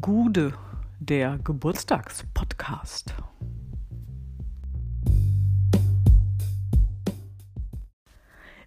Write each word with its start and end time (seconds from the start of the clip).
Gude, 0.00 0.52
der 0.98 1.38
Geburtstagspodcast. 1.38 3.14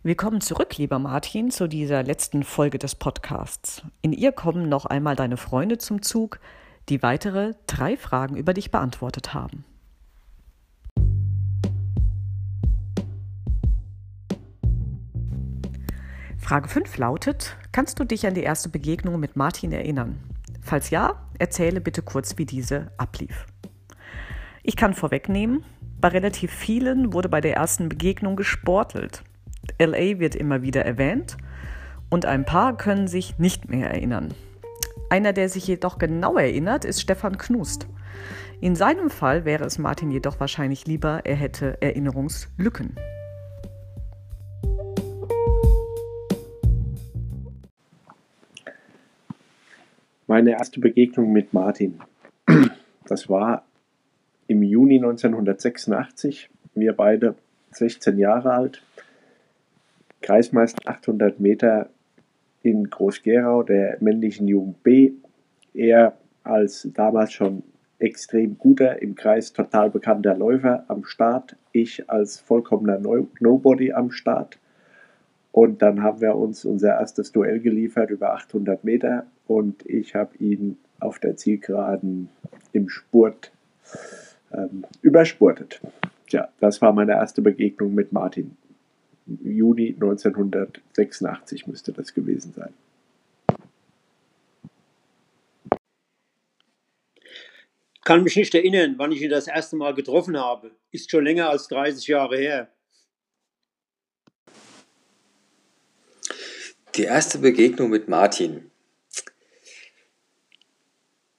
Willkommen 0.01 0.39
zurück, 0.39 0.77
lieber 0.77 0.97
Martin, 0.97 1.51
zu 1.51 1.67
dieser 1.67 2.03
letzten 2.03 2.43
Folge 2.43 2.79
des 2.79 2.95
Podcasts. 2.95 3.83
In 4.01 4.13
ihr 4.13 4.31
kommen 4.31 4.69
noch 4.69 4.85
einmal 4.85 5.17
deine 5.17 5.35
Freunde 5.35 5.77
zum 5.77 6.01
Zug, 6.01 6.39
die 6.87 7.03
weitere 7.03 7.53
drei 7.67 7.97
Fragen 7.97 8.37
über 8.37 8.53
dich 8.53 8.71
beantwortet 8.71 9.33
haben. 9.33 9.65
Frage 16.37 16.69
5 16.69 16.97
lautet, 16.97 17.57
kannst 17.73 17.99
du 17.99 18.05
dich 18.05 18.25
an 18.25 18.33
die 18.33 18.43
erste 18.43 18.69
Begegnung 18.69 19.19
mit 19.19 19.35
Martin 19.35 19.73
erinnern? 19.73 20.17
Falls 20.69 20.91
ja, 20.91 21.15
erzähle 21.39 21.81
bitte 21.81 22.03
kurz, 22.03 22.37
wie 22.37 22.45
diese 22.45 22.91
ablief. 22.97 23.47
Ich 24.61 24.75
kann 24.75 24.93
vorwegnehmen, 24.93 25.65
bei 25.99 26.09
relativ 26.09 26.51
vielen 26.51 27.11
wurde 27.11 27.27
bei 27.27 27.41
der 27.41 27.55
ersten 27.55 27.89
Begegnung 27.89 28.35
gesportelt. 28.35 29.23
LA 29.79 30.19
wird 30.19 30.35
immer 30.35 30.61
wieder 30.61 30.85
erwähnt 30.85 31.37
und 32.11 32.27
ein 32.27 32.45
paar 32.45 32.77
können 32.77 33.07
sich 33.07 33.39
nicht 33.39 33.67
mehr 33.67 33.89
erinnern. 33.89 34.31
Einer, 35.09 35.33
der 35.33 35.49
sich 35.49 35.65
jedoch 35.65 35.97
genau 35.97 36.37
erinnert, 36.37 36.85
ist 36.85 37.01
Stefan 37.01 37.39
Knust. 37.39 37.87
In 38.61 38.75
seinem 38.75 39.09
Fall 39.09 39.45
wäre 39.45 39.63
es 39.63 39.79
Martin 39.79 40.11
jedoch 40.11 40.39
wahrscheinlich 40.39 40.85
lieber, 40.85 41.21
er 41.23 41.35
hätte 41.35 41.81
Erinnerungslücken. 41.81 42.95
Meine 50.29 50.51
erste 50.51 50.79
Begegnung 50.79 51.33
mit 51.33 51.53
Martin, 51.53 52.01
das 53.07 53.29
war 53.29 53.65
im 54.45 54.61
Juni 54.61 54.97
1986. 54.97 56.51
Wir 56.75 56.93
beide 56.93 57.33
16 57.71 58.19
Jahre 58.19 58.53
alt. 58.53 58.83
Kreismeister 60.21 60.87
800 60.87 61.39
Meter 61.39 61.89
in 62.61 62.91
Groß-Gerau 62.91 63.63
der 63.63 63.97
männlichen 64.01 64.47
Jugend 64.47 64.83
B. 64.83 65.13
Er 65.73 66.15
als 66.43 66.87
damals 66.93 67.33
schon 67.33 67.63
extrem 67.97 68.55
guter, 68.59 69.01
im 69.01 69.15
Kreis 69.15 69.51
total 69.51 69.89
bekannter 69.89 70.37
Läufer 70.37 70.85
am 70.89 71.05
Start. 71.05 71.55
Ich 71.71 72.07
als 72.07 72.39
vollkommener 72.39 72.99
Nobody 73.39 73.93
am 73.93 74.11
Start. 74.11 74.59
Und 75.51 75.81
dann 75.81 76.03
haben 76.03 76.21
wir 76.21 76.35
uns 76.35 76.63
unser 76.65 76.99
erstes 76.99 77.31
Duell 77.31 77.59
geliefert 77.59 78.11
über 78.11 78.33
800 78.33 78.83
Meter 78.83 79.25
und 79.47 79.85
ich 79.85 80.13
habe 80.15 80.37
ihn 80.37 80.77
auf 80.99 81.19
der 81.19 81.37
Zielgeraden 81.37 82.29
im 82.71 82.89
Spurt 82.89 83.51
ähm, 84.53 84.85
überspurtet. 85.01 85.81
Ja, 86.29 86.49
das 86.59 86.81
war 86.81 86.93
meine 86.93 87.13
erste 87.13 87.41
Begegnung 87.41 87.95
mit 87.95 88.11
Martin. 88.11 88.55
Juni 89.43 89.93
1986 89.93 91.67
müsste 91.67 91.93
das 91.93 92.13
gewesen 92.13 92.53
sein. 92.53 92.73
Kann 98.03 98.23
mich 98.23 98.35
nicht 98.35 98.55
erinnern, 98.55 98.95
wann 98.97 99.11
ich 99.11 99.21
ihn 99.21 99.29
das 99.29 99.47
erste 99.47 99.75
Mal 99.75 99.93
getroffen 99.93 100.37
habe. 100.37 100.71
Ist 100.91 101.11
schon 101.11 101.25
länger 101.25 101.49
als 101.49 101.67
30 101.67 102.07
Jahre 102.07 102.37
her. 102.37 102.69
Die 106.95 107.03
erste 107.03 107.37
Begegnung 107.37 107.89
mit 107.89 108.09
Martin. 108.09 108.71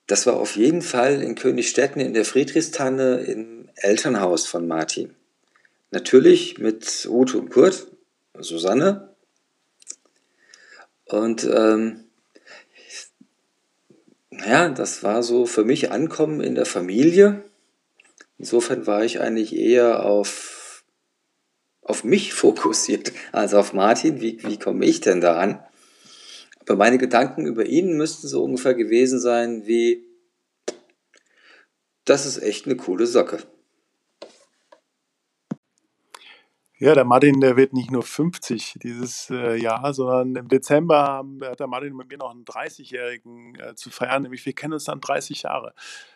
Das 0.06 0.26
war 0.26 0.36
auf 0.36 0.56
jeden 0.56 0.82
Fall 0.82 1.22
in 1.22 1.34
Königstetten 1.34 2.00
in 2.00 2.14
der 2.14 2.24
Friedrichstanne 2.24 3.20
im 3.20 3.68
Elternhaus 3.76 4.46
von 4.46 4.66
Martin. 4.66 5.14
Natürlich 5.90 6.58
mit 6.58 7.06
Ute 7.08 7.38
und 7.38 7.50
Kurt, 7.50 7.86
Susanne. 8.38 9.14
Und 11.04 11.44
ähm, 11.44 12.04
ja, 14.30 14.68
das 14.68 15.02
war 15.02 15.22
so 15.22 15.46
für 15.46 15.64
mich 15.64 15.90
Ankommen 15.90 16.40
in 16.40 16.54
der 16.54 16.66
Familie. 16.66 17.44
Insofern 18.38 18.86
war 18.86 19.04
ich 19.04 19.20
eigentlich 19.20 19.54
eher 19.54 20.04
auf 20.04 20.59
auf 21.90 22.04
mich 22.04 22.32
fokussiert 22.32 23.12
als 23.32 23.52
auf 23.52 23.72
Martin. 23.72 24.20
Wie, 24.20 24.42
wie 24.44 24.58
komme 24.58 24.86
ich 24.86 25.00
denn 25.00 25.20
da 25.20 25.36
an? 25.36 25.62
Aber 26.60 26.76
meine 26.76 26.98
Gedanken 26.98 27.46
über 27.46 27.66
ihn 27.66 27.96
müssten 27.96 28.28
so 28.28 28.44
ungefähr 28.44 28.74
gewesen 28.74 29.18
sein 29.18 29.66
wie, 29.66 30.06
das 32.04 32.26
ist 32.26 32.38
echt 32.42 32.66
eine 32.66 32.76
coole 32.76 33.06
Socke. 33.06 33.38
Ja, 36.82 36.94
der 36.94 37.04
Martin, 37.04 37.42
der 37.42 37.58
wird 37.58 37.74
nicht 37.74 37.90
nur 37.90 38.02
50 38.02 38.78
dieses 38.82 39.28
äh, 39.28 39.54
Jahr, 39.60 39.92
sondern 39.92 40.34
im 40.34 40.48
Dezember 40.48 41.22
hat 41.42 41.60
der 41.60 41.66
Martin 41.66 41.94
mit 41.94 42.08
mir 42.08 42.16
noch 42.16 42.30
einen 42.30 42.46
30-Jährigen 42.46 43.54
äh, 43.56 43.74
zu 43.74 43.90
feiern, 43.90 44.22
nämlich 44.22 44.46
wir 44.46 44.54
kennen 44.54 44.72
uns 44.72 44.84
dann 44.84 44.98
30 44.98 45.42
Jahre. 45.42 45.74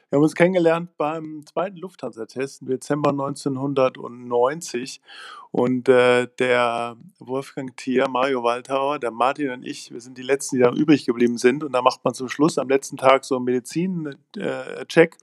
Wir 0.08 0.16
haben 0.16 0.22
uns 0.22 0.34
kennengelernt 0.34 0.97
beim 0.97 1.44
zweiten 1.44 1.76
Lufthansa-Test 1.76 2.62
im 2.62 2.69
Dezember 2.69 3.10
1990 3.10 5.02
und 5.50 5.91
äh, 5.91 6.28
der 6.38 6.96
Wolfgang 7.19 7.76
Thier, 7.76 8.08
Mario 8.08 8.42
Waldhauer, 8.42 8.98
der 8.98 9.10
Martin 9.10 9.50
und 9.50 9.66
ich, 9.66 9.92
wir 9.92 10.00
sind 10.00 10.16
die 10.16 10.22
Letzten, 10.22 10.56
die 10.56 10.62
da 10.62 10.72
übrig 10.72 11.04
geblieben 11.04 11.36
sind 11.36 11.62
und 11.62 11.72
da 11.72 11.82
macht 11.82 12.02
man 12.06 12.14
zum 12.14 12.31
Schluss 12.31 12.56
am 12.56 12.70
letzten 12.70 12.96
Tag 12.96 13.26
so 13.26 13.36
einen 13.36 13.44
Medizin-Check. 13.44 15.19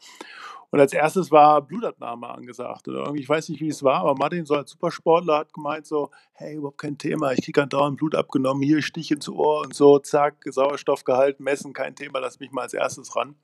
Und 0.72 0.80
als 0.80 0.94
erstes 0.94 1.32
war 1.32 1.62
Blutabnahme 1.62 2.30
angesagt. 2.30 2.88
Oder 2.88 3.00
irgendwie, 3.00 3.22
ich 3.22 3.30
weiß 3.30 3.50
nicht, 3.50 3.59
wie 3.59 3.68
es 3.68 3.84
war, 3.84 4.00
aber 4.00 4.16
Martin, 4.16 4.46
so 4.46 4.56
als 4.56 4.72
Supersportler, 4.72 5.40
hat 5.40 5.54
gemeint 5.54 5.86
so, 5.86 6.09
hey, 6.34 6.56
überhaupt 6.56 6.78
kein 6.78 6.98
Thema, 6.98 7.34
ich 7.34 7.44
kriege 7.44 7.68
dauernd 7.68 7.98
Blut 7.98 8.16
abgenommen, 8.16 8.64
hier 8.64 8.82
Stich 8.82 9.12
ins 9.12 9.28
Ohr 9.28 9.62
und 9.62 9.74
so, 9.74 10.00
zack, 10.00 10.36
Sauerstoffgehalt 10.46 11.42
messen, 11.42 11.74
kein 11.74 11.96
Thema, 11.96 12.20
lass 12.20 12.40
mich 12.40 12.52
mal 12.52 12.64
als 12.64 12.74
erstes 12.74 13.16
ran. 13.16 13.36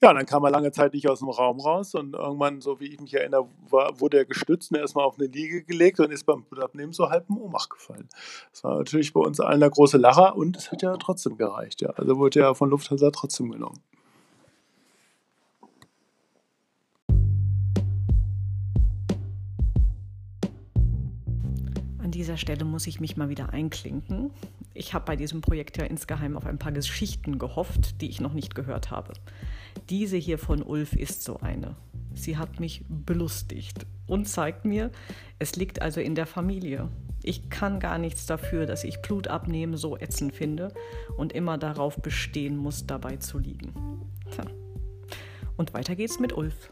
Ja, 0.00 0.12
dann 0.12 0.26
kam 0.26 0.44
er 0.44 0.50
lange 0.50 0.70
Zeit 0.70 0.92
nicht 0.92 1.08
aus 1.08 1.20
dem 1.20 1.30
Raum 1.30 1.60
raus 1.60 1.94
und 1.94 2.14
irgendwann, 2.14 2.60
so 2.60 2.78
wie 2.78 2.86
ich 2.86 3.00
mich 3.00 3.14
erinnere, 3.14 3.48
war, 3.70 4.00
wurde 4.00 4.18
er 4.18 4.24
gestützt 4.24 4.70
und 4.70 4.78
erstmal 4.78 5.04
auf 5.04 5.18
eine 5.18 5.28
Liege 5.28 5.64
gelegt 5.64 5.98
und 5.98 6.12
ist 6.12 6.24
beim 6.24 6.44
Blutabnehmen 6.44 6.92
so 6.92 7.10
halb 7.10 7.28
in 7.30 7.36
Ohnmacht 7.36 7.70
gefallen. 7.70 8.08
Das 8.52 8.64
war 8.64 8.78
natürlich 8.78 9.12
bei 9.12 9.20
uns 9.20 9.40
allen 9.40 9.60
der 9.60 9.70
große 9.70 9.96
Lacher 9.96 10.36
und 10.36 10.56
es 10.56 10.70
hat 10.70 10.82
ja 10.82 10.96
trotzdem 10.98 11.36
gereicht. 11.36 11.80
Ja. 11.80 11.90
Also 11.90 12.18
wurde 12.18 12.40
ja 12.40 12.54
von 12.54 12.70
Lufthansa 12.70 13.10
trotzdem 13.12 13.50
genommen. 13.50 13.80
Dieser 22.14 22.36
Stelle 22.36 22.64
muss 22.64 22.86
ich 22.86 23.00
mich 23.00 23.16
mal 23.16 23.28
wieder 23.28 23.52
einklinken. 23.52 24.30
Ich 24.72 24.94
habe 24.94 25.04
bei 25.04 25.16
diesem 25.16 25.40
Projekt 25.40 25.76
ja 25.76 25.84
insgeheim 25.84 26.36
auf 26.36 26.46
ein 26.46 26.58
paar 26.58 26.72
Geschichten 26.72 27.38
gehofft, 27.38 28.00
die 28.00 28.08
ich 28.08 28.20
noch 28.20 28.32
nicht 28.32 28.54
gehört 28.54 28.90
habe. 28.90 29.12
Diese 29.90 30.16
hier 30.16 30.38
von 30.38 30.62
Ulf 30.62 30.94
ist 30.94 31.24
so 31.24 31.40
eine. 31.40 31.76
Sie 32.14 32.38
hat 32.38 32.60
mich 32.60 32.84
belustigt 32.88 33.86
und 34.06 34.28
zeigt 34.28 34.64
mir, 34.64 34.90
es 35.38 35.56
liegt 35.56 35.82
also 35.82 36.00
in 36.00 36.14
der 36.14 36.26
Familie. 36.26 36.88
Ich 37.22 37.50
kann 37.50 37.80
gar 37.80 37.98
nichts 37.98 38.26
dafür, 38.26 38.66
dass 38.66 38.84
ich 38.84 39.02
Blut 39.02 39.28
abnehmen 39.28 39.76
so 39.76 39.96
ätzend 39.96 40.34
finde 40.34 40.72
und 41.16 41.32
immer 41.32 41.58
darauf 41.58 41.96
bestehen 41.96 42.56
muss, 42.56 42.86
dabei 42.86 43.16
zu 43.16 43.38
liegen. 43.38 43.72
Tja. 44.30 44.44
Und 45.56 45.74
weiter 45.74 45.96
geht's 45.96 46.20
mit 46.20 46.32
Ulf. 46.32 46.70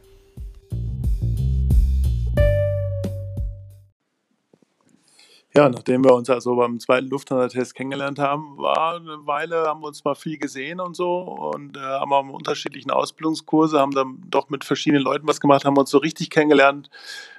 Ja, 5.55 5.69
nachdem 5.69 6.03
wir 6.03 6.15
uns 6.15 6.31
also 6.31 6.57
beim 6.57 6.81
zweiten 6.81 7.09
Lufthansa-Test 7.09 7.75
kennengelernt 7.75 8.19
haben, 8.19 8.57
war 8.57 8.97
eine 8.97 9.27
Weile, 9.27 9.67
haben 9.67 9.83
wir 9.83 9.89
uns 9.89 10.03
mal 10.03 10.15
viel 10.15 10.39
gesehen 10.39 10.81
und 10.81 10.97
so 10.97 11.19
und 11.19 11.77
äh, 11.77 11.81
haben 11.81 12.11
auch 12.11 12.27
unterschiedlichen 12.27 12.91
Ausbildungskurse, 12.91 13.79
haben 13.79 13.93
dann 13.93 14.23
doch 14.29 14.49
mit 14.49 14.65
verschiedenen 14.65 15.03
Leuten 15.03 15.29
was 15.29 15.41
gemacht, 15.41 15.67
haben 15.67 15.77
uns 15.77 15.91
so 15.91 15.99
richtig 15.99 16.31
kennengelernt, 16.31 16.89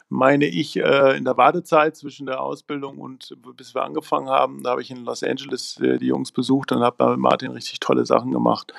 meine 0.10 0.46
ich, 0.46 0.78
äh, 0.78 1.18
in 1.18 1.26
der 1.26 1.38
Wartezeit 1.38 1.96
zwischen 1.96 2.28
der 2.28 2.40
Ausbildung 2.40 3.00
und 3.00 3.36
bis 3.58 3.74
wir 3.74 3.82
angefangen 3.82 4.30
haben. 4.30 4.62
Da 4.62 4.72
habe 4.72 4.84
ich 4.84 4.92
in 4.92 5.06
Los 5.06 5.24
Angeles 5.24 5.80
äh, 5.82 5.98
die 5.98 6.06
Jungs 6.06 6.32
besucht 6.32 6.72
und 6.72 6.82
habe 6.82 7.10
mit 7.10 7.20
Martin 7.20 7.50
richtig 7.50 7.80
tolle 7.80 8.06
Sachen 8.06 8.32
gemacht. 8.32 8.76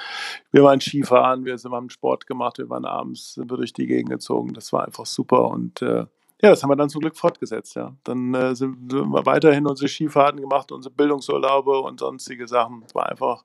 Wir 0.52 0.62
waren 0.62 0.80
Skifahren, 0.80 1.44
wir 1.44 1.56
haben 1.56 1.90
Sport 1.90 2.28
gemacht, 2.28 2.58
wir 2.58 2.70
waren 2.70 2.84
abends, 2.84 3.34
sind 3.34 3.50
wir 3.50 3.56
durch 3.56 3.72
die 3.72 3.86
Gegend 3.86 4.10
gezogen. 4.10 4.54
Das 4.54 4.72
war 4.72 4.84
einfach 4.84 5.06
super 5.06 5.48
und 5.48 5.82
äh, 5.82 6.06
ja, 6.42 6.50
das 6.50 6.62
haben 6.62 6.70
wir 6.70 6.76
dann 6.76 6.90
zum 6.90 7.00
Glück 7.00 7.16
fortgesetzt, 7.16 7.76
ja. 7.76 7.94
Dann 8.04 8.34
äh, 8.34 8.54
sind 8.54 8.92
wir 8.92 9.26
weiterhin 9.26 9.66
unsere 9.66 9.88
Skifahrten 9.88 10.40
gemacht, 10.40 10.72
unsere 10.72 10.94
Bildungsurlaube 10.94 11.80
und 11.80 12.00
sonstige 12.00 12.46
Sachen. 12.48 12.82
Es 12.86 12.94
war 12.94 13.08
einfach 13.08 13.44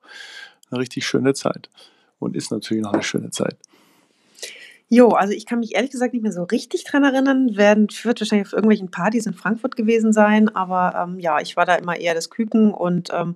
eine 0.69 0.79
richtig 0.79 1.05
schöne 1.05 1.33
Zeit 1.33 1.69
und 2.19 2.35
ist 2.35 2.51
natürlich 2.51 2.83
noch 2.83 2.93
eine 2.93 3.03
schöne 3.03 3.31
Zeit. 3.31 3.57
Jo, 4.91 5.09
also 5.09 5.33
ich 5.33 5.45
kann 5.45 5.59
mich 5.59 5.75
ehrlich 5.75 5.91
gesagt 5.91 6.13
nicht 6.13 6.23
mehr 6.23 6.31
so 6.31 6.41
richtig 6.43 6.83
dran 6.83 7.03
erinnern. 7.03 7.55
Werden, 7.55 7.87
wird 8.01 8.21
wahrscheinlich 8.21 8.47
auf 8.47 8.53
irgendwelchen 8.53 8.89
Partys 8.89 9.27
in 9.27 9.35
Frankfurt 9.35 9.75
gewesen 9.75 10.11
sein, 10.11 10.49
aber 10.49 10.95
ähm, 10.95 11.19
ja, 11.19 11.39
ich 11.39 11.55
war 11.55 11.67
da 11.67 11.75
immer 11.75 11.95
eher 11.95 12.15
das 12.15 12.31
Küken 12.31 12.73
und 12.73 13.09
ähm, 13.13 13.35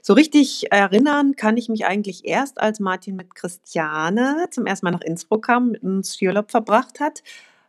so 0.00 0.14
richtig 0.14 0.72
erinnern 0.72 1.36
kann 1.36 1.58
ich 1.58 1.68
mich 1.68 1.84
eigentlich 1.84 2.24
erst, 2.24 2.58
als 2.58 2.80
Martin 2.80 3.16
mit 3.16 3.34
Christiane 3.34 4.46
zum 4.50 4.64
ersten 4.64 4.86
Mal 4.86 4.92
nach 4.92 5.02
Innsbruck 5.02 5.44
kam, 5.44 5.72
mit 5.72 5.82
uns 5.82 6.20
Urlaub 6.22 6.50
verbracht 6.50 7.00
hat. 7.00 7.22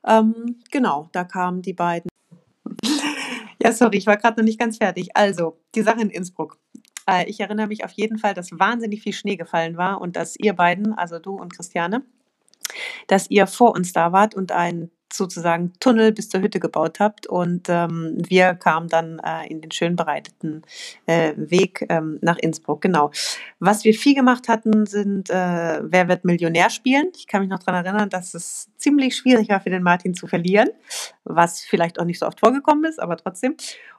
Ähm, 0.06 0.60
genau, 0.72 1.10
da 1.12 1.24
kamen 1.24 1.62
die 1.62 1.74
beiden. 1.74 2.10
ja, 3.62 3.72
sorry, 3.72 3.98
ich 3.98 4.08
war 4.08 4.18
gerade 4.18 4.40
noch 4.40 4.46
nicht 4.46 4.60
ganz 4.60 4.78
fertig. 4.78 5.10
Also, 5.16 5.60
die 5.74 5.82
Sache 5.82 6.02
in 6.02 6.10
Innsbruck. 6.10 6.60
Äh, 7.08 7.30
ich 7.30 7.40
erinnere 7.40 7.68
mich 7.68 7.84
auf 7.84 7.92
jeden 7.92 8.18
Fall, 8.18 8.34
dass 8.34 8.52
wahnsinnig 8.52 9.02
viel 9.02 9.14
Schnee 9.14 9.36
gefallen 9.36 9.78
war 9.78 10.02
und 10.02 10.16
dass 10.16 10.36
ihr 10.38 10.54
beiden, 10.54 10.94
also 10.94 11.20
du 11.20 11.36
und 11.36 11.54
Christiane, 11.56 12.04
dass 13.08 13.30
ihr 13.30 13.48
vor 13.48 13.74
uns 13.74 13.94
da 13.94 14.12
wart 14.12 14.36
und 14.36 14.52
einen 14.52 14.92
sozusagen 15.18 15.74
Tunnel 15.80 16.12
bis 16.12 16.30
zur 16.30 16.42
Hütte 16.42 16.60
gebaut 16.60 17.00
habt 17.00 17.28
und 17.28 17.68
ähm, 17.70 18.18
wir 18.18 18.54
kamen 18.56 18.90
dann 18.90 19.20
äh, 19.20 19.48
in 19.48 19.62
den 19.62 19.72
schön 19.72 19.96
bereiteten 19.96 20.64
äh, 21.06 21.34
Weg 21.36 21.86
ähm, 21.90 22.20
nach 22.22 22.38
Innsbruck. 22.38 22.82
Genau. 22.82 23.12
Was 23.60 23.84
wir 23.84 23.94
viel 23.94 24.16
gemacht 24.16 24.48
hatten, 24.48 24.86
sind 24.86 25.30
äh, 25.30 25.82
Wer 25.82 26.08
wird 26.08 26.26
Millionär 26.26 26.70
spielen. 26.70 27.12
Ich 27.16 27.28
kann 27.28 27.42
mich 27.42 27.50
noch 27.50 27.60
daran 27.60 27.86
erinnern, 27.86 28.10
dass 28.10 28.34
es 28.34 28.70
ziemlich 28.78 29.16
schwierig 29.16 29.50
war 29.50 29.62
für 29.62 29.70
den 29.70 29.84
Martin 29.84 30.14
zu 30.14 30.28
verlieren, 30.28 30.70
was 31.24 31.62
vielleicht 31.62 32.00
auch 32.00 32.06
nicht 32.06 32.20
so 32.20 32.26
oft 32.26 32.40
vorgekommen 32.40 32.86
ist, 32.86 33.00
aber 33.00 33.18
trotzdem. 33.18 33.56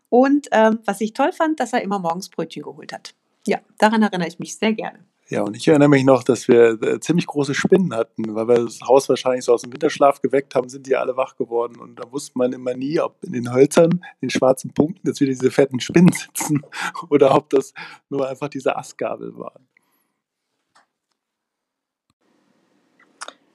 Und 0.09 0.49
ähm, 0.53 0.81
was 0.85 1.01
ich 1.01 1.12
toll 1.12 1.33
fand, 1.33 1.61
dass 1.61 1.73
er 1.73 1.83
immer 1.83 1.99
morgens 1.99 2.29
Brötchen 2.29 2.62
geholt 2.62 2.93
hat. 2.93 3.15
Ja, 3.47 3.59
daran 3.79 4.03
erinnere 4.03 4.29
ich 4.29 4.39
mich 4.39 4.57
sehr 4.57 4.73
gerne. 4.73 4.99
Ja, 5.28 5.43
und 5.43 5.56
ich 5.56 5.67
erinnere 5.67 5.88
mich 5.88 6.05
noch, 6.05 6.23
dass 6.23 6.46
wir 6.46 6.81
äh, 6.81 7.00
ziemlich 7.00 7.26
große 7.26 7.52
Spinnen 7.52 7.93
hatten, 7.93 8.37
weil 8.37 8.46
wir 8.46 8.64
das 8.64 8.81
Haus 8.82 9.08
wahrscheinlich 9.08 9.44
so 9.44 9.52
aus 9.52 9.62
dem 9.62 9.73
Winterschlaf 9.73 10.23
geweckt 10.23 10.55
haben, 10.55 10.69
sind 10.69 10.87
die 10.87 10.94
alle 10.94 11.17
wach 11.17 11.37
geworden. 11.37 11.81
Und 11.81 11.96
da 11.96 12.12
wusste 12.12 12.38
man 12.38 12.52
immer 12.52 12.75
nie, 12.75 13.00
ob 13.00 13.25
in 13.25 13.32
den 13.32 13.52
Hölzern, 13.52 13.90
in 13.90 14.28
den 14.28 14.31
schwarzen 14.31 14.73
Punkten 14.73 15.05
jetzt 15.05 15.20
wieder 15.20 15.32
diese 15.32 15.50
fetten 15.50 15.81
Spinnen 15.81 16.12
sitzen 16.12 16.62
oder 17.11 17.34
ob 17.34 17.50
das 17.50 17.75
nur 18.08 18.28
einfach 18.28 18.49
diese 18.49 18.76
Astgabel 18.76 19.37
waren. 19.37 19.67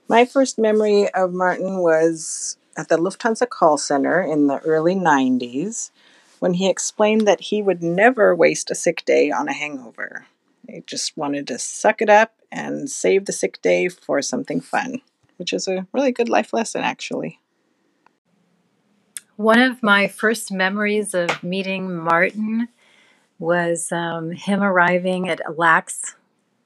My 0.09 0.25
first 0.25 0.57
memory 0.57 1.07
of 1.15 1.31
Martin 1.31 1.81
was 1.81 2.57
at 2.75 2.89
the 2.89 2.97
Lufthansa 2.97 3.47
call 3.49 3.77
center 3.77 4.21
in 4.21 4.47
the 4.47 4.59
early 4.65 4.93
90s 4.93 5.91
when 6.39 6.55
he 6.55 6.67
explained 6.67 7.25
that 7.25 7.39
he 7.39 7.61
would 7.61 7.81
never 7.81 8.35
waste 8.35 8.69
a 8.69 8.75
sick 8.75 9.05
day 9.05 9.31
on 9.31 9.47
a 9.47 9.53
hangover. 9.53 10.25
He 10.67 10.81
just 10.85 11.17
wanted 11.17 11.47
to 11.47 11.59
suck 11.59 12.01
it 12.01 12.09
up 12.09 12.33
and 12.51 12.89
save 12.89 13.25
the 13.25 13.33
sick 13.33 13.61
day 13.61 13.89
for 13.89 14.21
something 14.21 14.61
fun, 14.61 15.01
which 15.37 15.53
is 15.53 15.67
a 15.67 15.87
really 15.93 16.11
good 16.11 16.29
life 16.29 16.53
lesson, 16.53 16.81
actually. 16.81 17.39
One 19.35 19.59
of 19.59 19.81
my 19.81 20.07
first 20.07 20.51
memories 20.51 21.13
of 21.13 21.43
meeting 21.43 21.95
Martin 21.95 22.67
was 23.39 23.91
um, 23.91 24.31
him 24.31 24.61
arriving 24.61 25.27
at 25.29 25.57
LAX 25.57 26.15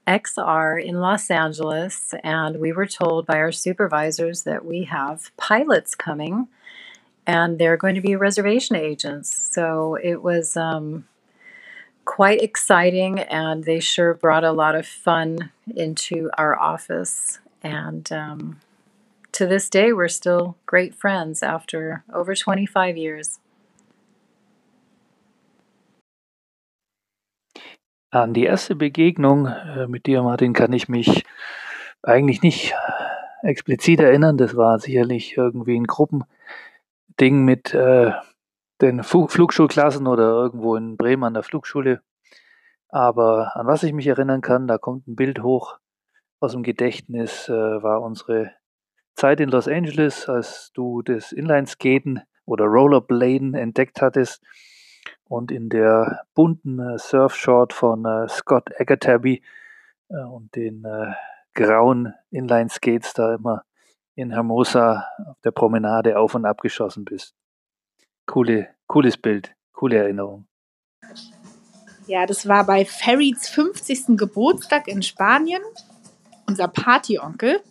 XR 0.07 0.83
in 0.83 1.00
Los 1.00 1.31
Angeles, 1.31 2.13
and 2.24 2.59
we 2.59 2.71
were 2.71 2.86
told 2.86 3.25
by 3.25 3.38
our 3.38 3.51
supervisors 3.51 4.44
that 4.44 4.65
we 4.65 4.83
have 4.83 5.31
pilots 5.38 5.95
coming 5.95 6.48
and 7.27 7.57
they're 7.57 7.77
going 7.77 7.95
to 7.95 8.01
be 8.01 8.15
reservation 8.15 8.75
agents. 8.75 9.36
So 9.36 9.95
it 9.95 10.21
was 10.21 10.56
um, 10.56 11.07
quite 12.05 12.41
exciting, 12.41 13.19
and 13.19 13.63
they 13.63 13.79
sure 13.79 14.13
brought 14.13 14.43
a 14.43 14.51
lot 14.51 14.75
of 14.75 14.85
fun 14.85 15.51
into 15.75 16.29
our 16.37 16.57
office. 16.57 17.39
And 17.61 18.09
um, 18.11 18.59
to 19.33 19.45
this 19.45 19.69
day, 19.69 19.91
we're 19.91 20.07
still 20.07 20.55
great 20.65 20.95
friends 20.95 21.43
after 21.43 22.03
over 22.13 22.35
25 22.35 22.95
years. 22.95 23.39
An 28.11 28.33
die 28.33 28.45
erste 28.45 28.75
Begegnung 28.75 29.47
äh, 29.47 29.87
mit 29.87 30.05
dir, 30.05 30.23
Martin, 30.23 30.53
kann 30.53 30.71
ich 30.71 30.87
mich 30.87 31.25
eigentlich 32.01 32.41
nicht 32.41 32.73
explizit 33.43 33.99
erinnern. 33.99 34.37
Das 34.37 34.55
war 34.55 34.79
sicherlich 34.79 35.35
irgendwie 35.35 35.75
ein 35.77 35.85
Gruppending 35.85 37.43
mit 37.43 37.73
äh, 37.73 38.13
den 38.81 39.04
Flugschulklassen 39.04 40.07
oder 40.07 40.24
irgendwo 40.24 40.75
in 40.75 40.98
Bremen 40.98 41.24
an 41.24 41.33
der 41.33 41.44
Flugschule. 41.44 42.01
Aber 42.89 43.56
an 43.56 43.68
was 43.68 43.83
ich 43.83 43.94
mich 43.94 44.07
erinnern 44.07 44.42
kann, 44.42 44.68
da 44.68 44.77
kommt 44.77 45.07
ein 45.07 45.16
Bild 45.16 45.42
hoch 45.42 45.80
aus 46.39 46.51
dem 46.51 46.63
Gedächtnis, 46.63 47.50
äh, 47.50 47.54
war 47.54 48.01
unsere 48.01 48.51
Zeit 49.16 49.39
in 49.39 49.50
Los 49.50 49.68
Angeles, 49.68 50.27
als 50.27 50.72
du 50.74 51.01
das 51.01 51.31
Inlineskaten 51.31 52.22
oder 52.45 52.66
Rollerbladen 52.66 53.54
entdeckt 53.54 54.01
hattest 54.01 54.44
und 55.24 55.51
in 55.51 55.69
der 55.69 56.25
bunten 56.33 56.80
äh, 56.80 56.98
Surfshort 56.98 57.74
von 57.74 58.06
äh, 58.06 58.27
Scott 58.27 58.69
Agatabby 58.80 59.42
äh, 60.10 60.18
und 60.18 60.56
den 60.56 60.83
äh, 60.86 61.13
grauen 61.54 62.13
Inlineskates 62.31 63.13
da 63.13 63.36
immer 63.36 63.63
in 64.16 64.31
Hermosa 64.31 65.07
auf 65.25 65.39
der 65.42 65.51
Promenade 65.51 66.18
auf 66.19 66.36
und 66.36 66.45
ab 66.45 66.62
geschossen 66.62 67.06
bist. 67.06 67.36
Coole, 68.25 68.69
cooles 68.88 69.18
Bild, 69.18 69.56
coole 69.74 69.98
Erinnerung. 69.98 70.48
Ja, 72.07 72.25
das 72.25 72.48
war 72.48 72.66
bei 72.66 72.86
Ferids 72.86 73.50
50. 73.50 74.18
Geburtstag 74.18 74.88
in 74.88 75.01
Spanien. 75.01 75.62
Unser 76.48 76.68
Partyonkel. 76.68 77.62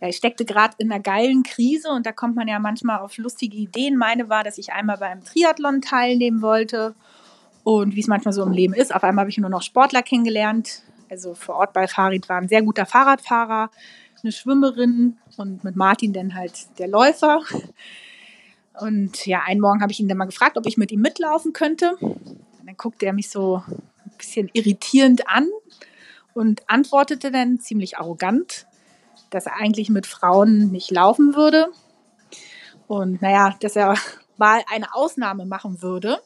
Er 0.00 0.12
steckte 0.12 0.44
gerade 0.44 0.74
in 0.78 0.90
einer 0.92 1.00
geilen 1.00 1.44
Krise 1.44 1.90
und 1.90 2.04
da 2.04 2.12
kommt 2.12 2.34
man 2.36 2.48
ja 2.48 2.58
manchmal 2.58 2.98
auf 2.98 3.16
lustige 3.16 3.56
Ideen. 3.56 3.96
Meine 3.96 4.28
war, 4.28 4.44
dass 4.44 4.58
ich 4.58 4.72
einmal 4.72 4.98
beim 4.98 5.24
Triathlon 5.24 5.80
teilnehmen 5.80 6.42
wollte 6.42 6.94
und 7.62 7.94
wie 7.94 8.00
es 8.00 8.08
manchmal 8.08 8.34
so 8.34 8.42
im 8.42 8.52
Leben 8.52 8.74
ist. 8.74 8.94
Auf 8.94 9.04
einmal 9.04 9.22
habe 9.22 9.30
ich 9.30 9.38
nur 9.38 9.48
noch 9.48 9.62
Sportler 9.62 10.02
kennengelernt. 10.02 10.82
Also 11.08 11.34
vor 11.34 11.56
Ort 11.56 11.72
bei 11.72 11.86
Farid 11.86 12.28
war 12.28 12.38
ein 12.38 12.48
sehr 12.48 12.62
guter 12.62 12.86
Fahrradfahrer, 12.86 13.70
eine 14.22 14.32
Schwimmerin 14.32 15.18
und 15.36 15.64
mit 15.64 15.76
Martin 15.76 16.12
dann 16.12 16.34
halt 16.34 16.78
der 16.78 16.88
Läufer. 16.88 17.40
Und 18.80 19.26
ja, 19.26 19.42
einen 19.44 19.60
Morgen 19.60 19.82
habe 19.82 19.92
ich 19.92 20.00
ihn 20.00 20.08
dann 20.08 20.18
mal 20.18 20.24
gefragt, 20.24 20.56
ob 20.56 20.66
ich 20.66 20.76
mit 20.76 20.90
ihm 20.90 21.00
mitlaufen 21.00 21.52
könnte. 21.52 21.96
Und 22.00 22.66
dann 22.66 22.76
guckte 22.76 23.06
er 23.06 23.12
mich 23.12 23.30
so 23.30 23.62
ein 23.68 24.12
bisschen 24.18 24.50
irritierend 24.52 25.28
an 25.28 25.48
und 26.34 26.62
antwortete 26.68 27.30
dann 27.30 27.60
ziemlich 27.60 27.98
arrogant, 27.98 28.66
dass 29.30 29.46
er 29.46 29.56
eigentlich 29.56 29.90
mit 29.90 30.06
Frauen 30.06 30.72
nicht 30.72 30.90
laufen 30.90 31.34
würde. 31.34 31.68
Und 32.86 33.22
naja, 33.22 33.56
dass 33.60 33.76
er 33.76 33.94
mal 34.36 34.62
eine 34.72 34.94
Ausnahme 34.94 35.46
machen 35.46 35.80
würde. 35.80 36.20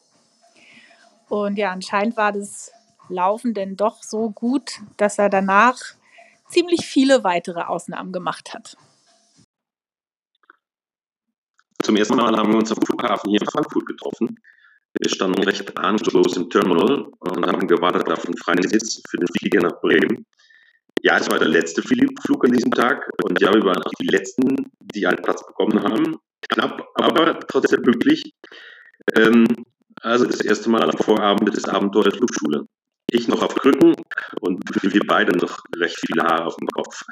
Und 1.29 1.57
ja, 1.57 1.71
anscheinend 1.71 2.17
war 2.17 2.31
das 2.31 2.71
Laufen 3.07 3.53
denn 3.53 3.75
doch 3.75 4.03
so 4.03 4.29
gut, 4.29 4.79
dass 4.97 5.17
er 5.17 5.29
danach 5.29 5.77
ziemlich 6.47 6.85
viele 6.85 7.23
weitere 7.23 7.61
Ausnahmen 7.61 8.11
gemacht 8.11 8.53
hat. 8.53 8.77
Zum 11.89 11.95
ersten 11.95 12.17
Mal 12.17 12.37
haben 12.37 12.51
wir 12.51 12.59
uns 12.59 12.71
am 12.71 12.77
Flughafen 12.85 13.31
hier 13.31 13.41
in 13.41 13.47
Frankfurt 13.47 13.83
getroffen. 13.87 14.39
Wir 15.01 15.09
standen 15.09 15.41
recht 15.41 15.75
ahnungslos 15.75 16.37
im 16.37 16.47
Terminal 16.47 17.07
und 17.17 17.47
haben 17.47 17.67
gewartet 17.67 18.07
auf 18.11 18.27
einen 18.27 18.37
freien 18.37 18.61
Sitz 18.61 19.01
für 19.09 19.17
den 19.17 19.27
Flieger 19.35 19.61
nach 19.61 19.81
Bremen. 19.81 20.23
Ja, 21.01 21.17
es 21.17 21.31
war 21.31 21.39
der 21.39 21.47
letzte 21.47 21.81
Flug 21.81 22.45
an 22.45 22.51
diesem 22.51 22.69
Tag 22.69 23.09
und 23.23 23.41
ja, 23.41 23.51
wir 23.51 23.63
waren 23.63 23.81
auch 23.81 23.91
die 23.99 24.05
Letzten, 24.05 24.69
die 24.93 25.07
einen 25.07 25.23
Platz 25.23 25.43
bekommen 25.47 25.81
haben. 25.81 26.17
Knapp, 26.49 26.87
aber 26.93 27.39
trotzdem 27.39 27.81
glücklich. 27.81 28.21
Ähm, 29.15 29.47
also 30.03 30.27
das 30.27 30.41
erste 30.41 30.69
Mal 30.69 30.83
am 30.83 30.95
Vorabend 30.99 31.51
des 31.55 31.65
Abenteuers 31.65 32.17
Flugschule. 32.17 32.67
Ich 33.09 33.27
noch 33.27 33.41
auf 33.41 33.55
Krücken 33.55 33.95
und 34.41 34.61
wir 34.83 35.01
beide 35.07 35.35
noch 35.35 35.57
recht 35.75 35.97
viele 36.05 36.21
Haare 36.21 36.45
auf 36.45 36.55
dem 36.57 36.67
Kopf. 36.67 37.03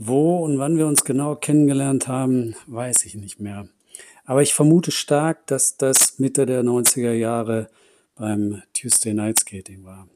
Wo 0.00 0.44
und 0.44 0.60
wann 0.60 0.78
wir 0.78 0.86
uns 0.86 1.02
genau 1.02 1.34
kennengelernt 1.34 2.06
haben, 2.06 2.54
weiß 2.68 3.04
ich 3.04 3.16
nicht 3.16 3.40
mehr. 3.40 3.68
Aber 4.24 4.42
ich 4.42 4.54
vermute 4.54 4.92
stark, 4.92 5.44
dass 5.48 5.76
das 5.76 6.20
Mitte 6.20 6.46
der 6.46 6.62
90er 6.62 7.14
Jahre 7.14 7.68
beim 8.14 8.62
Tuesday 8.74 9.12
Night 9.12 9.40
Skating 9.40 9.84
war. 9.84 10.08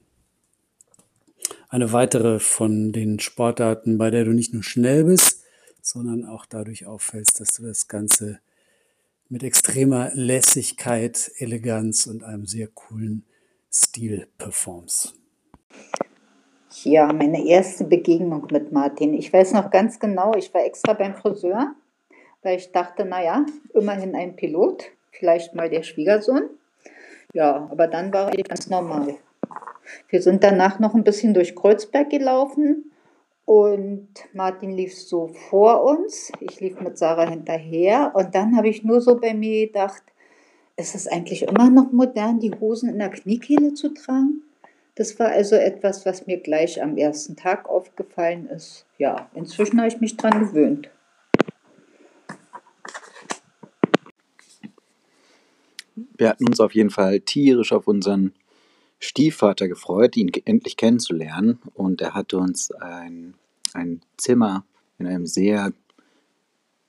Eine 1.68 1.92
weitere 1.92 2.38
von 2.38 2.92
den 2.92 3.18
Sportarten, 3.18 3.98
bei 3.98 4.12
der 4.12 4.24
du 4.24 4.30
nicht 4.30 4.54
nur 4.54 4.62
schnell 4.62 5.02
bist, 5.02 5.42
sondern 5.80 6.26
auch 6.26 6.46
dadurch 6.46 6.86
auffällst, 6.86 7.40
dass 7.40 7.54
du 7.54 7.64
das 7.64 7.88
Ganze 7.88 8.38
mit 9.28 9.42
extremer 9.42 10.12
Lässigkeit, 10.14 11.32
Eleganz 11.38 12.06
und 12.06 12.22
einem 12.22 12.46
sehr 12.46 12.68
coolen 12.68 13.24
Stil 13.72 14.28
performst. 14.38 15.16
Ja, 16.74 17.12
meine 17.12 17.46
erste 17.46 17.84
Begegnung 17.84 18.48
mit 18.50 18.72
Martin. 18.72 19.12
Ich 19.12 19.30
weiß 19.30 19.52
noch 19.52 19.70
ganz 19.70 20.00
genau, 20.00 20.32
ich 20.34 20.52
war 20.54 20.64
extra 20.64 20.94
beim 20.94 21.14
Friseur, 21.14 21.74
weil 22.42 22.56
ich 22.56 22.72
dachte, 22.72 23.04
naja, 23.04 23.44
immerhin 23.74 24.16
ein 24.16 24.36
Pilot, 24.36 24.84
vielleicht 25.10 25.54
mal 25.54 25.68
der 25.68 25.82
Schwiegersohn. 25.82 26.48
Ja, 27.34 27.68
aber 27.70 27.88
dann 27.88 28.12
war 28.12 28.32
ich 28.36 28.44
ganz 28.44 28.70
normal. 28.70 29.16
Wir 30.08 30.22
sind 30.22 30.42
danach 30.42 30.78
noch 30.78 30.94
ein 30.94 31.04
bisschen 31.04 31.34
durch 31.34 31.54
Kreuzberg 31.54 32.08
gelaufen 32.08 32.90
Und 33.44 34.08
Martin 34.32 34.70
lief 34.70 34.96
so 34.96 35.28
vor 35.28 35.84
uns, 35.84 36.32
ich 36.40 36.60
lief 36.60 36.80
mit 36.80 36.96
Sarah 36.96 37.28
hinterher 37.28 38.12
und 38.14 38.34
dann 38.34 38.56
habe 38.56 38.68
ich 38.68 38.84
nur 38.84 39.00
so 39.00 39.20
bei 39.20 39.34
mir 39.34 39.66
gedacht, 39.66 40.02
ist 40.76 40.94
es 40.94 41.06
eigentlich 41.06 41.42
immer 41.42 41.68
noch 41.68 41.92
modern, 41.92 42.40
die 42.40 42.52
Hosen 42.52 42.88
in 42.88 42.98
der 42.98 43.10
Kniekehle 43.10 43.74
zu 43.74 43.92
tragen? 43.92 44.42
Das 44.94 45.18
war 45.18 45.28
also 45.28 45.56
etwas, 45.56 46.04
was 46.04 46.26
mir 46.26 46.38
gleich 46.38 46.82
am 46.82 46.98
ersten 46.98 47.34
Tag 47.34 47.66
aufgefallen 47.68 48.46
ist. 48.46 48.86
Ja, 48.98 49.30
inzwischen 49.34 49.78
habe 49.78 49.88
ich 49.88 50.00
mich 50.00 50.16
dran 50.18 50.38
gewöhnt. 50.38 50.90
Wir 55.94 56.28
hatten 56.28 56.46
uns 56.46 56.60
auf 56.60 56.74
jeden 56.74 56.90
Fall 56.90 57.20
tierisch 57.20 57.72
auf 57.72 57.88
unseren 57.88 58.34
Stiefvater 58.98 59.66
gefreut, 59.66 60.16
ihn 60.16 60.30
endlich 60.44 60.76
kennenzulernen. 60.76 61.58
Und 61.74 62.02
er 62.02 62.14
hatte 62.14 62.38
uns 62.38 62.70
ein, 62.72 63.34
ein 63.72 64.02
Zimmer 64.18 64.64
in 64.98 65.06
einem 65.06 65.26
sehr 65.26 65.72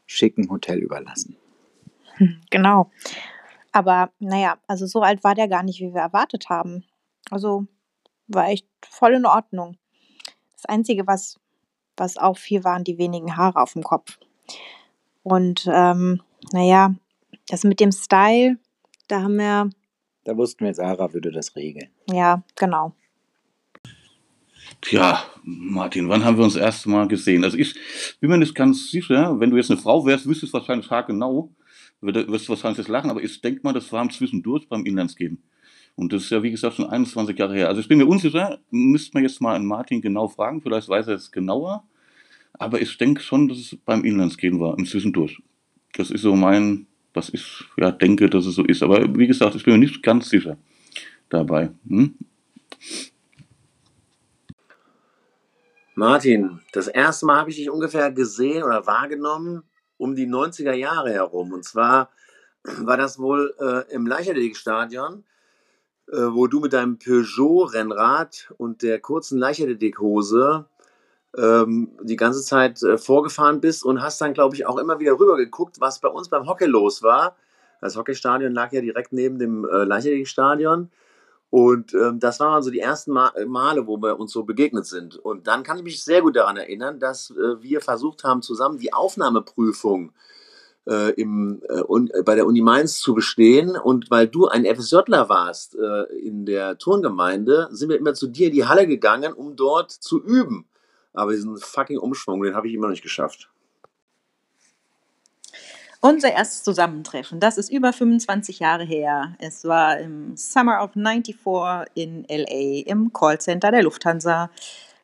schicken 0.06 0.50
Hotel 0.50 0.80
überlassen. 0.80 1.38
Hm, 2.18 2.42
Genau. 2.50 2.92
Aber 3.72 4.12
naja, 4.20 4.60
also 4.68 4.86
so 4.86 5.02
alt 5.02 5.24
war 5.24 5.34
der 5.34 5.48
gar 5.48 5.64
nicht, 5.64 5.80
wie 5.80 5.94
wir 5.94 6.02
erwartet 6.02 6.50
haben. 6.50 6.84
Also 7.32 7.66
war 8.28 8.48
echt 8.50 8.68
voll 8.86 9.14
in 9.14 9.26
Ordnung. 9.26 9.78
Das 10.54 10.66
Einzige, 10.66 11.06
was, 11.08 11.40
was 11.98 12.18
auffiel, 12.18 12.64
waren 12.64 12.84
die 12.84 12.98
wenigen 12.98 13.36
Haare 13.38 13.62
auf 13.62 13.74
dem 13.74 13.84
Kopf. 13.84 14.18
Und 15.24 15.68
ähm, 15.72 16.22
naja, 16.52 16.96
das 17.48 17.64
mit 17.64 17.80
dem 17.80 17.92
Style, 17.92 18.58
da 19.08 19.22
haben 19.22 19.36
wir, 19.38 19.70
Da 20.24 20.38
wussten 20.38 20.66
wir, 20.66 20.74
Sarah 20.74 21.12
würde 21.14 21.32
das 21.32 21.56
regeln. 21.56 21.90
ja, 22.10 22.44
genau. 22.56 22.94
Tja, 24.82 25.24
Martin, 25.44 26.10
wann 26.10 26.26
haben 26.26 26.38
wir 26.38 26.44
uns 26.44 26.54
das 26.56 26.62
erste 26.64 26.90
Mal 26.90 27.08
gesehen? 27.08 27.44
Also 27.44 27.58
ich 27.58 27.74
bin 28.20 28.30
mir 28.30 28.38
nicht 28.38 28.56
ganz 28.56 28.90
sicher, 28.92 29.40
wenn 29.40 29.50
du 29.50 29.58
jetzt 29.58 29.72
eine 29.72 29.80
Frau 29.80 30.06
wärst, 30.06 30.28
wüsstest 30.28 30.54
du 30.54 30.58
wahrscheinlich 30.58 30.90
haargenau, 30.90 31.54
würde- 32.02 32.28
wirst 32.30 32.48
du 32.48 32.50
wahrscheinlich 32.50 32.80
jetzt 32.80 32.90
lachen, 32.90 33.10
aber 33.10 33.22
ich 33.24 33.40
denke 33.42 33.62
mal, 33.64 33.72
das 33.74 33.92
war 33.94 34.02
im 34.02 34.10
Zwischendurch 34.10 34.68
beim 34.68 34.86
Inlandsgehen. 34.86 35.42
Und 35.96 36.12
das 36.12 36.24
ist 36.24 36.30
ja, 36.32 36.42
wie 36.42 36.52
gesagt, 36.52 36.76
schon 36.76 36.90
21 36.90 37.38
Jahre 37.38 37.54
her. 37.54 37.68
Also 37.68 37.82
ich 37.82 37.88
bin 37.88 38.00
mir 38.00 38.08
unsicher, 38.08 38.60
müsste 38.72 39.12
man 39.14 39.24
jetzt 39.24 39.42
mal 39.42 39.56
an 39.56 39.66
Martin 39.66 40.02
genau 40.02 40.28
fragen, 40.28 40.62
vielleicht 40.62 40.90
weiß 40.90 41.08
er 41.08 41.16
es 41.16 41.32
genauer, 41.32 41.84
aber 42.54 42.82
ich 42.82 42.98
denke 42.98 43.22
schon, 43.22 43.48
dass 43.48 43.58
es 43.60 43.78
beim 43.86 44.04
Inlandsgehen 44.04 44.60
war, 44.60 44.78
im 44.78 44.86
Zwischendurch. 44.86 45.42
Das 45.94 46.10
ist 46.10 46.22
so 46.22 46.36
mein, 46.36 46.88
was 47.14 47.30
ich 47.30 47.64
ja 47.78 47.92
denke, 47.92 48.30
dass 48.30 48.46
es 48.46 48.56
so 48.56 48.64
ist. 48.64 48.82
Aber 48.82 49.16
wie 49.18 49.28
gesagt, 49.28 49.56
ich 49.56 49.64
bin 49.64 49.74
mir 49.74 49.80
nicht 49.80 50.02
ganz 50.02 50.30
sicher 50.30 50.58
dabei. 51.30 51.72
Hm? 51.88 52.16
Martin, 55.96 56.60
das 56.72 56.88
erste 56.88 57.28
Mal 57.28 57.38
habe 57.38 57.52
ich 57.52 57.58
dich 57.58 57.70
ungefähr 57.70 58.12
gesehen 58.12 58.64
oder 58.64 58.88
wahrgenommen 58.88 59.64
um 59.98 60.16
die 60.16 60.28
90er 60.28 60.74
Jahre 60.74 61.12
herum. 61.12 61.54
Und 61.54 61.64
zwar 61.64 62.10
war 62.64 62.98
das 62.98 63.20
wohl 63.20 63.54
äh, 63.60 63.94
im 63.94 64.08
Leichtathletikstadion, 64.08 65.24
äh, 66.12 66.18
wo 66.18 66.48
du 66.48 66.60
mit 66.60 66.74
deinem 66.74 67.00
Peugeot-Rennrad 67.00 68.54
und 68.58 68.82
der 68.82 69.00
kurzen 69.00 69.38
Leichtathletikhose 69.38 70.66
ähm, 71.38 71.92
die 72.02 72.16
ganze 72.16 72.44
Zeit 72.44 72.84
äh, 72.84 72.98
vorgefahren 72.98 73.62
bist 73.62 73.84
und 73.84 74.02
hast 74.02 74.22
dann, 74.22 74.34
glaube 74.34 74.56
ich, 74.56 74.66
auch 74.66 74.78
immer 74.78 75.00
wieder 75.00 75.14
rüber 75.14 75.38
geguckt, 75.38 75.80
was 75.80 76.00
bei 76.00 76.10
uns 76.10 76.30
beim 76.30 76.48
Hockey 76.48 76.66
los 76.66 77.04
war. 77.04 77.36
Das 77.82 77.98
Hockeystadion 77.98 78.54
lag 78.54 78.72
ja 78.72 78.82
direkt 78.82 79.14
neben 79.14 79.40
dem 79.40 79.66
äh, 79.66 79.84
Leichtathletikstadion. 79.84 80.92
Und 81.50 81.94
ähm, 81.94 82.20
das 82.20 82.40
waren 82.40 82.64
so 82.64 82.72
die 82.72 82.80
ersten 82.80 83.12
Ma 83.12 83.32
Male, 83.46 83.86
wo 83.86 83.98
wir 83.98 84.20
uns 84.20 84.32
so 84.32 84.44
begegnet 84.44 84.86
sind. 84.86 85.18
Und 85.18 85.48
dann 85.48 85.64
kann 85.64 85.78
ich 85.78 85.84
mich 85.84 86.04
sehr 86.04 86.22
gut 86.22 86.36
daran 86.36 86.58
erinnern, 86.58 87.00
dass 87.00 87.32
äh, 87.32 87.62
wir 87.62 87.82
versucht 87.82 88.24
haben, 88.24 88.42
zusammen 88.42 88.78
die 88.78 88.94
Aufnahmeprüfung 88.94 90.10
äh, 90.10 90.12
im, 90.86 91.62
äh, 91.70 91.82
un, 91.82 92.10
äh, 92.10 92.24
bei 92.24 92.36
der 92.36 92.46
Uni 92.46 92.62
Mainz 92.62 93.00
zu 93.00 93.14
bestehen. 93.14 93.78
Und 93.78 94.12
weil 94.12 94.28
du 94.28 94.48
ein 94.48 94.66
FSJler 94.66 95.30
warst 95.30 95.76
äh, 95.76 96.04
in 96.16 96.46
der 96.46 96.78
Turngemeinde, 96.78 97.70
sind 97.72 97.90
wir 97.90 97.98
immer 97.98 98.14
zu 98.14 98.28
dir 98.28 98.48
in 98.48 98.54
die 98.54 98.66
Halle 98.66 98.88
gegangen, 98.88 99.34
um 99.34 99.56
dort 99.56 99.92
zu 99.92 100.22
üben. 100.22 100.66
Aber 101.14 101.32
diesen 101.32 101.58
fucking 101.58 101.98
Umschwung, 101.98 102.42
den 102.42 102.56
habe 102.56 102.68
ich 102.68 102.74
immer 102.74 102.88
noch 102.88 102.92
nicht 102.92 103.04
geschafft. 103.04 103.50
Unser 106.06 106.34
erstes 106.34 106.64
Zusammentreffen, 106.64 107.40
das 107.40 107.58
ist 107.58 107.72
über 107.72 107.94
25 107.94 108.60
Jahre 108.60 108.84
her. 108.84 109.38
Es 109.40 109.64
war 109.64 110.00
im 110.00 110.36
Summer 110.36 110.84
of 110.84 110.92
94 110.94 111.38
in 111.94 112.26
LA 112.28 112.84
im 112.86 113.14
Callcenter 113.14 113.72
der 113.72 113.84
Lufthansa. 113.84 114.50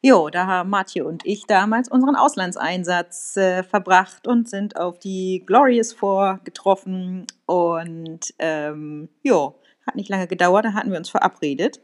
Jo, 0.01 0.29
da 0.29 0.47
haben 0.47 0.69
Mathieu 0.69 1.05
und 1.05 1.25
ich 1.25 1.45
damals 1.45 1.89
unseren 1.89 2.15
Auslandseinsatz 2.15 3.35
äh, 3.35 3.63
verbracht 3.63 4.27
und 4.27 4.47
sind 4.47 4.77
auf 4.77 4.97
die 4.97 5.43
Glorious 5.45 5.91
Four 5.91 6.39
getroffen. 6.45 7.27
Und 7.45 8.33
ähm, 8.39 9.09
jo, 9.23 9.59
hat 9.85 9.95
nicht 9.95 10.07
lange 10.09 10.27
gedauert, 10.27 10.63
da 10.63 10.73
hatten 10.73 10.91
wir 10.91 10.97
uns 10.97 11.09
verabredet. 11.09 11.81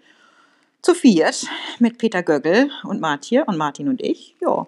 Zu 0.81 0.93
viert 0.93 1.45
mit 1.79 1.97
Peter 1.97 2.23
Göggel 2.23 2.69
und 2.83 3.01
Mathieu 3.01 3.43
und 3.47 3.57
Martin 3.57 3.89
und 3.89 4.01
ich. 4.01 4.35
Jo. 4.41 4.67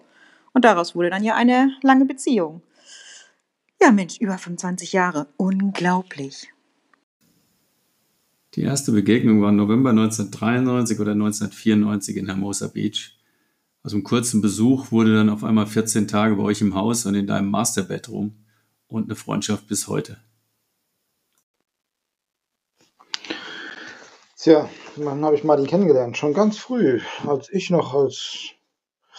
Und 0.53 0.65
daraus 0.65 0.93
wurde 0.93 1.09
dann 1.09 1.23
ja 1.23 1.35
eine 1.35 1.71
lange 1.83 2.03
Beziehung. 2.03 2.61
Ja, 3.81 3.91
Mensch, 3.91 4.17
über 4.19 4.37
25 4.37 4.91
Jahre. 4.91 5.27
Unglaublich. 5.37 6.51
Die 8.55 8.63
erste 8.63 8.91
Begegnung 8.91 9.41
war 9.41 9.51
November 9.51 9.91
1993 9.91 10.99
oder 10.99 11.11
1994 11.11 12.17
in 12.17 12.25
Hermosa 12.25 12.67
Beach. 12.67 13.16
Aus 13.87 13.93
einem 13.93 14.03
kurzen 14.03 14.41
Besuch 14.41 14.91
wurde 14.91 15.15
dann 15.15 15.29
auf 15.29 15.45
einmal 15.45 15.65
14 15.65 16.09
Tage 16.09 16.35
bei 16.35 16.43
euch 16.43 16.59
im 16.59 16.75
Haus 16.75 17.05
und 17.05 17.15
in 17.15 17.25
deinem 17.25 17.49
Masterbedroom 17.49 18.35
und 18.89 19.05
eine 19.05 19.15
Freundschaft 19.15 19.65
bis 19.65 19.87
heute. 19.87 20.17
Tja, 24.35 24.69
wann 24.97 25.23
habe 25.23 25.37
ich 25.37 25.45
Martin 25.45 25.67
kennengelernt? 25.67 26.17
Schon 26.17 26.33
ganz 26.33 26.57
früh, 26.57 26.99
als 27.25 27.49
ich 27.49 27.69
noch 27.69 27.93
als 27.93 28.49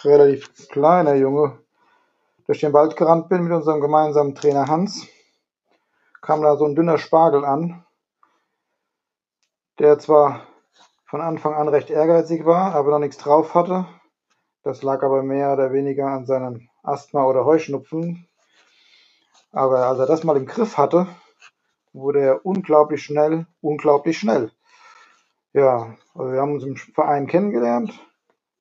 relativ 0.04 0.68
kleiner 0.68 1.14
Junge 1.14 1.60
durch 2.44 2.60
den 2.60 2.74
Wald 2.74 2.94
gerannt 2.94 3.30
bin 3.30 3.44
mit 3.44 3.52
unserem 3.54 3.80
gemeinsamen 3.80 4.34
Trainer 4.34 4.66
Hans, 4.66 5.06
kam 6.20 6.42
da 6.42 6.58
so 6.58 6.66
ein 6.66 6.74
dünner 6.74 6.98
Spargel 6.98 7.42
an, 7.42 7.86
der 9.78 9.98
zwar 9.98 10.46
von 11.06 11.22
Anfang 11.22 11.54
an 11.54 11.68
recht 11.68 11.88
ehrgeizig 11.88 12.44
war, 12.44 12.74
aber 12.74 12.90
noch 12.90 12.98
nichts 12.98 13.16
drauf 13.16 13.54
hatte. 13.54 13.86
Das 14.62 14.82
lag 14.82 15.02
aber 15.02 15.22
mehr 15.22 15.52
oder 15.52 15.72
weniger 15.72 16.06
an 16.06 16.26
seinem 16.26 16.68
Asthma 16.82 17.24
oder 17.24 17.44
Heuschnupfen. 17.44 18.26
Aber 19.52 19.86
als 19.86 19.98
er 19.98 20.06
das 20.06 20.24
mal 20.24 20.36
im 20.36 20.46
Griff 20.46 20.76
hatte, 20.76 21.06
wurde 21.92 22.20
er 22.20 22.46
unglaublich 22.46 23.02
schnell, 23.02 23.46
unglaublich 23.60 24.18
schnell. 24.18 24.52
Ja, 25.52 25.96
also 26.14 26.32
wir 26.32 26.40
haben 26.40 26.52
uns 26.52 26.64
im 26.64 26.76
Verein 26.76 27.26
kennengelernt. 27.26 27.98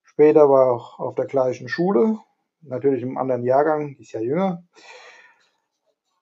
Später 0.04 0.50
war 0.50 0.68
er 0.68 0.72
auch 0.72 1.00
auf 1.00 1.16
der 1.16 1.26
gleichen 1.26 1.68
Schule, 1.68 2.20
natürlich 2.62 3.04
im 3.04 3.18
anderen 3.18 3.44
Jahrgang, 3.44 3.96
ist 4.00 4.14
ja 4.14 4.22
jünger. 4.22 4.64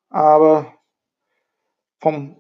Aber 0.10 0.74
vom 2.00 2.38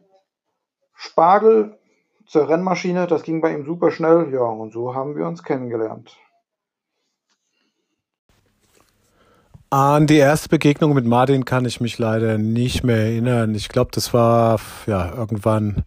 Spargel 0.93 1.77
zur 2.25 2.49
Rennmaschine, 2.49 3.07
das 3.07 3.23
ging 3.23 3.41
bei 3.41 3.53
ihm 3.53 3.65
super 3.65 3.91
schnell. 3.91 4.33
Ja, 4.33 4.41
und 4.41 4.73
so 4.73 4.95
haben 4.95 5.15
wir 5.15 5.27
uns 5.27 5.43
kennengelernt. 5.43 6.17
An 9.75 10.07
die 10.07 10.15
erste 10.15 10.47
Begegnung 10.47 10.93
mit 10.93 11.03
Martin 11.03 11.43
kann 11.43 11.65
ich 11.65 11.81
mich 11.81 11.97
leider 11.97 12.37
nicht 12.37 12.85
mehr 12.85 12.95
erinnern. 12.95 13.53
Ich 13.55 13.67
glaube, 13.67 13.91
das 13.91 14.13
war 14.13 14.57
ja 14.87 15.13
irgendwann 15.13 15.83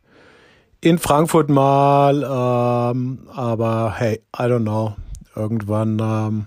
in 0.82 0.98
Frankfurt 0.98 1.48
mal, 1.48 2.22
ähm, 2.22 3.20
aber 3.32 3.94
hey, 3.96 4.20
I 4.38 4.42
don't 4.42 4.64
know. 4.64 4.94
Irgendwann 5.34 5.92
ähm, 5.92 6.46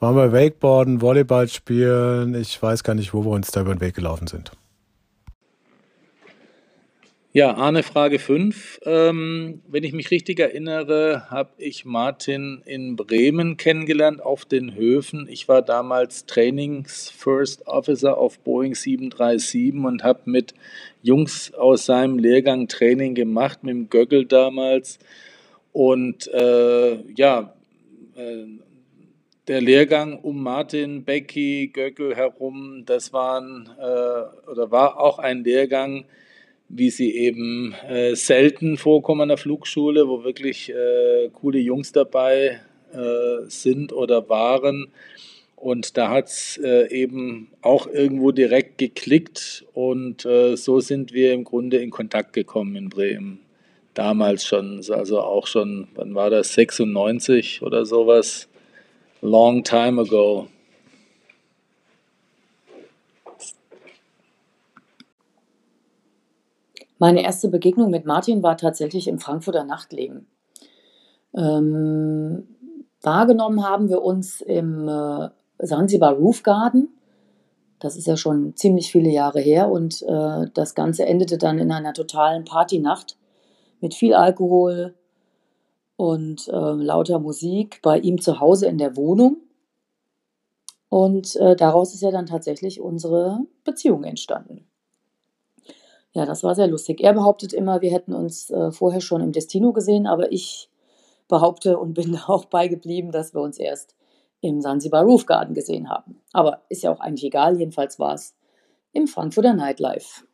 waren 0.00 0.16
wir 0.16 0.32
Wakeboarden, 0.32 1.00
Volleyball 1.00 1.46
spielen. 1.46 2.34
Ich 2.34 2.60
weiß 2.60 2.82
gar 2.82 2.94
nicht, 2.94 3.14
wo 3.14 3.24
wir 3.24 3.30
uns 3.30 3.52
da 3.52 3.60
über 3.60 3.72
den 3.72 3.80
Weg 3.80 3.94
gelaufen 3.94 4.26
sind. 4.26 4.50
Ja, 7.32 7.54
Arne, 7.54 7.84
Frage 7.84 8.18
5. 8.18 8.80
Ähm, 8.84 9.62
wenn 9.68 9.84
ich 9.84 9.92
mich 9.92 10.10
richtig 10.10 10.40
erinnere, 10.40 11.30
habe 11.30 11.50
ich 11.58 11.84
Martin 11.84 12.60
in 12.66 12.96
Bremen 12.96 13.56
kennengelernt 13.56 14.20
auf 14.20 14.44
den 14.44 14.74
Höfen. 14.74 15.28
Ich 15.30 15.46
war 15.46 15.62
damals 15.62 16.26
Trainings 16.26 17.08
First 17.08 17.68
Officer 17.68 18.18
auf 18.18 18.40
Boeing 18.40 18.74
737 18.74 19.74
und 19.74 20.02
habe 20.02 20.22
mit 20.24 20.54
Jungs 21.02 21.54
aus 21.54 21.86
seinem 21.86 22.18
Lehrgang 22.18 22.66
Training 22.66 23.14
gemacht, 23.14 23.62
mit 23.62 23.76
dem 23.76 23.88
Göggel 23.88 24.24
damals. 24.24 24.98
Und 25.72 26.26
äh, 26.34 26.96
ja, 27.14 27.54
äh, 28.16 28.46
der 29.46 29.60
Lehrgang 29.60 30.18
um 30.18 30.42
Martin, 30.42 31.04
Becky, 31.04 31.68
Göckel 31.68 32.16
herum, 32.16 32.82
das 32.86 33.12
waren 33.12 33.68
äh, 33.78 34.50
oder 34.50 34.72
war 34.72 34.98
auch 34.98 35.20
ein 35.20 35.44
Lehrgang, 35.44 36.06
wie 36.72 36.90
sie 36.90 37.16
eben 37.16 37.74
äh, 37.88 38.14
selten 38.14 38.76
vorkommen 38.76 39.22
an 39.22 39.28
der 39.28 39.38
Flugschule, 39.38 40.08
wo 40.08 40.22
wirklich 40.22 40.70
äh, 40.70 41.28
coole 41.32 41.58
Jungs 41.58 41.90
dabei 41.90 42.60
äh, 42.92 43.48
sind 43.48 43.92
oder 43.92 44.28
waren. 44.28 44.88
Und 45.56 45.98
da 45.98 46.08
hat 46.08 46.28
es 46.28 46.58
äh, 46.62 46.88
eben 46.90 47.48
auch 47.60 47.86
irgendwo 47.86 48.30
direkt 48.30 48.78
geklickt 48.78 49.66
und 49.74 50.24
äh, 50.24 50.56
so 50.56 50.80
sind 50.80 51.12
wir 51.12 51.34
im 51.34 51.44
Grunde 51.44 51.78
in 51.78 51.90
Kontakt 51.90 52.32
gekommen 52.32 52.76
in 52.76 52.88
Bremen. 52.88 53.40
Damals 53.92 54.46
schon, 54.46 54.80
also 54.88 55.20
auch 55.20 55.46
schon, 55.46 55.88
wann 55.94 56.14
war 56.14 56.30
das, 56.30 56.54
96 56.54 57.62
oder 57.62 57.84
sowas? 57.84 58.48
Long 59.20 59.62
time 59.64 60.00
ago. 60.00 60.48
Meine 67.00 67.22
erste 67.24 67.48
Begegnung 67.48 67.90
mit 67.90 68.04
Martin 68.04 68.42
war 68.42 68.58
tatsächlich 68.58 69.08
im 69.08 69.18
Frankfurter 69.18 69.64
Nachtleben. 69.64 70.26
Ähm, 71.34 72.46
wahrgenommen 73.00 73.66
haben 73.66 73.88
wir 73.88 74.02
uns 74.02 74.42
im 74.42 74.86
äh, 74.86 75.30
Sansibar 75.58 76.12
Roof 76.12 76.42
Garden. 76.42 76.90
Das 77.78 77.96
ist 77.96 78.06
ja 78.06 78.18
schon 78.18 78.54
ziemlich 78.54 78.92
viele 78.92 79.08
Jahre 79.08 79.40
her 79.40 79.70
und 79.70 80.02
äh, 80.02 80.50
das 80.52 80.74
Ganze 80.74 81.06
endete 81.06 81.38
dann 81.38 81.58
in 81.58 81.72
einer 81.72 81.94
totalen 81.94 82.44
Partynacht 82.44 83.16
mit 83.80 83.94
viel 83.94 84.12
Alkohol 84.12 84.94
und 85.96 86.48
äh, 86.48 86.52
lauter 86.52 87.18
Musik 87.18 87.80
bei 87.82 87.98
ihm 87.98 88.20
zu 88.20 88.40
Hause 88.40 88.66
in 88.66 88.76
der 88.76 88.94
Wohnung. 88.98 89.38
Und 90.90 91.34
äh, 91.36 91.56
daraus 91.56 91.94
ist 91.94 92.02
ja 92.02 92.10
dann 92.10 92.26
tatsächlich 92.26 92.78
unsere 92.78 93.38
Beziehung 93.64 94.04
entstanden. 94.04 94.69
Ja, 96.12 96.26
das 96.26 96.42
war 96.42 96.54
sehr 96.54 96.66
lustig. 96.66 97.00
Er 97.00 97.12
behauptet 97.12 97.52
immer, 97.52 97.80
wir 97.80 97.92
hätten 97.92 98.14
uns 98.14 98.50
äh, 98.50 98.72
vorher 98.72 99.00
schon 99.00 99.20
im 99.20 99.32
Destino 99.32 99.72
gesehen, 99.72 100.06
aber 100.06 100.32
ich 100.32 100.68
behaupte 101.28 101.78
und 101.78 101.94
bin 101.94 102.16
auch 102.16 102.46
beigeblieben, 102.46 103.12
dass 103.12 103.34
wir 103.34 103.40
uns 103.40 103.58
erst 103.58 103.94
im 104.40 104.60
Sansibar 104.60 105.04
Roof 105.04 105.26
Garden 105.26 105.54
gesehen 105.54 105.88
haben. 105.88 106.20
Aber 106.32 106.62
ist 106.68 106.82
ja 106.82 106.90
auch 106.90 107.00
eigentlich 107.00 107.24
egal, 107.24 107.58
jedenfalls 107.58 107.98
war 107.98 108.14
es 108.14 108.34
im 108.92 109.06
Frankfurter 109.06 109.54
Nightlife. 109.54 110.24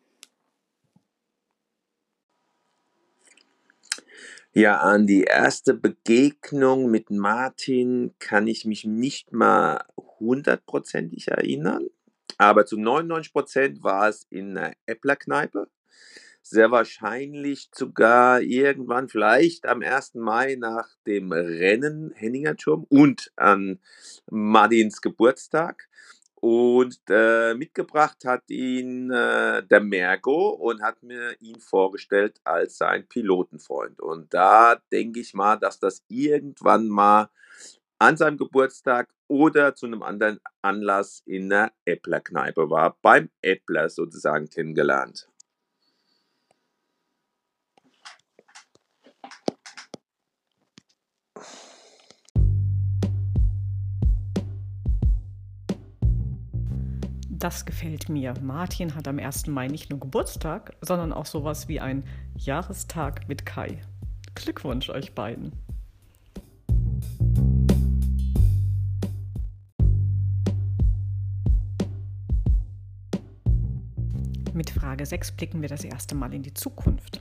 Ja, 4.52 4.78
an 4.78 5.06
die 5.06 5.24
erste 5.24 5.74
Begegnung 5.74 6.90
mit 6.90 7.10
Martin 7.10 8.14
kann 8.18 8.46
ich 8.46 8.64
mich 8.64 8.86
nicht 8.86 9.30
mal 9.30 9.84
hundertprozentig 10.18 11.28
erinnern, 11.28 11.88
aber 12.38 12.66
zu 12.66 12.76
99 12.78 13.32
Prozent 13.32 13.82
war 13.82 14.08
es 14.08 14.26
in 14.30 14.56
einer 14.56 14.74
Äpplerkneipe 14.86 15.68
sehr 16.48 16.70
wahrscheinlich 16.70 17.68
sogar 17.74 18.40
irgendwann 18.40 19.08
vielleicht 19.08 19.66
am 19.66 19.82
1. 19.82 20.14
Mai 20.14 20.54
nach 20.54 20.88
dem 21.04 21.32
Rennen 21.32 22.12
Henninger 22.14 22.56
Turm 22.56 22.86
und 22.88 23.32
an 23.34 23.80
Martins 24.30 25.00
Geburtstag. 25.00 25.88
Und 26.36 27.00
äh, 27.08 27.54
mitgebracht 27.54 28.24
hat 28.24 28.48
ihn 28.48 29.10
äh, 29.10 29.64
der 29.64 29.80
Mergo 29.80 30.50
und 30.50 30.82
hat 30.82 31.02
mir 31.02 31.34
ihn 31.40 31.58
vorgestellt 31.58 32.40
als 32.44 32.78
sein 32.78 33.08
Pilotenfreund. 33.08 34.00
Und 34.00 34.32
da 34.32 34.76
denke 34.92 35.18
ich 35.18 35.34
mal, 35.34 35.56
dass 35.56 35.80
das 35.80 36.04
irgendwann 36.08 36.88
mal 36.88 37.30
an 37.98 38.16
seinem 38.16 38.36
Geburtstag 38.36 39.08
oder 39.28 39.74
zu 39.74 39.86
einem 39.86 40.02
anderen 40.02 40.38
Anlass 40.62 41.22
in 41.24 41.48
der 41.48 41.72
Äppler-Kneipe 41.84 42.70
war, 42.70 42.96
beim 43.02 43.30
Äppler 43.42 43.88
sozusagen 43.88 44.48
kennengelernt. 44.48 45.28
Das 57.38 57.64
gefällt 57.66 58.08
mir. 58.08 58.34
Martin 58.40 58.94
hat 58.94 59.06
am 59.06 59.18
1. 59.18 59.46
Mai 59.48 59.68
nicht 59.68 59.90
nur 59.90 60.00
Geburtstag, 60.00 60.74
sondern 60.80 61.12
auch 61.12 61.26
sowas 61.26 61.68
wie 61.68 61.80
ein 61.80 62.04
Jahrestag 62.34 63.28
mit 63.28 63.44
Kai. 63.44 63.82
Glückwunsch 64.34 64.88
euch 64.90 65.14
beiden. 65.14 65.52
Mit 74.56 74.70
Frage 74.70 75.04
6 75.04 75.32
blicken 75.32 75.60
wir 75.60 75.68
das 75.68 75.84
erste 75.84 76.14
Mal 76.14 76.32
in 76.32 76.42
die 76.42 76.54
Zukunft. 76.54 77.20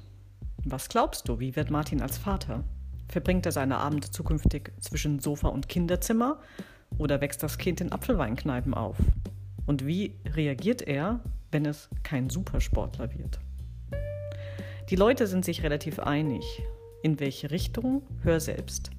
Was 0.63 0.87
glaubst 0.87 1.27
du, 1.27 1.37
wie 1.37 1.57
wird 1.57 1.69
Martin 1.69 2.01
als 2.01 2.17
Vater? 2.17 2.63
Verbringt 3.09 3.45
er 3.45 3.51
seine 3.51 3.75
Abende 3.75 4.09
zukünftig 4.09 4.71
zwischen 4.79 5.19
Sofa 5.19 5.49
und 5.49 5.67
Kinderzimmer 5.67 6.39
oder 6.97 7.19
wächst 7.19 7.43
das 7.43 7.57
Kind 7.57 7.81
in 7.81 7.91
Apfelweinkneipen 7.91 8.73
auf? 8.73 8.95
Und 9.65 9.85
wie 9.85 10.15
reagiert 10.25 10.81
er, 10.81 11.19
wenn 11.51 11.65
es 11.65 11.89
kein 12.03 12.29
Supersportler 12.29 13.13
wird? 13.13 13.41
Die 14.89 14.95
Leute 14.95 15.27
sind 15.27 15.43
sich 15.43 15.61
relativ 15.61 15.99
einig. 15.99 16.63
In 17.03 17.19
welche 17.19 17.51
Richtung? 17.51 18.03
Hör 18.23 18.39
selbst. 18.39 18.91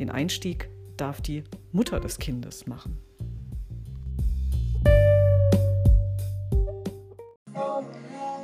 Den 0.00 0.10
Einstieg 0.10 0.68
darf 0.96 1.20
die 1.20 1.44
Mutter 1.70 2.00
des 2.00 2.18
Kindes 2.18 2.66
machen. 2.66 2.98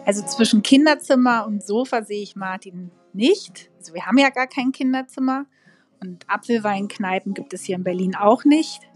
Also 0.08 0.24
zwischen 0.24 0.62
Kinderzimmer 0.62 1.44
und 1.46 1.62
Sofa 1.62 2.02
sehe 2.02 2.22
ich 2.22 2.34
Martin 2.34 2.90
nicht. 3.12 3.70
Also 3.76 3.92
wir 3.92 4.06
haben 4.06 4.16
ja 4.16 4.30
gar 4.30 4.46
kein 4.46 4.72
Kinderzimmer 4.72 5.44
und 6.00 6.24
Apfelweinkneipen 6.30 7.34
gibt 7.34 7.52
es 7.52 7.64
hier 7.64 7.76
in 7.76 7.84
Berlin 7.84 8.14
auch 8.14 8.46
nicht. 8.46 8.88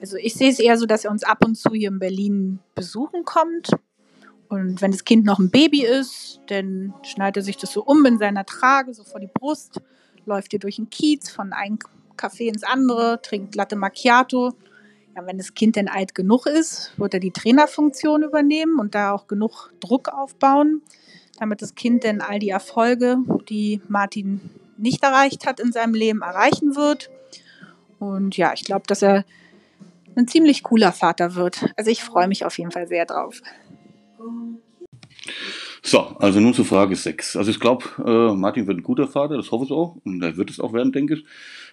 Also 0.00 0.16
ich 0.16 0.34
sehe 0.34 0.48
es 0.48 0.60
eher 0.60 0.78
so, 0.78 0.86
dass 0.86 1.04
er 1.04 1.10
uns 1.10 1.24
ab 1.24 1.44
und 1.44 1.56
zu 1.56 1.70
hier 1.70 1.88
in 1.88 1.98
Berlin 1.98 2.60
besuchen 2.76 3.24
kommt. 3.24 3.70
Und 4.48 4.80
wenn 4.80 4.92
das 4.92 5.04
Kind 5.04 5.24
noch 5.24 5.40
ein 5.40 5.50
Baby 5.50 5.84
ist, 5.84 6.40
dann 6.46 6.94
schneidet 7.02 7.38
er 7.38 7.42
sich 7.42 7.56
das 7.56 7.72
so 7.72 7.82
um 7.82 8.06
in 8.06 8.18
seiner 8.18 8.46
Trage, 8.46 8.94
so 8.94 9.02
vor 9.02 9.18
die 9.18 9.26
Brust, 9.26 9.80
läuft 10.24 10.52
hier 10.52 10.60
durch 10.60 10.76
den 10.76 10.88
Kiez 10.88 11.30
von 11.30 11.52
einem 11.52 11.80
Café 12.16 12.46
ins 12.46 12.62
andere, 12.62 13.20
trinkt 13.22 13.56
Latte 13.56 13.74
Macchiato. 13.74 14.52
Ja, 15.18 15.26
wenn 15.26 15.36
das 15.36 15.54
Kind 15.54 15.74
denn 15.74 15.88
alt 15.88 16.14
genug 16.14 16.46
ist, 16.46 16.92
wird 16.96 17.12
er 17.12 17.18
die 17.18 17.32
Trainerfunktion 17.32 18.22
übernehmen 18.22 18.78
und 18.78 18.94
da 18.94 19.10
auch 19.10 19.26
genug 19.26 19.72
Druck 19.80 20.10
aufbauen, 20.10 20.80
damit 21.40 21.60
das 21.60 21.74
Kind 21.74 22.04
dann 22.04 22.20
all 22.20 22.38
die 22.38 22.50
Erfolge, 22.50 23.16
die 23.48 23.80
Martin 23.88 24.40
nicht 24.76 25.02
erreicht 25.02 25.44
hat 25.44 25.58
in 25.58 25.72
seinem 25.72 25.94
Leben, 25.94 26.22
erreichen 26.22 26.76
wird. 26.76 27.10
Und 27.98 28.36
ja, 28.36 28.52
ich 28.52 28.62
glaube, 28.62 28.84
dass 28.86 29.02
er 29.02 29.24
ein 30.14 30.28
ziemlich 30.28 30.62
cooler 30.62 30.92
Vater 30.92 31.34
wird. 31.34 31.66
Also 31.76 31.90
ich 31.90 32.04
freue 32.04 32.28
mich 32.28 32.44
auf 32.44 32.56
jeden 32.56 32.70
Fall 32.70 32.86
sehr 32.86 33.04
drauf. 33.04 33.42
So, 35.88 36.00
also 36.18 36.38
nun 36.38 36.52
zur 36.52 36.66
Frage 36.66 36.94
6. 36.94 37.36
Also 37.36 37.50
ich 37.50 37.58
glaube, 37.58 37.86
äh, 38.04 38.36
Martin 38.36 38.66
wird 38.66 38.76
ein 38.76 38.82
guter 38.82 39.08
Vater, 39.08 39.38
das 39.38 39.50
hoffe 39.50 39.64
ich 39.64 39.70
auch. 39.70 39.96
Und 40.04 40.22
er 40.22 40.36
wird 40.36 40.50
es 40.50 40.60
auch 40.60 40.74
werden, 40.74 40.92
denke 40.92 41.14
ich. 41.14 41.24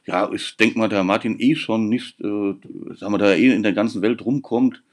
Ja, 0.06 0.32
ich 0.32 0.56
denke 0.56 0.80
mal, 0.80 0.88
da 0.88 1.04
Martin 1.04 1.38
eh 1.38 1.56
schon 1.56 1.90
nicht, 1.90 2.22
äh, 2.22 2.54
sagen 2.96 3.12
wir, 3.12 3.18
da 3.18 3.32
er 3.32 3.38
eh 3.38 3.54
in 3.54 3.62
der 3.62 3.74
ganzen 3.74 4.02
Welt 4.02 4.24
rumkommt, 4.24 4.84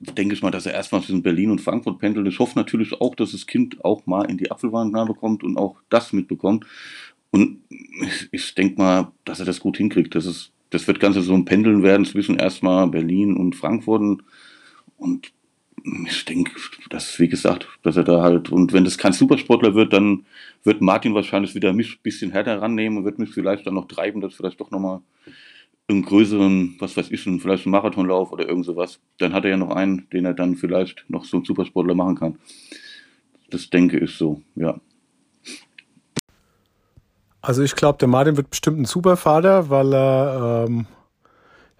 denke 0.00 0.34
ich 0.34 0.42
mal, 0.42 0.50
dass 0.50 0.66
er 0.66 0.74
erstmal 0.74 1.02
zwischen 1.02 1.22
Berlin 1.22 1.52
und 1.52 1.60
Frankfurt 1.60 2.00
pendelt. 2.00 2.26
Ich 2.26 2.40
hoffe 2.40 2.58
natürlich 2.58 3.00
auch, 3.00 3.14
dass 3.14 3.30
das 3.30 3.46
Kind 3.46 3.84
auch 3.84 4.06
mal 4.06 4.28
in 4.28 4.38
die 4.38 4.50
Apfelweinkneipe 4.50 5.14
kommt 5.14 5.44
und 5.44 5.56
auch 5.56 5.76
das 5.88 6.12
mitbekommt. 6.12 6.66
Und 7.30 7.58
ich, 7.70 8.28
ich 8.32 8.54
denke 8.56 8.82
mal, 8.82 9.12
dass 9.24 9.38
er 9.38 9.46
das 9.46 9.60
gut 9.60 9.76
hinkriegt. 9.76 10.16
Das 10.16 10.26
ist 10.26 10.50
das 10.70 10.86
wird 10.88 10.98
Ganze 10.98 11.22
so 11.22 11.32
ein 11.32 11.44
Pendeln 11.44 11.82
werden 11.84 12.04
zwischen 12.04 12.38
erstmal 12.38 12.88
Berlin 12.88 13.36
und 13.36 13.54
Frankfurt. 13.54 14.20
Und 14.98 15.32
ich 16.06 16.24
denke, 16.24 16.52
dass, 16.90 17.18
wie 17.18 17.28
gesagt, 17.28 17.68
dass 17.82 17.96
er 17.96 18.04
da 18.04 18.22
halt, 18.22 18.50
und 18.50 18.72
wenn 18.72 18.84
das 18.84 18.98
kein 18.98 19.12
Supersportler 19.12 19.74
wird, 19.74 19.92
dann 19.92 20.26
wird 20.64 20.80
Martin 20.80 21.14
wahrscheinlich 21.14 21.54
wieder 21.54 21.72
mich 21.72 21.96
ein 21.96 22.02
bisschen 22.02 22.30
härter 22.30 22.60
rannehmen 22.60 22.98
und 22.98 23.04
wird 23.04 23.18
mich 23.18 23.30
vielleicht 23.30 23.66
dann 23.66 23.74
noch 23.74 23.88
treiben, 23.88 24.20
dass 24.20 24.34
vielleicht 24.34 24.60
doch 24.60 24.70
nochmal 24.70 25.00
einen 25.88 26.02
größeren, 26.02 26.76
was 26.78 26.96
weiß 26.96 27.10
ich, 27.10 27.22
vielleicht 27.22 27.66
einen 27.66 27.72
Marathonlauf 27.72 28.30
oder 28.30 28.46
irgend 28.46 28.66
sowas. 28.66 29.00
Dann 29.18 29.32
hat 29.32 29.44
er 29.44 29.50
ja 29.52 29.56
noch 29.56 29.70
einen, 29.70 30.08
den 30.10 30.26
er 30.26 30.34
dann 30.34 30.56
vielleicht 30.56 31.04
noch 31.08 31.24
so 31.24 31.38
einen 31.38 31.46
Supersportler 31.46 31.94
machen 31.94 32.16
kann. 32.16 32.38
Das 33.50 33.70
denke 33.70 33.98
ich 33.98 34.14
so, 34.14 34.42
ja. 34.54 34.78
Also 37.40 37.62
ich 37.62 37.74
glaube, 37.74 37.98
der 37.98 38.08
Martin 38.08 38.36
wird 38.36 38.50
bestimmt 38.50 38.78
ein 38.78 38.84
super 38.84 39.16
Vater, 39.16 39.70
weil 39.70 39.94
er 39.94 40.66
ähm, 40.68 40.86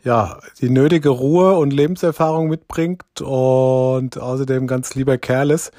ja 0.05 0.39
die 0.61 0.71
nötige 0.71 1.11
Ruhe 1.11 1.57
und 1.57 1.73
Lebenserfahrung 1.73 2.49
mitbringt 2.49 3.21
und 3.21 4.19
außerdem 4.19 4.67
ganz 4.67 4.95
lieber 4.95 5.19
Kerl 5.19 5.51
ist. 5.51 5.73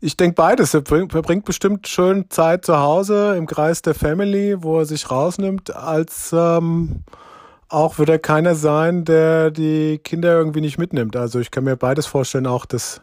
Ich 0.00 0.16
denke 0.16 0.34
beides. 0.34 0.74
Er 0.74 0.82
verbringt 0.84 1.44
bestimmt 1.44 1.86
schön 1.86 2.28
Zeit 2.28 2.64
zu 2.64 2.78
Hause 2.78 3.36
im 3.36 3.46
Kreis 3.46 3.82
der 3.82 3.94
Family, 3.94 4.56
wo 4.60 4.80
er 4.80 4.84
sich 4.84 5.10
rausnimmt, 5.10 5.76
als 5.76 6.34
ähm, 6.36 7.04
auch 7.68 7.98
wird 7.98 8.08
er 8.08 8.18
keiner 8.18 8.54
sein, 8.54 9.04
der 9.04 9.50
die 9.50 9.98
Kinder 9.98 10.36
irgendwie 10.36 10.60
nicht 10.60 10.76
mitnimmt. 10.76 11.16
Also 11.16 11.38
ich 11.38 11.50
kann 11.50 11.64
mir 11.64 11.76
beides 11.76 12.06
vorstellen, 12.06 12.48
auch 12.48 12.66
dass 12.66 13.00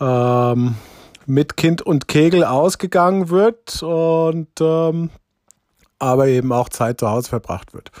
ähm, 0.00 0.76
mit 1.26 1.56
Kind 1.56 1.82
und 1.82 2.08
Kegel 2.08 2.44
ausgegangen 2.44 3.28
wird 3.28 3.82
und 3.82 4.48
ähm, 4.60 5.10
aber 5.98 6.28
eben 6.28 6.50
auch 6.52 6.70
Zeit 6.70 6.98
zu 7.00 7.10
Hause 7.10 7.28
verbracht 7.28 7.74
wird. 7.74 7.92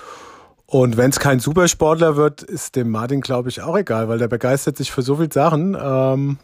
Und 0.70 0.96
wenn 0.96 1.10
es 1.10 1.18
kein 1.18 1.40
Supersportler 1.40 2.14
wird, 2.14 2.42
ist 2.44 2.76
dem 2.76 2.90
Martin, 2.90 3.22
glaube 3.22 3.48
ich, 3.48 3.60
auch 3.60 3.76
egal, 3.76 4.08
weil 4.08 4.18
der 4.18 4.28
begeistert 4.28 4.76
sich 4.76 4.92
für 4.92 5.02
so 5.02 5.16
viele 5.16 5.32
Sachen, 5.32 5.76
ähm, 5.78 6.38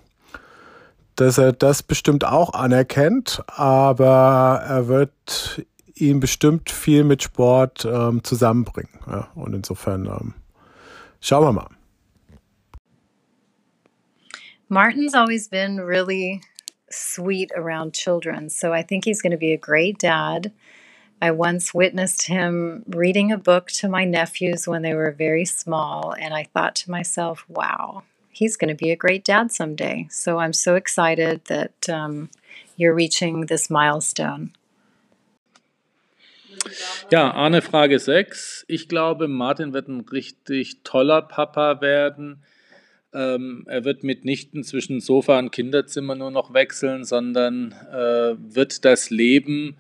dass 1.15 1.39
er 1.39 1.53
das 1.53 1.85
bestimmt 1.85 2.25
auch 2.25 2.53
anerkennt, 2.53 3.45
aber 3.47 4.65
er 4.67 4.89
wird 4.89 5.65
ihn 5.95 6.19
bestimmt 6.19 6.73
viel 6.73 7.05
mit 7.05 7.23
Sport 7.23 7.85
ähm, 7.89 8.25
zusammenbringen. 8.25 8.99
Ja, 9.07 9.29
und 9.37 9.55
insofern 9.55 10.07
ähm, 10.07 10.35
schauen 11.21 11.45
wir 11.45 11.53
mal. 11.53 11.69
Martin's 14.69 15.15
always 15.15 15.49
been 15.49 15.79
really 15.79 16.41
sweet 16.91 17.53
around 17.55 17.95
children, 17.95 18.49
so 18.49 18.75
I 18.75 18.83
think 18.83 19.05
he's 19.05 19.23
going 19.23 19.31
to 19.31 19.39
be 19.39 19.53
a 19.53 19.57
great 19.57 20.03
dad. 20.03 20.51
I 21.21 21.31
once 21.31 21.73
witnessed 21.73 22.27
him 22.27 22.85
reading 22.87 23.33
a 23.33 23.39
book 23.39 23.69
to 23.73 23.89
my 23.89 24.05
nephews 24.05 24.69
when 24.69 24.83
they 24.83 24.95
were 24.95 25.13
very 25.13 25.47
small, 25.47 26.15
and 26.19 26.35
I 26.35 26.45
thought 26.45 26.75
to 26.77 26.91
myself, 26.91 27.45
wow, 27.49 28.03
he's 28.31 28.57
going 28.57 28.69
to 28.69 28.75
be 28.75 28.91
a 28.91 28.97
great 28.97 29.25
dad 29.25 29.51
someday. 29.51 30.09
So 30.11 30.39
I'm 30.39 30.53
so 30.53 30.75
excited 30.75 31.47
that 31.47 31.89
um, 31.89 32.29
you're 32.77 32.95
reaching 32.95 33.47
this 33.47 33.71
milestone. 33.71 34.53
Ja, 37.11 37.31
Arne, 37.31 37.63
Frage 37.63 37.99
6. 37.99 38.65
Ich 38.69 38.89
glaube, 38.89 39.29
Martin 39.29 39.73
wird 39.73 39.89
ein 39.89 40.01
richtig 40.01 40.83
toller 40.83 41.23
Papa 41.23 41.81
werden. 41.81 42.43
Ähm, 43.15 43.65
er 43.67 43.85
wird 43.85 44.03
mitnichten 44.03 44.65
zwischen 44.65 45.01
Sofa 45.01 45.39
und 45.39 45.51
Kinderzimmer 45.51 46.15
nur 46.15 46.31
noch 46.31 46.53
wechseln, 46.53 47.05
sondern 47.05 47.73
äh, 47.73 48.35
wird 48.37 48.85
das 48.85 49.11
Leben, 49.11 49.77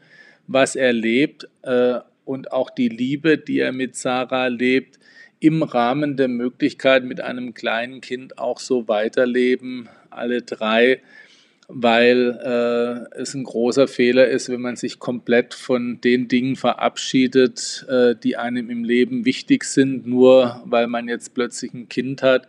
was 0.47 0.77
er 0.77 0.93
lebt 0.93 1.49
äh, 1.63 2.01
und 2.25 2.53
auch 2.53 2.71
die 2.71 2.89
Liebe, 2.89 3.39
die 3.39 3.61
er 3.61 3.73
mit 3.73 3.97
Sarah 3.97 4.49
lebt, 4.49 4.99
im 5.39 5.63
Rahmen 5.63 6.17
der 6.17 6.29
Möglichkeit 6.29 7.05
mit 7.05 7.21
einem 7.21 7.55
kleinen 7.55 8.01
Kind 8.01 8.39
auch 8.39 8.59
so 8.59 8.89
weiterleben, 8.89 9.89
alle 10.11 10.43
drei 10.43 11.01
weil 11.69 12.39
äh, 12.45 13.19
es 13.21 13.35
ein 13.35 13.45
großer 13.45 13.89
Fehler 13.89 14.29
ist, 14.29 14.49
wenn 14.49 14.61
man 14.61 14.77
sich 14.77 14.99
komplett 14.99 15.55
von 15.55 16.01
den 16.01 16.29
Dingen 16.29 16.57
verabschiedet, 16.57 17.87
äh, 17.89 18.15
die 18.15 18.37
einem 18.37 18.71
im 18.71 18.85
Leben 18.85 19.25
wichtig 19.25 19.65
sind, 19.65 20.07
nur 20.07 20.63
weil 20.65 20.87
man 20.87 21.09
jetzt 21.09 21.35
plötzlich 21.35 21.75
ein 21.75 21.89
Kind 21.89 22.23
hat. 22.23 22.47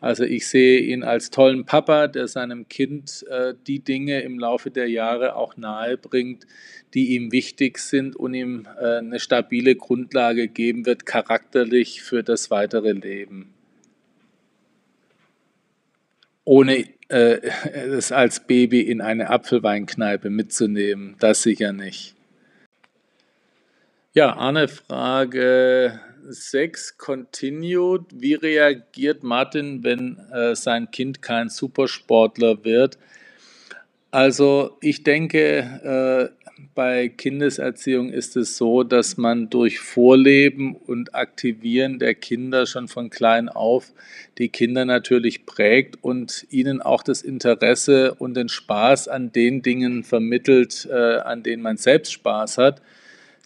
Also 0.00 0.24
ich 0.24 0.46
sehe 0.46 0.80
ihn 0.80 1.02
als 1.02 1.30
tollen 1.30 1.64
Papa, 1.64 2.06
der 2.06 2.28
seinem 2.28 2.68
Kind 2.68 3.24
äh, 3.28 3.54
die 3.66 3.80
Dinge 3.80 4.20
im 4.20 4.38
Laufe 4.38 4.70
der 4.70 4.88
Jahre 4.88 5.34
auch 5.34 5.56
nahe 5.56 5.96
bringt, 5.96 6.46
die 6.94 7.14
ihm 7.16 7.32
wichtig 7.32 7.78
sind 7.78 8.14
und 8.14 8.34
ihm 8.34 8.66
äh, 8.80 8.98
eine 8.98 9.18
stabile 9.18 9.74
Grundlage 9.74 10.48
geben 10.48 10.86
wird, 10.86 11.04
charakterlich 11.04 12.02
für 12.02 12.22
das 12.22 12.50
weitere 12.50 12.92
Leben. 12.92 13.52
Ohne 16.44 16.84
äh, 17.08 17.40
es 17.72 18.12
als 18.12 18.46
Baby 18.46 18.80
in 18.82 19.00
eine 19.00 19.30
Apfelweinkneipe 19.30 20.30
mitzunehmen. 20.30 21.16
Das 21.18 21.42
sicher 21.42 21.72
nicht. 21.72 22.14
Ja, 24.14 24.34
Arne, 24.34 24.68
Frage 24.68 26.00
6 26.30 26.98
continued. 26.98 28.02
Wie 28.12 28.34
reagiert 28.34 29.22
Martin, 29.22 29.82
wenn 29.84 30.18
äh, 30.32 30.54
sein 30.54 30.90
Kind 30.90 31.22
kein 31.22 31.48
Supersportler 31.48 32.64
wird? 32.64 32.98
Also 34.10 34.76
ich 34.80 35.02
denke, 35.02 36.32
äh, 36.32 36.38
bei 36.74 37.08
Kindeserziehung 37.08 38.10
ist 38.10 38.36
es 38.36 38.56
so, 38.56 38.82
dass 38.82 39.16
man 39.16 39.50
durch 39.50 39.78
Vorleben 39.78 40.74
und 40.74 41.14
Aktivieren 41.14 41.98
der 41.98 42.14
Kinder 42.14 42.66
schon 42.66 42.88
von 42.88 43.10
klein 43.10 43.48
auf 43.48 43.92
die 44.38 44.48
Kinder 44.48 44.84
natürlich 44.84 45.46
prägt 45.46 46.02
und 46.02 46.46
ihnen 46.50 46.80
auch 46.82 47.02
das 47.02 47.22
Interesse 47.22 48.14
und 48.14 48.34
den 48.34 48.48
Spaß 48.48 49.08
an 49.08 49.32
den 49.32 49.62
Dingen 49.62 50.04
vermittelt, 50.04 50.88
äh, 50.90 51.18
an 51.18 51.42
denen 51.42 51.62
man 51.62 51.76
selbst 51.76 52.12
Spaß 52.12 52.58
hat. 52.58 52.82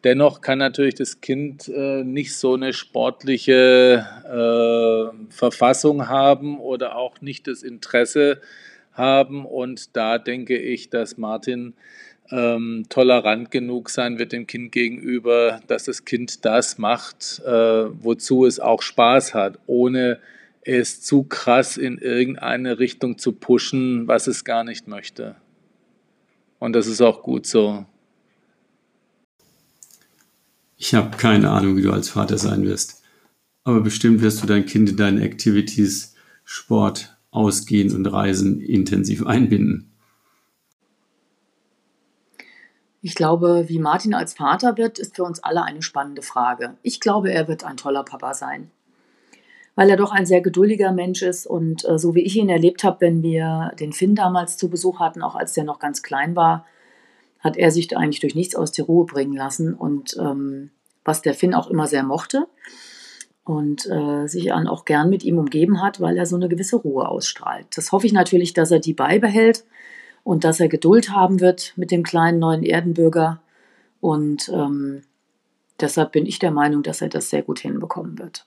Dennoch 0.04 0.40
kann 0.40 0.58
natürlich 0.58 0.94
das 0.94 1.20
Kind 1.20 1.68
äh, 1.68 2.02
nicht 2.02 2.34
so 2.34 2.54
eine 2.54 2.72
sportliche 2.72 4.04
äh, 4.26 5.32
Verfassung 5.32 6.08
haben 6.08 6.58
oder 6.58 6.96
auch 6.96 7.20
nicht 7.20 7.46
das 7.46 7.62
Interesse 7.62 8.40
haben. 8.92 9.46
Und 9.46 9.96
da 9.96 10.18
denke 10.18 10.58
ich, 10.58 10.90
dass 10.90 11.18
Martin 11.18 11.74
ähm, 12.32 12.86
tolerant 12.88 13.50
genug 13.50 13.90
sein 13.90 14.18
wird 14.18 14.32
dem 14.32 14.46
Kind 14.46 14.72
gegenüber, 14.72 15.60
dass 15.68 15.84
das 15.84 16.04
Kind 16.04 16.44
das 16.44 16.78
macht, 16.78 17.40
äh, 17.44 17.50
wozu 18.02 18.44
es 18.44 18.58
auch 18.58 18.82
Spaß 18.82 19.34
hat, 19.34 19.58
ohne 19.66 20.18
es 20.62 21.00
zu 21.02 21.24
krass 21.24 21.76
in 21.76 21.98
irgendeine 21.98 22.78
Richtung 22.78 23.18
zu 23.18 23.32
pushen, 23.32 24.08
was 24.08 24.26
es 24.26 24.44
gar 24.44 24.64
nicht 24.64 24.88
möchte. 24.88 25.36
Und 26.58 26.74
das 26.74 26.86
ist 26.86 27.00
auch 27.00 27.22
gut 27.22 27.46
so. 27.46 27.84
Ich 30.84 30.96
habe 30.96 31.16
keine 31.16 31.48
Ahnung, 31.48 31.76
wie 31.76 31.82
du 31.82 31.92
als 31.92 32.08
Vater 32.08 32.38
sein 32.38 32.64
wirst. 32.64 33.04
Aber 33.62 33.82
bestimmt 33.82 34.20
wirst 34.20 34.42
du 34.42 34.48
dein 34.48 34.66
Kind 34.66 34.90
in 34.90 34.96
deine 34.96 35.22
Activities, 35.22 36.16
Sport, 36.42 37.16
Ausgehen 37.30 37.94
und 37.94 38.04
Reisen 38.06 38.60
intensiv 38.60 39.24
einbinden. 39.24 39.92
Ich 43.00 43.14
glaube, 43.14 43.66
wie 43.68 43.78
Martin 43.78 44.12
als 44.12 44.34
Vater 44.34 44.76
wird, 44.76 44.98
ist 44.98 45.14
für 45.14 45.22
uns 45.22 45.38
alle 45.44 45.62
eine 45.62 45.82
spannende 45.82 46.22
Frage. 46.22 46.74
Ich 46.82 46.98
glaube, 46.98 47.32
er 47.32 47.46
wird 47.46 47.62
ein 47.62 47.76
toller 47.76 48.02
Papa 48.02 48.34
sein. 48.34 48.72
Weil 49.76 49.88
er 49.88 49.96
doch 49.96 50.10
ein 50.10 50.26
sehr 50.26 50.40
geduldiger 50.40 50.90
Mensch 50.90 51.22
ist 51.22 51.46
und 51.46 51.88
äh, 51.88 51.96
so 51.96 52.16
wie 52.16 52.22
ich 52.22 52.34
ihn 52.34 52.48
erlebt 52.48 52.82
habe, 52.82 53.02
wenn 53.02 53.22
wir 53.22 53.70
den 53.78 53.92
Finn 53.92 54.16
damals 54.16 54.56
zu 54.56 54.68
Besuch 54.68 54.98
hatten, 54.98 55.22
auch 55.22 55.36
als 55.36 55.52
der 55.52 55.62
noch 55.62 55.78
ganz 55.78 56.02
klein 56.02 56.34
war, 56.34 56.66
hat 57.42 57.56
er 57.56 57.70
sich 57.70 57.96
eigentlich 57.96 58.20
durch 58.20 58.34
nichts 58.34 58.54
aus 58.54 58.72
der 58.72 58.86
Ruhe 58.86 59.04
bringen 59.04 59.34
lassen 59.34 59.74
und 59.74 60.16
ähm, 60.18 60.70
was 61.04 61.22
der 61.22 61.34
Finn 61.34 61.54
auch 61.54 61.68
immer 61.68 61.86
sehr 61.86 62.04
mochte 62.04 62.46
und 63.44 63.86
äh, 63.90 64.28
sich 64.28 64.46
dann 64.46 64.68
auch 64.68 64.84
gern 64.84 65.10
mit 65.10 65.24
ihm 65.24 65.38
umgeben 65.38 65.82
hat, 65.82 66.00
weil 66.00 66.16
er 66.16 66.26
so 66.26 66.36
eine 66.36 66.48
gewisse 66.48 66.76
Ruhe 66.76 67.08
ausstrahlt. 67.08 67.66
Das 67.76 67.90
hoffe 67.90 68.06
ich 68.06 68.12
natürlich, 68.12 68.52
dass 68.52 68.70
er 68.70 68.78
die 68.78 68.94
beibehält 68.94 69.64
und 70.22 70.44
dass 70.44 70.60
er 70.60 70.68
Geduld 70.68 71.10
haben 71.10 71.40
wird 71.40 71.72
mit 71.76 71.90
dem 71.90 72.04
kleinen 72.04 72.38
neuen 72.38 72.62
Erdenbürger. 72.62 73.40
Und 74.00 74.48
ähm, 74.48 75.02
deshalb 75.80 76.12
bin 76.12 76.26
ich 76.26 76.38
der 76.38 76.52
Meinung, 76.52 76.84
dass 76.84 77.02
er 77.02 77.08
das 77.08 77.30
sehr 77.30 77.42
gut 77.42 77.58
hinbekommen 77.58 78.18
wird. 78.18 78.46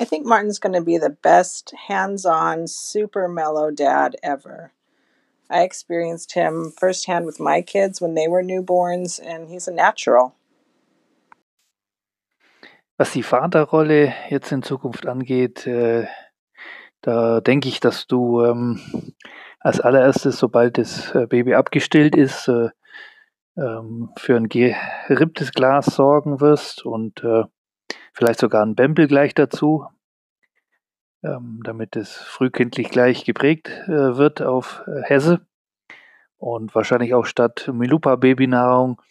I 0.00 0.04
think 0.04 0.26
Martin's 0.26 0.60
going 0.60 0.74
to 0.74 0.84
be 0.84 0.98
the 0.98 1.16
best 1.22 1.74
hands 1.88 2.24
on, 2.24 2.68
super 2.68 3.28
mellow 3.28 3.72
dad 3.72 4.14
ever. 4.22 4.70
I 5.50 5.62
experienced 5.62 6.32
him 6.32 6.72
firsthand 6.78 7.26
with 7.26 7.40
my 7.40 7.62
kids 7.62 8.00
when 8.00 8.14
they 8.14 8.28
were 8.28 8.42
newborns, 8.42 9.18
and 9.18 9.48
he's 9.48 9.68
a 9.68 9.72
natural. 9.72 10.34
Was 12.98 13.12
die 13.12 13.22
Vaterrolle 13.22 14.12
jetzt 14.28 14.50
in 14.52 14.62
Zukunft 14.62 15.06
angeht, 15.06 15.66
äh, 15.66 16.06
da 17.00 17.40
denke 17.40 17.68
ich, 17.68 17.80
dass 17.80 18.06
du 18.06 18.44
ähm, 18.44 19.14
als 19.60 19.80
allererstes, 19.80 20.38
sobald 20.38 20.78
das 20.78 21.14
äh, 21.14 21.26
Baby 21.26 21.54
abgestillt 21.54 22.16
ist, 22.16 22.48
äh, 22.48 22.70
ähm, 23.56 24.10
für 24.16 24.36
ein 24.36 24.48
geripptes 24.48 25.52
Glas 25.52 25.86
sorgen 25.86 26.40
wirst 26.40 26.84
und 26.84 27.22
äh, 27.24 27.44
vielleicht 28.12 28.40
sogar 28.40 28.64
ein 28.64 28.74
Bempel 28.74 29.06
gleich 29.06 29.34
dazu, 29.34 29.86
ähm, 31.22 31.60
damit 31.64 31.96
es 31.96 32.16
frühkindlich 32.16 32.90
gleich 32.90 33.24
geprägt 33.24 33.68
äh, 33.86 34.16
wird 34.16 34.42
auf 34.42 34.84
äh, 34.86 35.02
Hesse. 35.02 35.40
Und 36.36 36.74
wahrscheinlich 36.74 37.14
auch 37.14 37.26
statt 37.26 37.68
Milupa 37.72 38.16
Babynahrung 38.16 39.02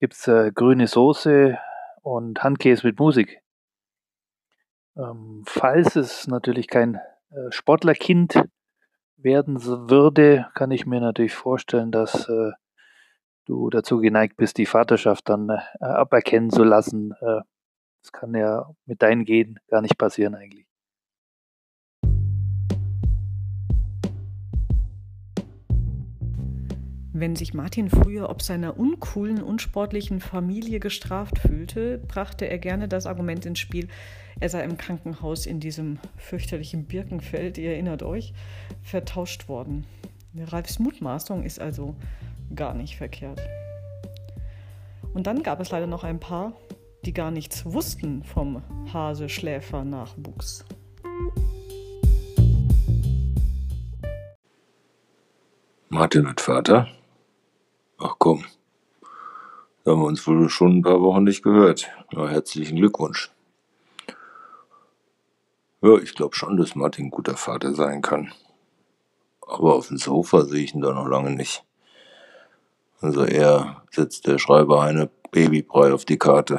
gibt 0.00 0.14
es 0.14 0.26
äh, 0.26 0.50
grüne 0.52 0.88
Soße 0.88 1.58
und 2.02 2.42
Handkäse 2.42 2.86
mit 2.86 2.98
Musik. 2.98 3.40
Ähm, 4.96 5.44
falls 5.46 5.94
es 5.94 6.26
natürlich 6.26 6.66
kein 6.66 6.96
äh, 7.30 7.50
Sportlerkind 7.50 8.42
werden 9.16 9.62
würde, 9.62 10.48
kann 10.54 10.72
ich 10.72 10.84
mir 10.84 11.00
natürlich 11.00 11.34
vorstellen, 11.34 11.92
dass 11.92 12.28
äh, 12.28 12.50
du 13.46 13.70
dazu 13.70 14.00
geneigt 14.00 14.36
bist, 14.36 14.58
die 14.58 14.66
Vaterschaft 14.66 15.28
dann 15.28 15.48
äh, 15.48 15.84
aberkennen 15.84 16.50
zu 16.50 16.64
lassen. 16.64 17.14
Das 17.20 18.10
kann 18.10 18.34
ja 18.34 18.68
mit 18.84 19.02
deinen 19.02 19.24
Genen 19.24 19.60
gar 19.68 19.80
nicht 19.80 19.96
passieren 19.96 20.34
eigentlich. 20.34 20.71
Wenn 27.14 27.36
sich 27.36 27.52
Martin 27.52 27.90
früher 27.90 28.30
ob 28.30 28.40
seiner 28.40 28.78
uncoolen, 28.78 29.42
unsportlichen 29.42 30.18
Familie 30.18 30.80
gestraft 30.80 31.38
fühlte, 31.38 31.98
brachte 31.98 32.48
er 32.48 32.56
gerne 32.56 32.88
das 32.88 33.04
Argument 33.04 33.44
ins 33.44 33.58
Spiel, 33.58 33.88
er 34.40 34.48
sei 34.48 34.64
im 34.64 34.78
Krankenhaus 34.78 35.44
in 35.44 35.60
diesem 35.60 35.98
fürchterlichen 36.16 36.86
Birkenfeld, 36.86 37.58
ihr 37.58 37.72
erinnert 37.72 38.02
euch, 38.02 38.32
vertauscht 38.82 39.46
worden. 39.48 39.84
Ralfs 40.34 40.78
Mutmaßung 40.78 41.42
ist 41.42 41.60
also 41.60 41.94
gar 42.54 42.72
nicht 42.72 42.96
verkehrt. 42.96 43.42
Und 45.12 45.26
dann 45.26 45.42
gab 45.42 45.60
es 45.60 45.70
leider 45.70 45.86
noch 45.86 46.04
ein 46.04 46.18
paar, 46.18 46.54
die 47.04 47.12
gar 47.12 47.30
nichts 47.30 47.66
wussten 47.66 48.24
vom 48.24 48.62
Hase-Schläfer-Nachwuchs. 48.90 50.64
Martin 55.90 56.24
wird 56.24 56.40
Vater? 56.40 56.88
Ach 58.04 58.16
komm, 58.18 58.44
da 59.84 59.92
haben 59.92 60.00
wir 60.00 60.06
uns 60.06 60.26
wohl 60.26 60.48
schon 60.48 60.78
ein 60.78 60.82
paar 60.82 61.00
Wochen 61.02 61.22
nicht 61.22 61.44
gehört. 61.44 61.88
Na, 62.10 62.26
herzlichen 62.28 62.74
Glückwunsch. 62.74 63.30
Ja, 65.82 65.96
ich 65.98 66.12
glaube 66.16 66.34
schon, 66.34 66.56
dass 66.56 66.74
Martin 66.74 67.06
ein 67.06 67.10
guter 67.12 67.36
Vater 67.36 67.74
sein 67.74 68.02
kann. 68.02 68.32
Aber 69.40 69.76
auf 69.76 69.86
dem 69.86 69.98
Sofa 69.98 70.44
sehe 70.46 70.64
ich 70.64 70.74
ihn 70.74 70.80
da 70.80 70.92
noch 70.92 71.06
lange 71.06 71.30
nicht. 71.30 71.64
Also 73.00 73.22
er 73.22 73.84
setzt 73.92 74.26
der 74.26 74.38
Schreiber 74.38 74.82
eine 74.82 75.08
Babybrei 75.30 75.92
auf 75.92 76.04
die 76.04 76.18
Karte. 76.18 76.58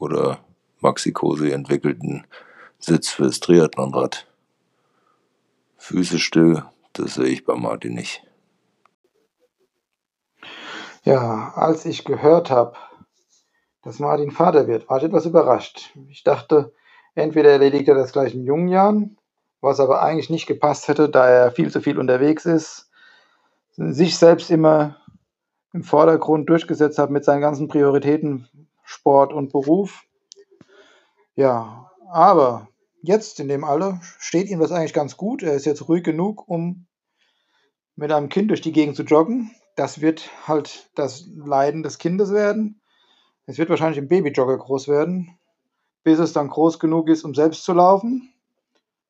Oder 0.00 0.40
Maxi 0.80 1.12
Cosi 1.12 1.52
entwickelt 1.52 2.02
einen 2.02 2.26
Sitz 2.80 3.10
fürs 3.10 3.38
Triathlonrad. 3.38 4.26
Füße 5.76 6.18
still, 6.18 6.64
das 6.92 7.14
sehe 7.14 7.26
ich 7.26 7.44
bei 7.44 7.54
Martin 7.54 7.94
nicht. 7.94 8.24
Ja, 11.02 11.52
als 11.54 11.86
ich 11.86 12.04
gehört 12.04 12.50
habe, 12.50 12.76
dass 13.82 13.98
Martin 13.98 14.30
Vater 14.30 14.66
wird, 14.66 14.88
war 14.90 14.98
ich 14.98 15.04
etwas 15.04 15.24
überrascht. 15.24 15.96
Ich 16.08 16.24
dachte, 16.24 16.74
entweder 17.14 17.50
erledigt 17.50 17.88
er 17.88 17.94
das 17.94 18.12
gleich 18.12 18.34
in 18.34 18.44
jungen 18.44 18.68
Jahren, 18.68 19.16
was 19.62 19.80
aber 19.80 20.02
eigentlich 20.02 20.28
nicht 20.28 20.46
gepasst 20.46 20.88
hätte, 20.88 21.08
da 21.08 21.26
er 21.26 21.52
viel 21.52 21.70
zu 21.70 21.80
viel 21.80 21.98
unterwegs 21.98 22.44
ist, 22.44 22.90
sich 23.76 24.18
selbst 24.18 24.50
immer 24.50 24.96
im 25.72 25.84
Vordergrund 25.84 26.50
durchgesetzt 26.50 26.98
hat 26.98 27.10
mit 27.10 27.24
seinen 27.24 27.40
ganzen 27.40 27.68
Prioritäten 27.68 28.48
Sport 28.84 29.32
und 29.32 29.52
Beruf. 29.52 30.02
Ja, 31.34 31.90
aber 32.10 32.68
jetzt 33.02 33.40
in 33.40 33.48
dem 33.48 33.64
Alter 33.64 34.00
steht 34.18 34.50
ihm 34.50 34.60
das 34.60 34.72
eigentlich 34.72 34.92
ganz 34.92 35.16
gut. 35.16 35.42
Er 35.42 35.54
ist 35.54 35.64
jetzt 35.64 35.88
ruhig 35.88 36.04
genug, 36.04 36.46
um 36.46 36.86
mit 37.96 38.12
einem 38.12 38.28
Kind 38.28 38.50
durch 38.50 38.60
die 38.60 38.72
Gegend 38.72 38.96
zu 38.96 39.04
joggen. 39.04 39.54
Das 39.80 40.02
wird 40.02 40.28
halt 40.46 40.90
das 40.94 41.24
Leiden 41.34 41.82
des 41.82 41.96
Kindes 41.96 42.34
werden. 42.34 42.82
Es 43.46 43.56
wird 43.56 43.70
wahrscheinlich 43.70 43.96
im 43.96 44.08
Babyjogger 44.08 44.58
groß 44.58 44.88
werden, 44.88 45.38
bis 46.02 46.18
es 46.18 46.34
dann 46.34 46.48
groß 46.48 46.78
genug 46.78 47.08
ist, 47.08 47.24
um 47.24 47.34
selbst 47.34 47.64
zu 47.64 47.72
laufen, 47.72 48.30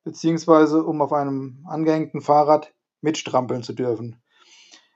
beziehungsweise 0.04 0.84
um 0.84 1.02
auf 1.02 1.12
einem 1.12 1.66
angehängten 1.68 2.20
Fahrrad 2.20 2.72
mitstrampeln 3.00 3.64
zu 3.64 3.72
dürfen. 3.72 4.22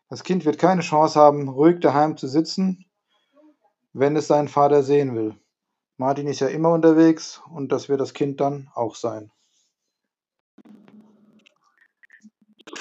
Das 0.08 0.22
Kind 0.22 0.44
wird 0.44 0.60
keine 0.60 0.82
Chance 0.82 1.18
haben, 1.18 1.48
ruhig 1.48 1.80
daheim 1.80 2.16
zu 2.16 2.28
sitzen, 2.28 2.84
wenn 3.92 4.14
es 4.14 4.28
seinen 4.28 4.46
Vater 4.46 4.84
sehen 4.84 5.16
will. 5.16 5.34
Martin 5.96 6.28
ist 6.28 6.38
ja 6.38 6.46
immer 6.46 6.70
unterwegs 6.70 7.42
und 7.52 7.72
das 7.72 7.88
wird 7.88 8.00
das 8.00 8.14
Kind 8.14 8.40
dann 8.40 8.70
auch 8.74 8.94
sein. 8.94 9.32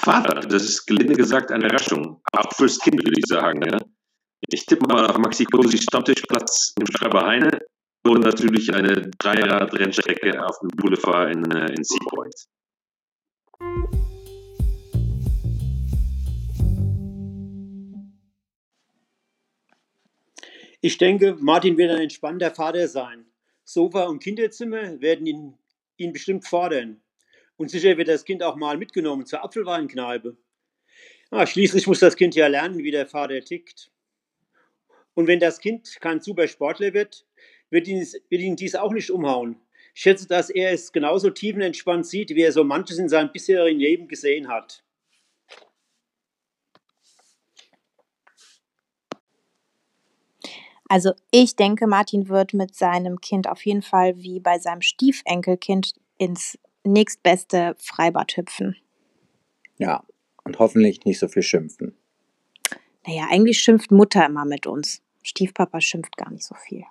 Vater, 0.03 0.41
das 0.41 0.63
ist 0.63 0.85
gelinde 0.85 1.15
gesagt 1.15 1.49
eine 1.49 1.65
Überraschung. 1.65 2.21
Auch 2.33 2.51
fürs 2.53 2.77
Kind 2.79 3.01
würde 3.01 3.17
ich 3.17 3.25
sagen. 3.25 3.61
Ja? 3.65 3.77
Ich 4.49 4.65
tippe 4.65 4.85
mal 4.85 5.07
auf 5.07 5.17
Maxi 5.17 5.45
Cosi 5.45 5.77
Stammtischplatz 5.77 6.73
im 6.77 6.85
Schreiber 6.87 7.25
Heine 7.25 7.59
und 8.03 8.19
natürlich 8.19 8.73
eine 8.73 9.09
Dreirad-Rennstrecke 9.17 10.45
auf 10.45 10.59
dem 10.59 10.67
Boulevard 10.75 11.33
in, 11.33 11.49
äh, 11.51 11.73
in 11.73 11.83
Seapoint. 11.85 12.35
Ich 20.81 20.97
denke, 20.97 21.37
Martin 21.39 21.77
wird 21.77 21.91
ein 21.91 22.01
entspannter 22.01 22.51
Vater 22.51 22.89
sein. 22.89 23.25
Sofa 23.63 24.03
und 24.03 24.21
Kinderzimmer 24.21 24.99
werden 24.99 25.25
ihn, 25.25 25.57
ihn 25.95 26.11
bestimmt 26.11 26.45
fordern. 26.45 27.01
Und 27.57 27.69
sicher 27.69 27.97
wird 27.97 28.07
das 28.07 28.25
Kind 28.25 28.43
auch 28.43 28.55
mal 28.55 28.77
mitgenommen 28.77 29.25
zur 29.25 29.43
Apfelweinkneipe. 29.43 30.37
Ah, 31.29 31.45
schließlich 31.45 31.87
muss 31.87 31.99
das 31.99 32.15
Kind 32.15 32.35
ja 32.35 32.47
lernen, 32.47 32.79
wie 32.79 32.91
der 32.91 33.07
Vater 33.07 33.39
tickt. 33.41 33.91
Und 35.13 35.27
wenn 35.27 35.39
das 35.39 35.59
Kind 35.59 35.97
kein 36.01 36.21
super 36.21 36.47
Sportler 36.47 36.93
wird, 36.93 37.25
wird 37.69 37.87
ihn, 37.87 38.05
wird 38.29 38.41
ihn 38.41 38.55
dies 38.55 38.75
auch 38.75 38.91
nicht 38.91 39.11
umhauen. 39.11 39.59
Ich 39.95 40.01
schätze, 40.01 40.27
dass 40.27 40.49
er 40.49 40.71
es 40.71 40.91
genauso 40.91 41.29
tiefenentspannt 41.29 42.05
sieht, 42.05 42.29
wie 42.31 42.41
er 42.41 42.51
so 42.51 42.63
manches 42.63 42.97
in 42.97 43.09
seinem 43.09 43.31
bisherigen 43.31 43.79
Leben 43.79 44.07
gesehen 44.07 44.47
hat. 44.47 44.83
Also 50.87 51.13
ich 51.31 51.55
denke, 51.55 51.87
Martin 51.87 52.29
wird 52.29 52.53
mit 52.53 52.75
seinem 52.75 53.19
Kind 53.19 53.47
auf 53.47 53.65
jeden 53.65 53.81
Fall 53.81 54.17
wie 54.17 54.39
bei 54.39 54.59
seinem 54.59 54.81
Stiefenkelkind 54.81 55.93
ins 56.17 56.59
nächstbeste 56.83 57.75
Freibad 57.79 58.35
hüpfen. 58.37 58.75
Ja, 59.77 60.03
und 60.43 60.59
hoffentlich 60.59 61.05
nicht 61.05 61.19
so 61.19 61.27
viel 61.27 61.43
schimpfen. 61.43 61.95
Naja, 63.05 63.27
eigentlich 63.29 63.59
schimpft 63.59 63.91
Mutter 63.91 64.25
immer 64.25 64.45
mit 64.45 64.67
uns. 64.67 65.01
Stiefpapa 65.23 65.81
schimpft 65.81 66.17
gar 66.17 66.31
nicht 66.31 66.45
so 66.45 66.55
viel. 66.55 66.83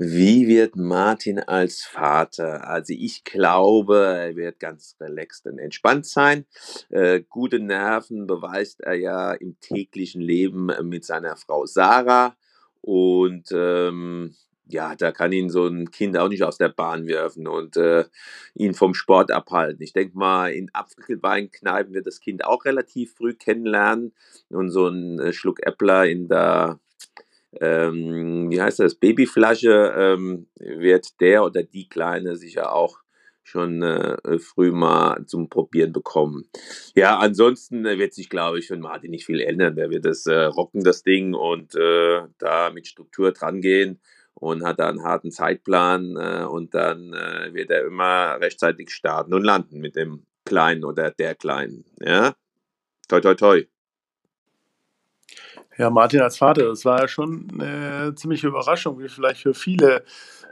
Wie 0.00 0.46
wird 0.46 0.76
Martin 0.76 1.40
als 1.40 1.82
Vater? 1.82 2.68
Also 2.68 2.94
ich 2.96 3.24
glaube, 3.24 3.96
er 3.96 4.36
wird 4.36 4.60
ganz 4.60 4.94
relaxed 5.00 5.46
und 5.46 5.58
entspannt 5.58 6.06
sein. 6.06 6.46
Äh, 6.88 7.22
gute 7.28 7.58
Nerven 7.58 8.28
beweist 8.28 8.80
er 8.80 8.94
ja 8.94 9.32
im 9.32 9.58
täglichen 9.58 10.20
Leben 10.20 10.70
mit 10.88 11.04
seiner 11.04 11.36
Frau 11.36 11.66
Sarah. 11.66 12.36
Und 12.80 13.48
ähm, 13.52 14.36
ja, 14.68 14.94
da 14.94 15.12
kann 15.12 15.32
ihn 15.32 15.50
so 15.50 15.66
ein 15.66 15.90
Kind 15.90 16.16
auch 16.16 16.28
nicht 16.28 16.42
aus 16.42 16.58
der 16.58 16.68
Bahn 16.68 17.06
werfen 17.06 17.46
und 17.46 17.76
äh, 17.76 18.04
ihn 18.54 18.74
vom 18.74 18.94
Sport 18.94 19.30
abhalten. 19.30 19.82
Ich 19.82 19.92
denke 19.92 20.16
mal, 20.16 20.52
in 20.52 20.70
Apfelweinkneipen 20.72 21.94
wird 21.94 22.06
das 22.06 22.20
Kind 22.20 22.44
auch 22.44 22.64
relativ 22.64 23.14
früh 23.14 23.34
kennenlernen 23.34 24.12
und 24.50 24.70
so 24.70 24.88
ein 24.88 25.18
äh, 25.18 25.32
Schluck 25.32 25.66
Äppler 25.66 26.06
in 26.06 26.28
der 26.28 26.78
ähm, 27.60 28.50
wie 28.50 28.60
heißt 28.60 28.80
das, 28.80 28.94
Babyflasche, 28.94 29.94
ähm, 29.96 30.48
wird 30.58 31.18
der 31.20 31.44
oder 31.44 31.62
die 31.62 31.88
Kleine 31.88 32.36
sicher 32.36 32.74
auch 32.74 32.98
schon 33.42 33.82
äh, 33.82 34.38
früh 34.38 34.70
mal 34.70 35.24
zum 35.24 35.48
Probieren 35.48 35.92
bekommen. 35.92 36.44
Ja, 36.94 37.18
ansonsten 37.18 37.86
äh, 37.86 37.98
wird 37.98 38.12
sich, 38.12 38.28
glaube 38.28 38.58
ich, 38.58 38.68
von 38.68 38.80
Martin 38.80 39.10
nicht 39.10 39.24
viel 39.24 39.40
ändern. 39.40 39.74
Der 39.76 39.88
wird 39.88 40.04
das 40.04 40.26
äh, 40.26 40.44
rocken, 40.44 40.84
das 40.84 41.02
Ding, 41.02 41.32
und 41.32 41.74
äh, 41.74 42.20
da 42.36 42.70
mit 42.70 42.86
Struktur 42.86 43.32
dran 43.32 43.62
gehen 43.62 43.98
und 44.40 44.64
hat 44.64 44.78
da 44.78 44.88
einen 44.88 45.02
harten 45.02 45.32
Zeitplan 45.32 46.16
äh, 46.16 46.44
und 46.44 46.74
dann 46.74 47.12
äh, 47.12 47.52
wird 47.52 47.70
er 47.70 47.84
immer 47.84 48.40
rechtzeitig 48.40 48.90
starten 48.90 49.34
und 49.34 49.42
landen 49.42 49.80
mit 49.80 49.96
dem 49.96 50.26
Kleinen 50.44 50.84
oder 50.84 51.10
der 51.10 51.34
Kleinen. 51.34 51.84
Ja, 52.00 52.34
toi, 53.08 53.20
toi, 53.20 53.34
toi. 53.34 53.64
Ja, 55.76 55.90
Martin 55.90 56.20
als 56.20 56.38
Vater, 56.38 56.64
das 56.64 56.84
war 56.84 57.00
ja 57.00 57.08
schon 57.08 57.48
eine 57.52 58.14
ziemliche 58.14 58.48
Überraschung, 58.48 58.98
wie 58.98 59.08
vielleicht 59.08 59.42
für 59.42 59.54
viele. 59.54 60.04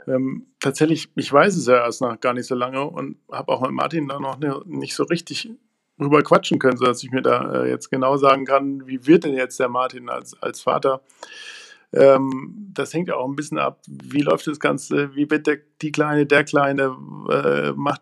Ähm, 0.07 0.47
tatsächlich, 0.61 1.09
ich 1.15 1.31
weiß 1.31 1.57
es 1.57 1.67
ja 1.67 1.83
erst 1.83 2.01
nach 2.01 2.19
gar 2.19 2.33
nicht 2.33 2.47
so 2.47 2.55
lange 2.55 2.83
und 2.83 3.17
habe 3.29 3.51
auch 3.51 3.61
mit 3.61 3.71
Martin 3.71 4.07
da 4.07 4.19
noch 4.19 4.39
ne, 4.39 4.61
nicht 4.65 4.95
so 4.95 5.03
richtig 5.03 5.49
drüber 5.97 6.21
quatschen 6.21 6.59
können, 6.59 6.77
sodass 6.77 7.03
ich 7.03 7.11
mir 7.11 7.21
da 7.21 7.63
äh, 7.63 7.69
jetzt 7.69 7.89
genau 7.89 8.15
sagen 8.15 8.45
kann, 8.45 8.87
wie 8.87 9.05
wird 9.05 9.25
denn 9.25 9.33
jetzt 9.33 9.59
der 9.59 9.67
Martin 9.67 10.09
als, 10.09 10.41
als 10.41 10.61
Vater? 10.61 11.01
Ähm, 11.93 12.71
das 12.73 12.93
hängt 12.93 13.07
ja 13.07 13.15
auch 13.15 13.27
ein 13.27 13.35
bisschen 13.35 13.57
ab, 13.57 13.81
wie 13.87 14.21
läuft 14.21 14.47
das 14.47 14.59
Ganze, 14.59 15.15
wie 15.15 15.29
wird 15.29 15.47
der, 15.47 15.59
die 15.81 15.91
Kleine, 15.91 16.25
der 16.25 16.43
Kleine, 16.43 16.95
äh, 17.29 17.71
macht 17.73 18.01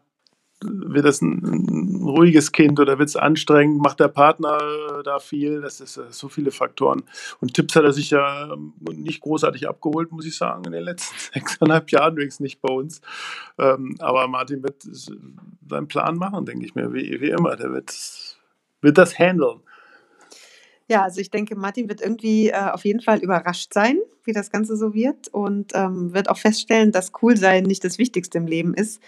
wird 0.61 1.05
das 1.05 1.21
ein, 1.21 1.43
ein 1.43 2.03
ruhiges 2.03 2.51
Kind 2.51 2.79
oder 2.79 2.97
wird 2.97 3.09
es 3.09 3.15
anstrengend? 3.15 3.81
Macht 3.81 3.99
der 3.99 4.07
Partner 4.07 4.57
äh, 4.99 5.03
da 5.03 5.19
viel? 5.19 5.61
Das 5.61 5.81
ist 5.81 5.97
äh, 5.97 6.03
so 6.09 6.29
viele 6.29 6.51
Faktoren. 6.51 7.03
Und 7.41 7.53
Tipps 7.53 7.75
hat 7.75 7.83
er 7.83 7.93
sich 7.93 8.11
ja 8.11 8.53
ähm, 8.53 8.73
nicht 8.93 9.21
großartig 9.21 9.67
abgeholt, 9.67 10.11
muss 10.11 10.25
ich 10.25 10.37
sagen, 10.37 10.63
in 10.65 10.71
den 10.71 10.83
letzten 10.83 11.15
sechseinhalb 11.33 11.91
Jahren, 11.91 12.15
wenigstens 12.15 12.43
nicht 12.43 12.61
bei 12.61 12.73
uns. 12.73 13.01
Ähm, 13.57 13.95
aber 13.99 14.27
Martin 14.27 14.63
wird 14.63 14.81
seinen 14.81 15.87
Plan 15.87 16.17
machen, 16.17 16.45
denke 16.45 16.65
ich 16.65 16.75
mir, 16.75 16.93
wie, 16.93 17.19
wie 17.19 17.29
immer. 17.29 17.55
Der 17.55 17.71
wird 17.71 18.97
das 18.97 19.19
handeln. 19.19 19.59
Ja, 20.87 21.03
also 21.03 21.19
ich 21.19 21.31
denke, 21.31 21.55
Martin 21.55 21.89
wird 21.89 22.01
irgendwie 22.01 22.49
äh, 22.49 22.69
auf 22.71 22.85
jeden 22.85 23.01
Fall 23.01 23.19
überrascht 23.19 23.73
sein, 23.73 23.97
wie 24.23 24.33
das 24.33 24.51
Ganze 24.51 24.77
so 24.77 24.93
wird 24.93 25.27
und 25.29 25.71
ähm, 25.73 26.13
wird 26.13 26.29
auch 26.29 26.37
feststellen, 26.37 26.91
dass 26.91 27.11
Coolsein 27.11 27.63
nicht 27.63 27.83
das 27.83 27.97
Wichtigste 27.97 28.37
im 28.37 28.45
Leben 28.45 28.73
ist. 28.75 29.01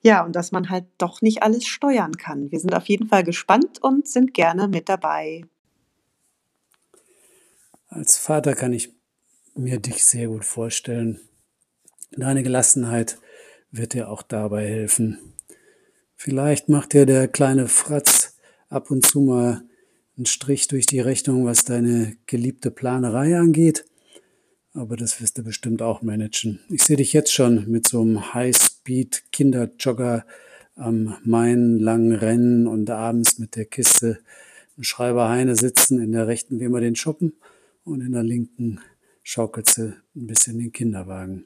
Ja, 0.00 0.24
und 0.24 0.36
dass 0.36 0.52
man 0.52 0.70
halt 0.70 0.84
doch 0.98 1.22
nicht 1.22 1.42
alles 1.42 1.66
steuern 1.66 2.12
kann. 2.12 2.52
Wir 2.52 2.60
sind 2.60 2.74
auf 2.74 2.86
jeden 2.86 3.08
Fall 3.08 3.24
gespannt 3.24 3.82
und 3.82 4.06
sind 4.06 4.34
gerne 4.34 4.68
mit 4.68 4.88
dabei. 4.88 5.44
Als 7.88 8.16
Vater 8.16 8.54
kann 8.54 8.72
ich 8.72 8.92
mir 9.54 9.80
dich 9.80 10.04
sehr 10.04 10.28
gut 10.28 10.44
vorstellen. 10.44 11.20
Deine 12.12 12.42
Gelassenheit 12.42 13.18
wird 13.70 13.94
dir 13.94 14.08
auch 14.08 14.22
dabei 14.22 14.66
helfen. 14.66 15.34
Vielleicht 16.16 16.68
macht 16.68 16.92
dir 16.92 17.06
der 17.06 17.26
kleine 17.26 17.66
Fratz 17.66 18.36
ab 18.68 18.90
und 18.90 19.04
zu 19.06 19.20
mal 19.20 19.62
einen 20.16 20.26
Strich 20.26 20.68
durch 20.68 20.86
die 20.86 21.00
Rechnung, 21.00 21.44
was 21.44 21.64
deine 21.64 22.16
geliebte 22.26 22.70
Planerei 22.70 23.36
angeht. 23.36 23.84
Aber 24.72 24.96
das 24.96 25.20
wirst 25.20 25.38
du 25.38 25.44
bestimmt 25.44 25.82
auch 25.82 26.02
managen. 26.02 26.60
Ich 26.68 26.82
sehe 26.82 26.96
dich 26.96 27.12
jetzt 27.12 27.32
schon 27.32 27.70
mit 27.70 27.86
so 27.86 28.00
einem 28.00 28.34
High-Speed-Kinderjogger 28.34 30.24
am 30.76 31.16
Main 31.24 31.78
lang 31.78 32.12
rennen 32.12 32.66
und 32.66 32.90
abends 32.90 33.38
mit 33.38 33.54
der 33.56 33.66
Kiste 33.66 34.18
im 34.76 34.82
Schreiber 34.82 35.28
Heine 35.28 35.54
sitzen. 35.54 36.02
In 36.02 36.10
der 36.12 36.26
rechten 36.26 36.58
wie 36.58 36.64
immer 36.64 36.80
den 36.80 36.96
shoppen 36.96 37.34
und 37.84 38.00
in 38.00 38.12
der 38.12 38.24
linken 38.24 38.80
schaukelt 39.22 39.70
sie 39.70 39.94
ein 40.16 40.26
bisschen 40.26 40.58
den 40.58 40.72
Kinderwagen. 40.72 41.44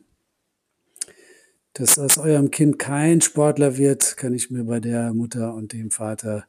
Dass 1.75 1.99
aus 1.99 2.17
eurem 2.19 2.51
Kind 2.51 2.79
kein 2.79 3.21
Sportler 3.21 3.77
wird, 3.77 4.17
kann 4.17 4.35
ich 4.35 4.51
mir 4.51 4.65
bei 4.65 4.81
der 4.81 5.13
Mutter 5.13 5.55
und 5.55 5.73
dem 5.75 5.91
Vater 5.91 6.47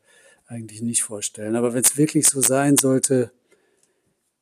eigentlich 0.49 0.81
nicht 0.81 1.03
vorstellen. 1.03 1.55
Aber 1.55 1.73
wenn 1.73 1.83
es 1.83 1.97
wirklich 1.97 2.27
so 2.27 2.41
sein 2.41 2.75
sollte, 2.75 3.31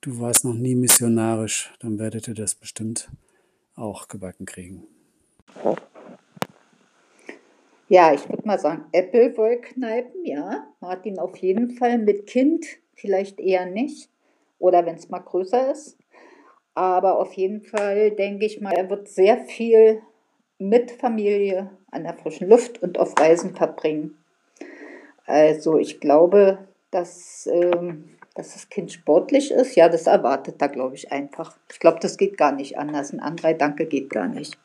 du 0.02 0.20
warst 0.20 0.46
noch 0.46 0.54
nie 0.54 0.76
missionarisch, 0.76 1.74
dann 1.80 2.00
werdet 2.00 2.28
ihr 2.28 2.34
das 2.34 2.56
bestimmt 2.56 3.10
auch 3.76 4.08
gebacken 4.08 4.46
kriegen. 4.46 4.88
Ja, 7.90 8.14
ich 8.14 8.28
würde 8.28 8.46
mal 8.46 8.60
sagen, 8.60 8.86
Apple-Wollkneipen, 8.92 10.26
ja. 10.26 10.68
Martin 10.82 11.20
auf 11.20 11.38
jeden 11.38 11.72
Fall 11.72 11.98
mit 11.98 12.28
Kind, 12.28 12.66
vielleicht 12.96 13.40
eher 13.40 13.66
nicht. 13.66 14.10
Oder 14.60 14.86
wenn 14.86 14.96
es 14.96 15.10
mal 15.10 15.20
größer 15.20 15.72
ist. 15.72 15.98
Aber 16.74 17.20
auf 17.20 17.34
jeden 17.34 17.62
Fall 17.62 18.12
denke 18.12 18.46
ich 18.46 18.60
mal, 18.62 18.74
er 18.74 18.90
wird 18.90 19.08
sehr 19.08 19.38
viel 19.46 20.02
mit 20.58 20.92
Familie 20.92 21.72
an 21.92 22.04
der 22.04 22.16
frischen 22.16 22.50
Luft 22.50 22.82
und 22.82 22.98
auf 22.98 23.18
Reisen 23.20 23.56
verbringen. 23.56 24.17
Also 25.28 25.78
ich 25.78 26.00
glaube, 26.00 26.58
dass, 26.90 27.48
ähm, 27.52 28.06
dass 28.34 28.54
das 28.54 28.70
Kind 28.70 28.92
sportlich 28.92 29.52
ist. 29.52 29.76
Ja, 29.76 29.90
das 29.90 30.08
erwartet 30.08 30.56
da, 30.60 30.68
glaube 30.68 30.96
ich, 30.96 31.12
einfach. 31.12 31.58
Ich 31.72 31.80
glaube, 31.80 32.00
das 32.02 32.18
geht 32.18 32.38
gar 32.38 32.54
nicht 32.54 32.78
anders. 32.78 33.12
Ein 33.12 33.20
anderer 33.20 33.54
Danke 33.54 33.86
geht 33.86 34.10
gar 34.10 34.28
nicht. 34.28 34.58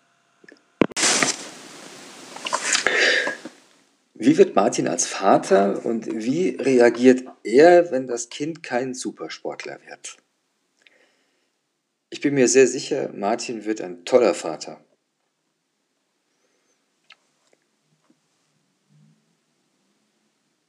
Wie 4.15 4.39
wird 4.39 4.55
Martin 4.55 4.87
als 4.87 5.07
Vater 5.07 5.85
und 5.85 6.07
wie 6.07 6.51
reagiert 6.51 7.25
er, 7.43 7.91
wenn 7.91 8.07
das 8.07 8.29
Kind 8.29 8.63
kein 8.63 8.95
Supersportler 8.95 9.81
wird? 9.89 10.17
Ich 12.09 12.21
bin 12.21 12.35
mir 12.35 12.47
sehr 12.47 12.69
sicher, 12.69 13.11
Martin 13.13 13.65
wird 13.65 13.81
ein 13.81 14.05
toller 14.05 14.35
Vater. 14.35 14.79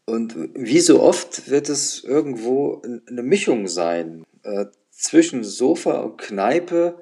Und 0.06 0.36
wie 0.54 0.82
so 0.82 1.02
oft 1.02 1.50
wird 1.50 1.70
es 1.70 2.04
irgendwo 2.04 2.82
eine 2.84 3.24
Mischung 3.24 3.68
sein 3.68 4.26
äh, 4.44 4.66
zwischen 4.92 5.44
Sofa 5.44 6.02
und 6.02 6.18
Kneipe, 6.18 7.02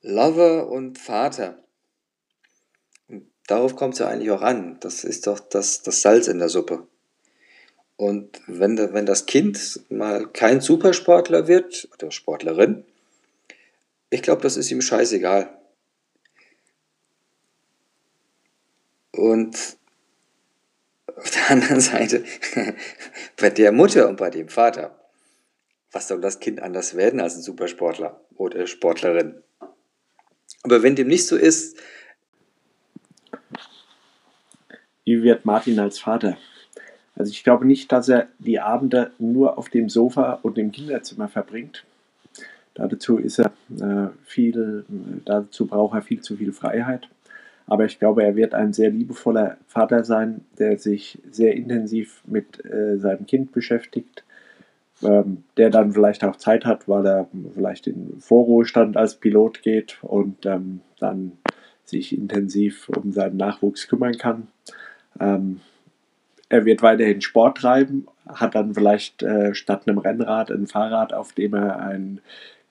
Lover 0.00 0.68
und 0.68 0.98
Vater. 0.98 1.62
Darauf 3.46 3.76
kommt 3.76 3.94
es 3.94 4.00
ja 4.00 4.08
eigentlich 4.08 4.30
auch 4.30 4.42
an. 4.42 4.78
Das 4.80 5.04
ist 5.04 5.26
doch 5.26 5.40
das, 5.40 5.82
das 5.82 6.00
Salz 6.00 6.26
in 6.26 6.38
der 6.38 6.48
Suppe. 6.48 6.86
Und 7.96 8.40
wenn, 8.46 8.78
wenn 8.78 9.06
das 9.06 9.26
Kind 9.26 9.80
mal 9.90 10.26
kein 10.26 10.60
Supersportler 10.60 11.48
wird 11.48 11.88
oder 11.92 12.10
Sportlerin, 12.10 12.84
ich 14.10 14.22
glaube, 14.22 14.42
das 14.42 14.56
ist 14.56 14.70
ihm 14.70 14.80
scheißegal. 14.80 15.56
Und 19.12 19.76
auf 21.16 21.30
der 21.30 21.50
anderen 21.50 21.80
Seite, 21.80 22.24
bei 23.40 23.50
der 23.50 23.72
Mutter 23.72 24.08
und 24.08 24.16
bei 24.16 24.30
dem 24.30 24.48
Vater, 24.48 24.96
was 25.90 26.08
soll 26.08 26.20
das 26.20 26.40
Kind 26.40 26.60
anders 26.60 26.96
werden 26.96 27.20
als 27.20 27.36
ein 27.36 27.42
Supersportler 27.42 28.20
oder 28.36 28.66
Sportlerin? 28.66 29.34
Aber 30.62 30.82
wenn 30.82 30.96
dem 30.96 31.08
nicht 31.08 31.26
so 31.26 31.36
ist, 31.36 31.76
wie 35.04 35.22
wird 35.22 35.44
Martin 35.44 35.78
als 35.80 35.98
Vater? 35.98 36.38
Also 37.16 37.30
ich 37.30 37.44
glaube 37.44 37.66
nicht, 37.66 37.92
dass 37.92 38.08
er 38.08 38.28
die 38.38 38.60
Abende 38.60 39.12
nur 39.18 39.58
auf 39.58 39.68
dem 39.68 39.88
Sofa 39.88 40.38
und 40.42 40.56
im 40.58 40.72
Kinderzimmer 40.72 41.28
verbringt. 41.28 41.84
Dazu 42.74 43.18
ist 43.18 43.38
er 43.38 43.52
äh, 43.80 44.08
viel, 44.24 44.84
dazu 45.24 45.66
braucht 45.66 45.94
er 45.94 46.02
viel 46.02 46.22
zu 46.22 46.36
viel 46.36 46.52
Freiheit. 46.52 47.08
Aber 47.66 47.84
ich 47.84 47.98
glaube, 47.98 48.24
er 48.24 48.36
wird 48.36 48.54
ein 48.54 48.72
sehr 48.72 48.90
liebevoller 48.90 49.56
Vater 49.66 50.04
sein, 50.04 50.42
der 50.58 50.78
sich 50.78 51.18
sehr 51.30 51.54
intensiv 51.54 52.22
mit 52.26 52.64
äh, 52.64 52.98
seinem 52.98 53.26
Kind 53.26 53.52
beschäftigt, 53.52 54.24
ähm, 55.02 55.44
der 55.56 55.70
dann 55.70 55.92
vielleicht 55.92 56.24
auch 56.24 56.36
Zeit 56.36 56.64
hat, 56.64 56.88
weil 56.88 57.06
er 57.06 57.28
vielleicht 57.54 57.86
in 57.86 58.20
Vorruhestand 58.20 58.96
als 58.96 59.16
Pilot 59.16 59.62
geht 59.62 59.98
und 60.02 60.44
ähm, 60.46 60.80
dann 60.98 61.32
sich 61.84 62.16
intensiv 62.16 62.88
um 62.88 63.12
seinen 63.12 63.36
Nachwuchs 63.36 63.88
kümmern 63.88 64.16
kann. 64.16 64.48
Ähm, 65.20 65.60
er 66.48 66.64
wird 66.64 66.82
weiterhin 66.82 67.22
Sport 67.22 67.58
treiben, 67.58 68.06
hat 68.28 68.54
dann 68.54 68.74
vielleicht 68.74 69.22
äh, 69.22 69.54
statt 69.54 69.88
einem 69.88 69.98
Rennrad 69.98 70.50
ein 70.50 70.66
Fahrrad, 70.66 71.14
auf 71.14 71.32
dem 71.32 71.54
er 71.54 71.80
einen 71.80 72.20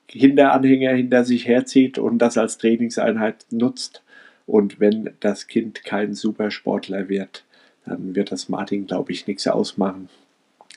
Hinteranhänger 0.08 0.91
hinter 0.91 1.23
sich 1.23 1.47
herzieht 1.47 1.97
und 1.97 2.19
das 2.19 2.38
als 2.38 2.58
Trainingseinheit 2.58 3.45
nutzt. 3.49 4.04
Und 4.45 4.80
wenn 4.80 5.12
das 5.19 5.47
Kind 5.47 5.84
kein 5.84 6.13
Supersportler 6.13 7.10
wird, 7.10 7.45
dann 7.86 8.15
wird 8.15 8.32
das 8.32 8.49
Martin, 8.49 8.88
glaube 8.88 9.12
ich, 9.12 9.27
nichts 9.27 9.47
ausmachen, 9.47 10.10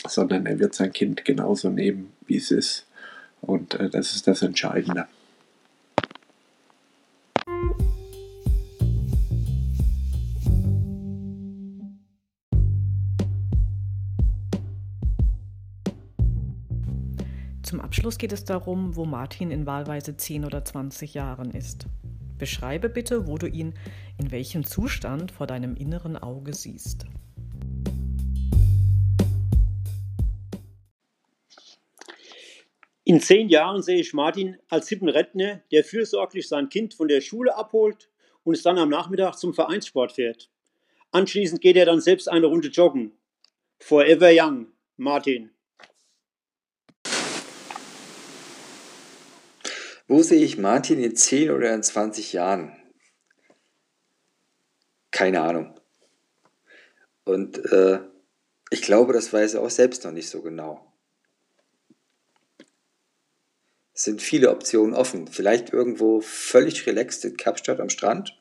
sondern 0.07 0.47
er 0.47 0.59
wird 0.59 0.75
sein 0.75 0.93
Kind 0.93 1.25
genauso 1.25 1.71
nehmen, 1.71 2.13
wie 2.27 2.37
es 2.37 2.51
ist. 2.51 2.87
Und 3.41 3.75
äh, 3.75 3.91
das 3.91 4.15
ist 4.15 4.27
das 4.27 4.43
Entscheidende. 4.43 5.07
Zum 17.63 17.81
Abschluss 17.81 18.19
geht 18.19 18.33
es 18.33 18.45
darum, 18.45 18.95
wo 18.95 19.05
Martin 19.05 19.51
in 19.51 19.67
wahlweise 19.67 20.17
10 20.17 20.45
oder 20.45 20.65
20 20.65 21.15
Jahren 21.15 21.51
ist. 21.51 21.87
Beschreibe 22.39 22.89
bitte, 22.89 23.27
wo 23.27 23.39
du 23.39 23.47
ihn 23.47 23.75
in 24.19 24.31
welchem 24.31 24.65
Zustand 24.65 25.31
vor 25.31 25.47
deinem 25.47 25.77
inneren 25.77 26.17
Auge 26.17 26.53
siehst. 26.53 27.07
In 33.07 33.21
zehn 33.21 33.51
Jahren 33.51 33.83
sehe 33.83 34.01
ich 34.01 34.15
Martin 34.15 34.57
als 34.69 34.89
hippen 34.89 35.11
Rentner, 35.11 35.61
der 35.71 35.85
fürsorglich 35.85 36.49
sein 36.49 36.71
Kind 36.71 36.95
von 36.95 37.07
der 37.07 37.21
Schule 37.21 37.55
abholt 37.55 38.09
und 38.45 38.55
es 38.55 38.63
dann 38.63 38.79
am 38.79 38.89
Nachmittag 38.89 39.37
zum 39.37 39.53
Vereinssport 39.53 40.13
fährt. 40.13 40.51
Anschließend 41.11 41.61
geht 41.61 41.77
er 41.77 41.85
dann 41.85 42.01
selbst 42.01 42.29
eine 42.29 42.47
Runde 42.47 42.69
joggen. 42.69 43.13
Forever 43.79 44.31
Young, 44.33 44.69
Martin. 44.97 45.54
Wo 50.07 50.23
sehe 50.23 50.45
ich 50.45 50.59
Martin 50.59 51.03
in 51.03 51.17
10 51.17 51.51
oder 51.51 51.75
in 51.75 51.83
20 51.83 52.35
Jahren? 52.35 52.77
Keine 55.11 55.41
Ahnung. 55.41 55.81
Und 57.25 57.59
äh, 57.73 58.01
ich 58.69 58.83
glaube, 58.83 59.15
das 59.15 59.33
weiß 59.33 59.55
er 59.55 59.63
auch 59.63 59.71
selbst 59.71 60.05
noch 60.05 60.13
nicht 60.13 60.29
so 60.29 60.43
genau. 60.43 60.93
Es 63.95 64.03
sind 64.03 64.21
viele 64.21 64.51
Optionen 64.51 64.95
offen. 64.95 65.29
Vielleicht 65.29 65.73
irgendwo 65.73 66.21
völlig 66.21 66.87
relaxed 66.87 67.25
in 67.25 67.37
Kapstadt 67.37 67.81
am 67.81 67.89
Strand. 67.89 68.39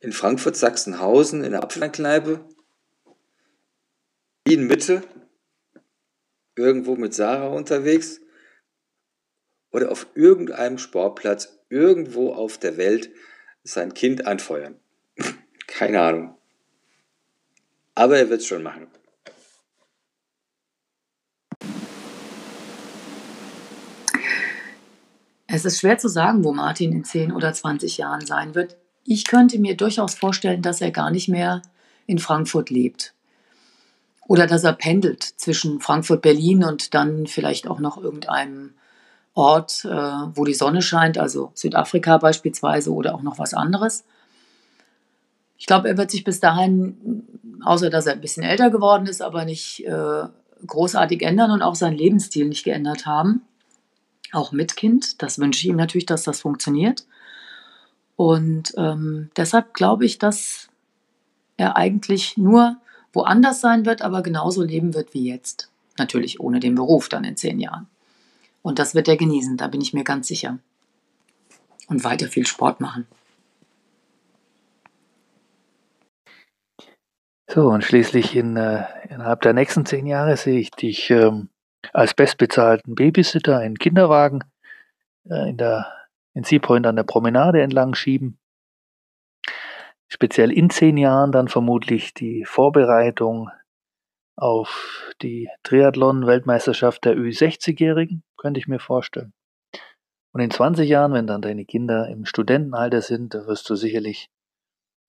In 0.00 0.12
Frankfurt, 0.12 0.56
Sachsenhausen, 0.56 1.44
in 1.44 1.52
der 1.52 1.62
Apfelkneipe. 1.62 2.44
In 4.44 4.66
Mitte. 4.66 5.02
Irgendwo 6.56 6.96
mit 6.96 7.14
Sarah 7.14 7.48
unterwegs 7.48 8.20
oder 9.70 9.90
auf 9.90 10.06
irgendeinem 10.14 10.78
Sportplatz 10.78 11.60
irgendwo 11.68 12.32
auf 12.32 12.58
der 12.58 12.76
Welt 12.76 13.10
sein 13.62 13.94
Kind 13.94 14.26
anfeuern. 14.26 14.76
Keine 15.66 16.00
Ahnung. 16.00 16.34
Aber 17.94 18.18
er 18.18 18.30
wird 18.30 18.40
es 18.40 18.46
schon 18.46 18.62
machen. 18.62 18.88
Es 25.52 25.64
ist 25.64 25.80
schwer 25.80 25.98
zu 25.98 26.08
sagen, 26.08 26.44
wo 26.44 26.52
Martin 26.52 26.92
in 26.92 27.04
10 27.04 27.32
oder 27.32 27.52
20 27.52 27.98
Jahren 27.98 28.24
sein 28.24 28.54
wird. 28.54 28.76
Ich 29.04 29.26
könnte 29.26 29.58
mir 29.58 29.76
durchaus 29.76 30.14
vorstellen, 30.14 30.62
dass 30.62 30.80
er 30.80 30.92
gar 30.92 31.10
nicht 31.10 31.28
mehr 31.28 31.62
in 32.06 32.18
Frankfurt 32.18 32.70
lebt. 32.70 33.14
Oder 34.28 34.46
dass 34.46 34.62
er 34.62 34.74
pendelt 34.74 35.24
zwischen 35.24 35.80
Frankfurt, 35.80 36.22
Berlin 36.22 36.62
und 36.62 36.94
dann 36.94 37.26
vielleicht 37.26 37.66
auch 37.66 37.80
noch 37.80 37.98
irgendeinem 38.00 38.74
Ort, 39.34 39.84
äh, 39.84 39.88
wo 39.88 40.44
die 40.44 40.54
Sonne 40.54 40.82
scheint, 40.82 41.18
also 41.18 41.52
Südafrika 41.54 42.18
beispielsweise 42.18 42.92
oder 42.92 43.14
auch 43.14 43.22
noch 43.22 43.38
was 43.38 43.54
anderes. 43.54 44.04
Ich 45.56 45.66
glaube, 45.66 45.88
er 45.88 45.96
wird 45.98 46.10
sich 46.10 46.24
bis 46.24 46.40
dahin, 46.40 47.24
außer 47.64 47.90
dass 47.90 48.06
er 48.06 48.14
ein 48.14 48.20
bisschen 48.20 48.42
älter 48.42 48.70
geworden 48.70 49.06
ist, 49.06 49.22
aber 49.22 49.44
nicht 49.44 49.86
äh, 49.86 50.24
großartig 50.66 51.22
ändern 51.22 51.50
und 51.50 51.62
auch 51.62 51.74
seinen 51.74 51.96
Lebensstil 51.96 52.46
nicht 52.48 52.64
geändert 52.64 53.06
haben. 53.06 53.42
Auch 54.32 54.52
mit 54.52 54.76
Kind. 54.76 55.22
Das 55.22 55.38
wünsche 55.38 55.60
ich 55.60 55.66
ihm 55.66 55.76
natürlich, 55.76 56.06
dass 56.06 56.22
das 56.22 56.40
funktioniert. 56.40 57.04
Und 58.16 58.74
ähm, 58.76 59.30
deshalb 59.36 59.74
glaube 59.74 60.04
ich, 60.04 60.18
dass 60.18 60.68
er 61.56 61.76
eigentlich 61.76 62.36
nur 62.36 62.76
woanders 63.12 63.60
sein 63.60 63.86
wird, 63.86 64.02
aber 64.02 64.22
genauso 64.22 64.62
leben 64.62 64.94
wird 64.94 65.14
wie 65.14 65.28
jetzt. 65.28 65.70
Natürlich 65.98 66.40
ohne 66.40 66.60
den 66.60 66.74
Beruf 66.74 67.08
dann 67.08 67.24
in 67.24 67.36
zehn 67.36 67.60
Jahren. 67.60 67.86
Und 68.62 68.78
das 68.78 68.94
wird 68.94 69.08
er 69.08 69.16
genießen, 69.16 69.56
da 69.56 69.68
bin 69.68 69.80
ich 69.80 69.92
mir 69.92 70.04
ganz 70.04 70.28
sicher. 70.28 70.58
Und 71.88 72.04
weiter 72.04 72.28
viel 72.28 72.46
Sport 72.46 72.80
machen. 72.80 73.06
So, 77.48 77.68
und 77.68 77.82
schließlich 77.82 78.36
in, 78.36 78.56
äh, 78.56 78.84
innerhalb 79.08 79.40
der 79.40 79.54
nächsten 79.54 79.84
zehn 79.84 80.06
Jahre 80.06 80.36
sehe 80.36 80.60
ich 80.60 80.70
dich 80.70 81.10
ähm, 81.10 81.48
als 81.92 82.14
bestbezahlten 82.14 82.94
Babysitter 82.94 83.64
in 83.64 83.76
Kinderwagen 83.76 84.44
äh, 85.28 85.50
in 85.50 85.56
der 85.56 85.92
in 86.32 86.44
Seapoint 86.44 86.86
an 86.86 86.96
der 86.96 87.02
Promenade 87.02 87.60
entlang 87.60 87.94
schieben. 87.94 88.38
Speziell 90.06 90.52
in 90.52 90.70
zehn 90.70 90.96
Jahren 90.96 91.32
dann 91.32 91.48
vermutlich 91.48 92.14
die 92.14 92.44
Vorbereitung 92.44 93.50
auf 94.40 95.12
die 95.22 95.48
Triathlon-Weltmeisterschaft 95.64 97.04
der 97.04 97.16
Ü60-Jährigen, 97.16 98.22
könnte 98.36 98.58
ich 98.58 98.68
mir 98.68 98.80
vorstellen. 98.80 99.32
Und 100.32 100.40
in 100.40 100.50
20 100.50 100.88
Jahren, 100.88 101.12
wenn 101.12 101.26
dann 101.26 101.42
deine 101.42 101.64
Kinder 101.64 102.08
im 102.08 102.24
Studentenalter 102.24 103.02
sind, 103.02 103.34
da 103.34 103.46
wirst 103.46 103.68
du 103.68 103.74
sicherlich 103.74 104.28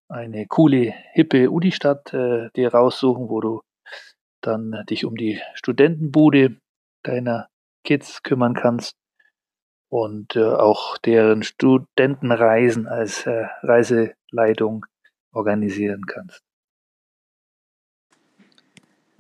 eine 0.10 0.46
coole, 0.48 0.94
hippe 1.14 1.50
Udi-Stadt 1.50 2.14
äh, 2.14 2.50
dir 2.56 2.74
raussuchen, 2.74 3.30
wo 3.30 3.40
du 3.40 3.62
dann 4.42 4.84
dich 4.90 5.06
um 5.06 5.16
die 5.16 5.40
Studentenbude 5.54 6.58
deiner 7.04 7.48
Kids 7.86 8.24
kümmern 8.24 8.56
kannst 8.56 8.96
und 9.90 10.36
äh, 10.36 10.44
auch 10.44 10.98
deren 10.98 11.44
Studentenreisen 11.44 12.88
als 12.88 13.26
äh, 13.26 13.46
Reiseleitung 13.62 14.86
organisieren 15.32 16.06
kannst. 16.06 16.42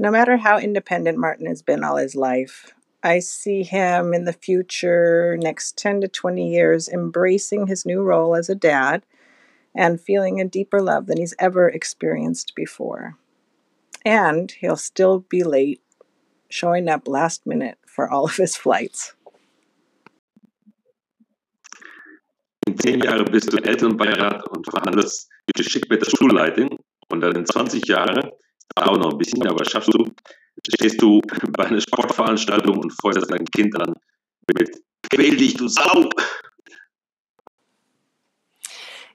No 0.02 0.10
matter 0.10 0.38
how 0.38 0.58
independent 0.58 1.20
Martin 1.20 1.46
has 1.46 1.62
been 1.62 1.84
all 1.84 1.98
his 1.98 2.16
life, 2.16 2.74
I 3.04 3.20
see 3.20 3.62
him 3.62 4.16
in 4.16 4.26
the 4.26 4.34
future, 4.34 5.38
next 5.40 5.78
10 5.78 6.02
to 6.02 6.08
20 6.08 6.52
years, 6.52 6.90
embracing 6.90 7.68
his 7.68 7.86
new 7.86 8.02
role 8.02 8.36
as 8.36 8.50
a 8.50 8.56
dad 8.56 9.04
and 9.76 10.02
feeling 10.02 10.42
a 10.42 10.46
deeper 10.46 10.82
love 10.82 11.06
than 11.06 11.20
he's 11.20 11.36
ever 11.38 11.70
experienced 11.70 12.54
before. 12.56 13.20
And 14.04 14.50
he'll 14.50 14.76
still 14.76 15.20
be 15.20 15.44
late, 15.44 15.84
showing 16.50 16.90
up 16.90 17.08
last 17.08 17.46
minute 17.46 17.78
for 17.86 18.10
all 18.10 18.26
of 18.26 18.38
his 18.38 18.56
flights. 18.58 19.14
Zehn 22.68 23.04
Jahren 23.04 23.32
bist 23.32 23.54
du 23.54 23.58
Elternbeirat 23.58 24.48
und 24.48 24.66
verhandelst 24.68 25.30
geschickt 25.56 25.92
mit 25.92 26.02
der 26.02 26.10
Schulleitung. 26.10 26.80
Und 27.10 27.22
dann 27.22 27.36
in 27.36 27.46
20 27.46 27.88
Jahren, 27.88 28.32
auch 28.76 28.98
noch 28.98 29.12
ein 29.12 29.18
bisschen, 29.18 29.48
aber 29.48 29.64
schaffst 29.66 29.94
du, 29.94 30.06
stehst 30.68 31.02
du 31.02 31.22
bei 31.58 31.66
einer 31.66 31.82
Sportveranstaltung 31.82 32.78
und 32.78 32.94
feuerst 33.02 33.32
dein 33.32 33.46
Kind 33.46 33.76
an 33.80 33.94
mit 34.58 34.82
Quäl 35.10 35.36
dich, 35.36 35.56
du 35.56 35.68
Sau! 35.68 36.10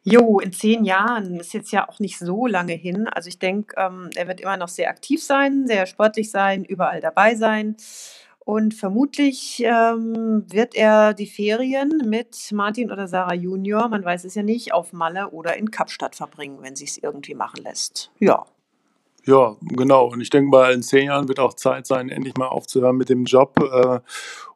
Jo, 0.08 0.38
in 0.38 0.52
zehn 0.52 0.84
Jahren 0.84 1.40
ist 1.40 1.52
jetzt 1.52 1.72
ja 1.72 1.88
auch 1.88 1.98
nicht 1.98 2.18
so 2.18 2.46
lange 2.46 2.74
hin. 2.74 3.08
Also 3.08 3.28
ich 3.28 3.40
denke, 3.40 3.74
ähm, 3.76 4.08
er 4.14 4.28
wird 4.28 4.40
immer 4.40 4.56
noch 4.56 4.68
sehr 4.68 4.88
aktiv 4.88 5.20
sein, 5.20 5.66
sehr 5.66 5.84
sportlich 5.86 6.30
sein, 6.30 6.64
überall 6.64 7.00
dabei 7.00 7.34
sein. 7.34 7.76
Und 8.38 8.74
vermutlich 8.74 9.60
ähm, 9.64 10.44
wird 10.48 10.76
er 10.76 11.12
die 11.12 11.26
Ferien 11.26 12.02
mit 12.06 12.36
Martin 12.52 12.92
oder 12.92 13.08
Sarah 13.08 13.34
Junior, 13.34 13.88
man 13.88 14.04
weiß 14.04 14.24
es 14.24 14.36
ja 14.36 14.44
nicht, 14.44 14.72
auf 14.72 14.92
Malle 14.92 15.30
oder 15.30 15.56
in 15.56 15.72
Kapstadt 15.72 16.14
verbringen, 16.14 16.58
wenn 16.60 16.76
sich 16.76 16.90
es 16.90 16.98
irgendwie 16.98 17.34
machen 17.34 17.64
lässt. 17.64 18.12
Ja. 18.20 18.46
Ja, 19.26 19.56
genau. 19.60 20.06
Und 20.06 20.20
ich 20.20 20.30
denke 20.30 20.50
mal, 20.50 20.72
in 20.72 20.84
zehn 20.84 21.06
Jahren 21.06 21.26
wird 21.26 21.40
auch 21.40 21.54
Zeit 21.54 21.86
sein, 21.88 22.10
endlich 22.10 22.36
mal 22.36 22.46
aufzuhören 22.46 22.96
mit 22.96 23.08
dem 23.08 23.24
Job. 23.24 23.58
Äh, 23.60 23.98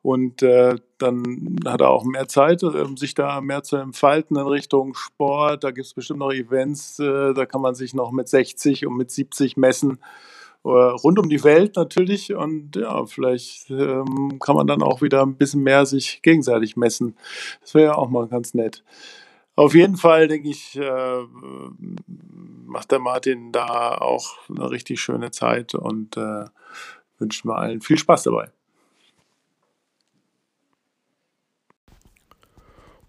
und 0.03 0.43
äh, 0.43 0.77
dann 0.99 1.57
hat 1.67 1.81
er 1.81 1.91
auch 1.91 2.05
mehr 2.05 2.29
Zeit, 2.29 2.63
äh, 2.63 2.87
sich 2.95 3.15
da 3.15 3.41
mehr 3.41 3.65
zu 3.65 3.77
entfalten 3.77 4.37
in 4.37 4.47
Richtung 4.47 4.95
Sport. 4.95 5.65
Da 5.65 5.73
gibt 5.73 5.87
es 5.87 5.95
bestimmt 5.95 6.21
noch 6.21 6.33
Events, 6.33 7.01
äh, 7.01 7.35
da 7.35 7.47
kann 7.47 7.63
man 7.63 7.75
sich 7.75 7.95
noch 7.95 8.13
mit 8.13 8.29
60 8.29 8.87
und 8.87 8.97
mit 8.97 9.11
70 9.11 9.57
messen. 9.57 9.99
Rund 10.63 11.19
um 11.19 11.31
die 11.31 11.43
Welt 11.43 11.77
natürlich. 11.77 12.35
Und 12.35 12.77
ja, 12.77 13.07
vielleicht 13.07 13.71
ähm, 13.71 14.39
kann 14.41 14.55
man 14.55 14.67
dann 14.67 14.83
auch 14.83 15.01
wieder 15.01 15.23
ein 15.23 15.37
bisschen 15.37 15.63
mehr 15.63 15.87
sich 15.87 16.21
gegenseitig 16.21 16.77
messen. 16.77 17.17
Das 17.63 17.75
wäre 17.75 17.87
ja 17.87 17.95
auch 17.95 18.11
mal 18.11 18.29
ganz 18.29 18.53
nett. 18.53 18.85
Auf 19.61 19.75
jeden 19.75 19.99
Fall, 19.99 20.27
denke 20.27 20.49
ich, 20.49 20.75
äh, 20.75 21.21
macht 22.65 22.91
der 22.93 22.99
Martin 22.99 23.53
da 23.53 23.95
auch 23.95 24.39
eine 24.49 24.71
richtig 24.71 25.03
schöne 25.03 25.33
Zeit 25.33 25.75
und 25.75 26.17
äh, 26.17 26.47
wünschen 27.19 27.51
wir 27.51 27.59
allen 27.59 27.83
viel 27.83 27.99
Spaß 27.99 28.23
dabei. 28.23 28.49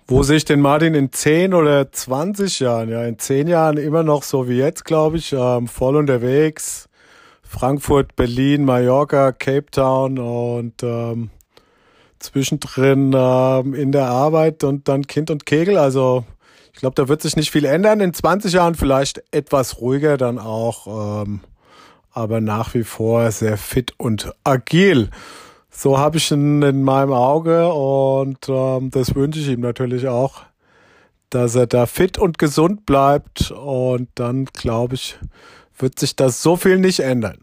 Wo 0.07 0.23
sehe 0.23 0.35
ich 0.35 0.43
den 0.43 0.59
Martin 0.59 0.93
in 0.93 1.13
10 1.13 1.53
oder 1.53 1.89
20 1.89 2.59
Jahren? 2.59 2.89
Ja, 2.89 3.05
in 3.05 3.17
10 3.17 3.47
Jahren 3.47 3.77
immer 3.77 4.03
noch 4.03 4.23
so 4.23 4.49
wie 4.49 4.57
jetzt, 4.57 4.83
glaube 4.83 5.15
ich, 5.15 5.31
ähm, 5.31 5.69
voll 5.69 5.95
unterwegs. 5.95 6.89
Frankfurt, 7.43 8.17
Berlin, 8.17 8.65
Mallorca, 8.65 9.31
Cape 9.31 9.71
Town 9.71 10.19
und 10.19 10.83
ähm, 10.83 11.29
zwischendrin 12.19 13.13
ähm, 13.15 13.73
in 13.73 13.93
der 13.93 14.07
Arbeit 14.07 14.65
und 14.65 14.89
dann 14.89 15.07
Kind 15.07 15.31
und 15.31 15.45
Kegel. 15.45 15.77
Also 15.77 16.25
glaube, 16.81 16.95
da 16.95 17.07
wird 17.07 17.21
sich 17.21 17.35
nicht 17.35 17.51
viel 17.51 17.65
ändern. 17.65 18.01
In 18.01 18.13
20 18.13 18.53
Jahren 18.53 18.75
vielleicht 18.75 19.23
etwas 19.31 19.79
ruhiger 19.79 20.17
dann 20.17 20.39
auch, 20.39 21.23
ähm, 21.23 21.41
aber 22.11 22.41
nach 22.41 22.73
wie 22.73 22.83
vor 22.83 23.31
sehr 23.31 23.57
fit 23.57 23.93
und 23.97 24.33
agil. 24.43 25.09
So 25.69 25.97
habe 25.97 26.17
ich 26.17 26.31
ihn 26.31 26.61
in 26.61 26.83
meinem 26.83 27.13
Auge 27.13 27.71
und 27.71 28.49
ähm, 28.49 28.91
das 28.91 29.15
wünsche 29.15 29.39
ich 29.39 29.47
ihm 29.47 29.61
natürlich 29.61 30.07
auch, 30.07 30.41
dass 31.29 31.55
er 31.55 31.67
da 31.67 31.85
fit 31.85 32.17
und 32.17 32.37
gesund 32.37 32.85
bleibt 32.85 33.51
und 33.51 34.09
dann 34.15 34.45
glaube 34.45 34.95
ich, 34.95 35.17
wird 35.77 35.97
sich 35.97 36.15
das 36.15 36.41
so 36.41 36.57
viel 36.57 36.77
nicht 36.77 36.99
ändern. 36.99 37.37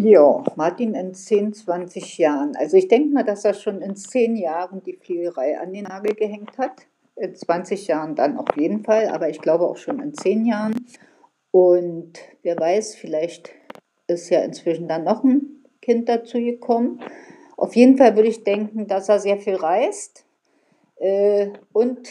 Ja, 0.00 0.44
Martin 0.54 0.94
in 0.94 1.12
10, 1.12 1.54
20 1.54 2.18
Jahren. 2.18 2.54
Also 2.54 2.76
ich 2.76 2.86
denke 2.86 3.12
mal, 3.12 3.24
dass 3.24 3.44
er 3.44 3.52
schon 3.52 3.82
in 3.82 3.96
10 3.96 4.36
Jahren 4.36 4.80
die 4.84 4.92
Fliegerei 4.92 5.58
an 5.58 5.72
den 5.72 5.86
Nagel 5.86 6.14
gehängt 6.14 6.56
hat. 6.56 6.86
In 7.16 7.34
20 7.34 7.88
Jahren 7.88 8.14
dann 8.14 8.36
auf 8.38 8.46
jeden 8.56 8.84
Fall, 8.84 9.08
aber 9.08 9.28
ich 9.28 9.40
glaube 9.40 9.66
auch 9.66 9.76
schon 9.76 9.98
in 9.98 10.14
10 10.14 10.46
Jahren. 10.46 10.86
Und 11.50 12.12
wer 12.44 12.56
weiß, 12.56 12.94
vielleicht 12.94 13.50
ist 14.06 14.30
ja 14.30 14.42
inzwischen 14.42 14.86
dann 14.86 15.02
noch 15.02 15.24
ein 15.24 15.64
Kind 15.82 16.08
dazu 16.08 16.38
gekommen. 16.38 17.00
Auf 17.56 17.74
jeden 17.74 17.98
Fall 17.98 18.14
würde 18.14 18.28
ich 18.28 18.44
denken, 18.44 18.86
dass 18.86 19.08
er 19.08 19.18
sehr 19.18 19.38
viel 19.38 19.56
reist 19.56 20.24
äh, 21.00 21.48
und 21.72 22.08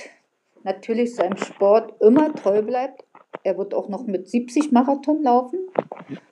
natürlich 0.63 1.15
seinem 1.15 1.37
Sport 1.37 1.93
immer 2.01 2.35
treu 2.35 2.61
bleibt. 2.63 3.05
Er 3.43 3.57
wird 3.57 3.73
auch 3.73 3.89
noch 3.89 4.05
mit 4.05 4.29
70 4.29 4.71
Marathon 4.71 5.23
laufen, 5.23 5.59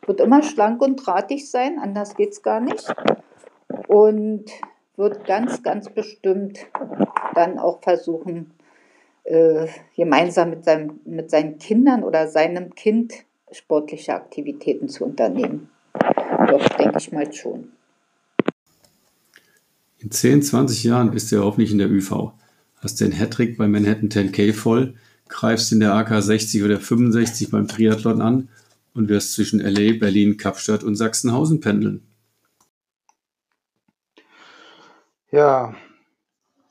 wird 0.05 0.19
immer 0.19 0.43
schlank 0.43 0.81
und 0.81 0.97
drahtig 0.97 1.49
sein, 1.49 1.79
anders 1.79 2.15
geht 2.15 2.31
es 2.31 2.41
gar 2.41 2.59
nicht. 2.59 2.93
Und 3.87 4.45
wird 4.97 5.25
ganz, 5.25 5.63
ganz 5.63 5.89
bestimmt 5.89 6.59
dann 7.33 7.59
auch 7.59 7.81
versuchen, 7.81 8.51
äh, 9.25 9.67
gemeinsam 9.95 10.51
mit, 10.51 10.65
seinem, 10.65 10.99
mit 11.05 11.29
seinen 11.29 11.57
Kindern 11.57 12.03
oder 12.03 12.27
seinem 12.27 12.75
Kind 12.75 13.13
sportliche 13.51 14.13
Aktivitäten 14.13 14.87
zu 14.89 15.05
unternehmen. 15.05 15.69
Doch, 16.47 16.67
denke 16.77 16.97
ich 16.97 17.11
mal 17.11 17.31
schon. 17.31 17.71
In 19.99 20.11
10, 20.11 20.43
20 20.43 20.83
Jahren 20.83 21.11
bist 21.11 21.31
du 21.31 21.37
ja 21.37 21.41
hoffentlich 21.41 21.71
in 21.71 21.79
der 21.79 21.89
ÜV. 21.89 22.33
Hast 22.77 23.01
den 23.01 23.11
Hattrick 23.11 23.57
bei 23.57 23.67
Manhattan 23.67 24.09
10K 24.09 24.53
voll, 24.53 24.95
greifst 25.29 25.71
in 25.71 25.79
der 25.79 25.93
AK 25.93 26.21
60 26.21 26.63
oder 26.63 26.79
65 26.79 27.51
beim 27.51 27.67
Triathlon 27.67 28.21
an 28.21 28.49
und 28.93 29.09
wirst 29.09 29.33
zwischen 29.33 29.59
LA, 29.59 29.99
Berlin, 29.99 30.37
Kapstadt 30.37 30.83
und 30.83 30.95
Sachsenhausen 30.95 31.59
pendeln. 31.59 32.07
Ja, 35.31 35.75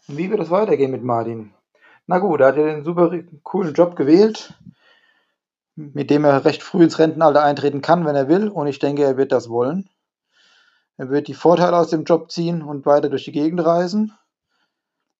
wie 0.07 0.31
wird 0.31 0.41
es 0.41 0.51
weitergehen 0.51 0.91
mit 0.91 1.03
Martin? 1.03 1.53
Na 2.07 2.19
gut, 2.19 2.41
er 2.41 2.49
hat 2.49 2.57
ja 2.57 2.65
den 2.65 2.85
super 2.85 3.11
coolen 3.43 3.75
Job 3.75 3.97
gewählt, 3.97 4.55
mit 5.77 6.11
dem 6.11 6.25
er 6.25 6.45
recht 6.45 6.63
früh 6.63 6.85
ins 6.85 6.99
Rentenalter 6.99 7.43
eintreten 7.43 7.83
kann, 7.83 8.05
wenn 8.05 8.17
er 8.17 8.29
will. 8.29 8.49
Und 8.49 8.67
ich 8.67 8.79
denke, 8.79 9.03
er 9.05 9.17
wird 9.17 9.33
das 9.33 9.49
wollen. 9.49 9.89
Er 10.97 11.11
wird 11.11 11.29
die 11.29 11.35
Vorteile 11.35 11.77
aus 11.77 11.91
dem 11.91 12.05
Job 12.05 12.31
ziehen 12.31 12.63
und 12.63 12.87
weiter 12.87 13.09
durch 13.09 13.25
die 13.25 13.33
Gegend 13.33 13.65
reisen. 13.65 14.13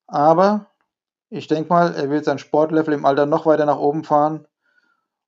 Aber 0.07 0.71
ich 1.35 1.49
denke 1.49 1.69
mal, 1.69 1.95
er 1.95 2.11
will 2.11 2.23
sein 2.23 2.39
Sportlevel 2.39 2.95
im 2.95 3.05
Alter 3.05 3.27
noch 3.27 3.45
weiter 3.45 3.67
nach 3.67 3.79
oben 3.79 4.05
fahren. 4.05 4.47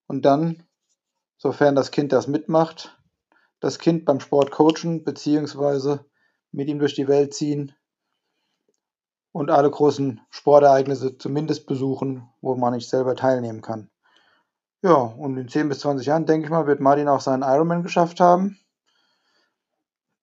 Und 0.06 0.24
dann 0.24 0.62
sofern 1.36 1.74
das 1.74 1.90
Kind 1.90 2.12
das 2.12 2.28
mitmacht, 2.28 2.96
das 3.58 3.80
Kind 3.80 4.04
beim 4.04 4.20
Sport 4.20 4.52
coachen 4.52 5.02
beziehungsweise 5.02 6.04
mit 6.52 6.68
ihm 6.68 6.78
durch 6.78 6.94
die 6.94 7.08
Welt 7.08 7.34
ziehen 7.34 7.74
und 9.32 9.50
alle 9.50 9.68
großen 9.68 10.20
Sportereignisse 10.30 11.18
zumindest 11.18 11.66
besuchen, 11.66 12.28
wo 12.40 12.54
man 12.54 12.74
nicht 12.74 12.88
selber 12.88 13.16
teilnehmen 13.16 13.60
kann. 13.60 13.90
Ja, 14.82 14.94
und 14.94 15.36
in 15.36 15.48
10 15.48 15.68
bis 15.68 15.80
20 15.80 16.06
Jahren, 16.06 16.26
denke 16.26 16.44
ich 16.44 16.50
mal, 16.50 16.68
wird 16.68 16.78
Martin 16.78 17.08
auch 17.08 17.20
seinen 17.20 17.42
Ironman 17.42 17.82
geschafft 17.82 18.20
haben. 18.20 18.60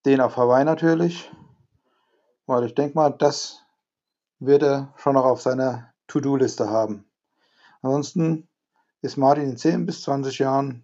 Den 0.05 0.21
auf 0.21 0.38
Hawaii 0.38 0.63
natürlich. 0.63 1.29
Weil 2.45 2.63
ich 2.63 2.73
denke 2.73 2.95
mal, 2.95 3.09
das 3.09 3.62
wird 4.45 4.63
er 4.63 4.93
schon 4.97 5.13
noch 5.13 5.25
auf 5.25 5.41
seiner 5.41 5.93
To-Do-Liste 6.07 6.69
haben. 6.69 7.05
Ansonsten 7.81 8.47
ist 9.01 9.17
Martin 9.17 9.51
in 9.51 9.57
10 9.57 9.85
bis 9.85 10.01
20 10.03 10.39
Jahren 10.39 10.83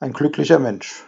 ein 0.00 0.12
glücklicher 0.12 0.58
Mensch. 0.58 1.04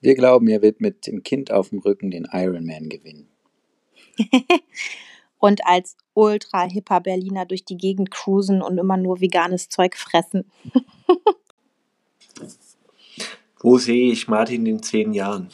Wir 0.00 0.14
glauben, 0.14 0.48
er 0.48 0.62
wird 0.62 0.80
mit 0.80 1.06
dem 1.06 1.22
Kind 1.22 1.50
auf 1.50 1.70
dem 1.70 1.78
Rücken 1.78 2.10
den 2.10 2.26
Ironman 2.30 2.88
gewinnen. 2.88 3.28
und 5.38 5.66
als 5.66 5.96
ultra-hipper 6.14 7.00
Berliner 7.00 7.46
durch 7.46 7.64
die 7.64 7.76
Gegend 7.76 8.10
cruisen 8.10 8.62
und 8.62 8.78
immer 8.78 8.96
nur 8.96 9.20
veganes 9.20 9.68
Zeug 9.68 9.96
fressen. 9.96 10.50
Wo 13.60 13.78
sehe 13.78 14.12
ich 14.12 14.28
Martin 14.28 14.66
in 14.66 14.82
zehn 14.82 15.12
Jahren? 15.12 15.50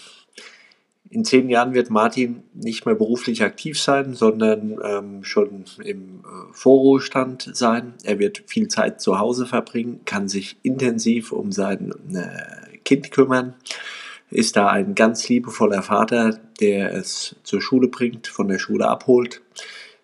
In 1.12 1.26
zehn 1.26 1.50
Jahren 1.50 1.74
wird 1.74 1.90
Martin 1.90 2.42
nicht 2.54 2.86
mehr 2.86 2.94
beruflich 2.94 3.42
aktiv 3.42 3.78
sein, 3.78 4.14
sondern 4.14 4.78
ähm, 4.82 5.24
schon 5.24 5.66
im 5.84 6.20
äh, 6.20 6.52
Vorruhestand 6.52 7.50
sein. 7.52 7.92
Er 8.02 8.18
wird 8.18 8.42
viel 8.46 8.68
Zeit 8.68 9.02
zu 9.02 9.18
Hause 9.18 9.44
verbringen, 9.44 10.00
kann 10.06 10.26
sich 10.28 10.56
intensiv 10.62 11.30
um 11.30 11.52
sein 11.52 11.92
äh, 12.14 12.78
Kind 12.78 13.10
kümmern, 13.10 13.52
ist 14.30 14.56
da 14.56 14.68
ein 14.68 14.94
ganz 14.94 15.28
liebevoller 15.28 15.82
Vater, 15.82 16.40
der 16.60 16.94
es 16.94 17.36
zur 17.42 17.60
Schule 17.60 17.88
bringt, 17.88 18.26
von 18.26 18.48
der 18.48 18.58
Schule 18.58 18.88
abholt, 18.88 19.42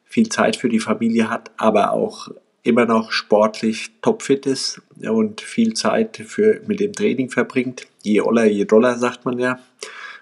viel 0.05 0.29
Zeit 0.29 0.57
für 0.57 0.69
die 0.69 0.79
Familie 0.79 1.31
hat, 1.31 1.51
aber 1.57 1.93
auch 1.93 2.29
immer 2.65 2.85
noch 2.85 3.13
sportlich 3.13 3.93
topfit 4.03 4.45
ist 4.45 4.83
und 5.09 5.41
viel 5.41 5.73
Zeit 5.73 6.19
für, 6.19 6.61
mit 6.67 6.81
dem 6.81 6.93
Training 6.93 7.31
verbringt. 7.31 7.87
Je 8.03 8.21
oller, 8.21 8.45
je 8.45 8.67
doller, 8.67 8.99
sagt 8.99 9.25
man 9.25 9.39
ja. 9.39 9.59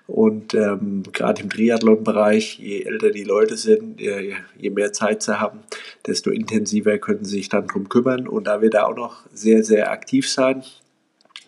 Und 0.06 0.54
ähm, 0.54 1.02
gerade 1.12 1.42
im 1.42 1.50
Triathlon-Bereich, 1.50 2.60
je 2.60 2.82
älter 2.82 3.10
die 3.10 3.24
Leute 3.24 3.56
sind, 3.56 4.00
je, 4.00 4.34
je, 4.56 4.70
mehr 4.70 4.92
Zeit 4.92 5.22
sie 5.22 5.40
haben, 5.40 5.60
desto 6.06 6.30
intensiver 6.30 6.98
können 6.98 7.24
sie 7.24 7.38
sich 7.38 7.48
dann 7.48 7.66
drum 7.66 7.88
kümmern. 7.88 8.28
Und 8.28 8.44
da 8.44 8.60
wird 8.62 8.74
er 8.74 8.88
auch 8.88 8.94
noch 8.94 9.24
sehr, 9.32 9.64
sehr 9.64 9.90
aktiv 9.90 10.30
sein. 10.30 10.62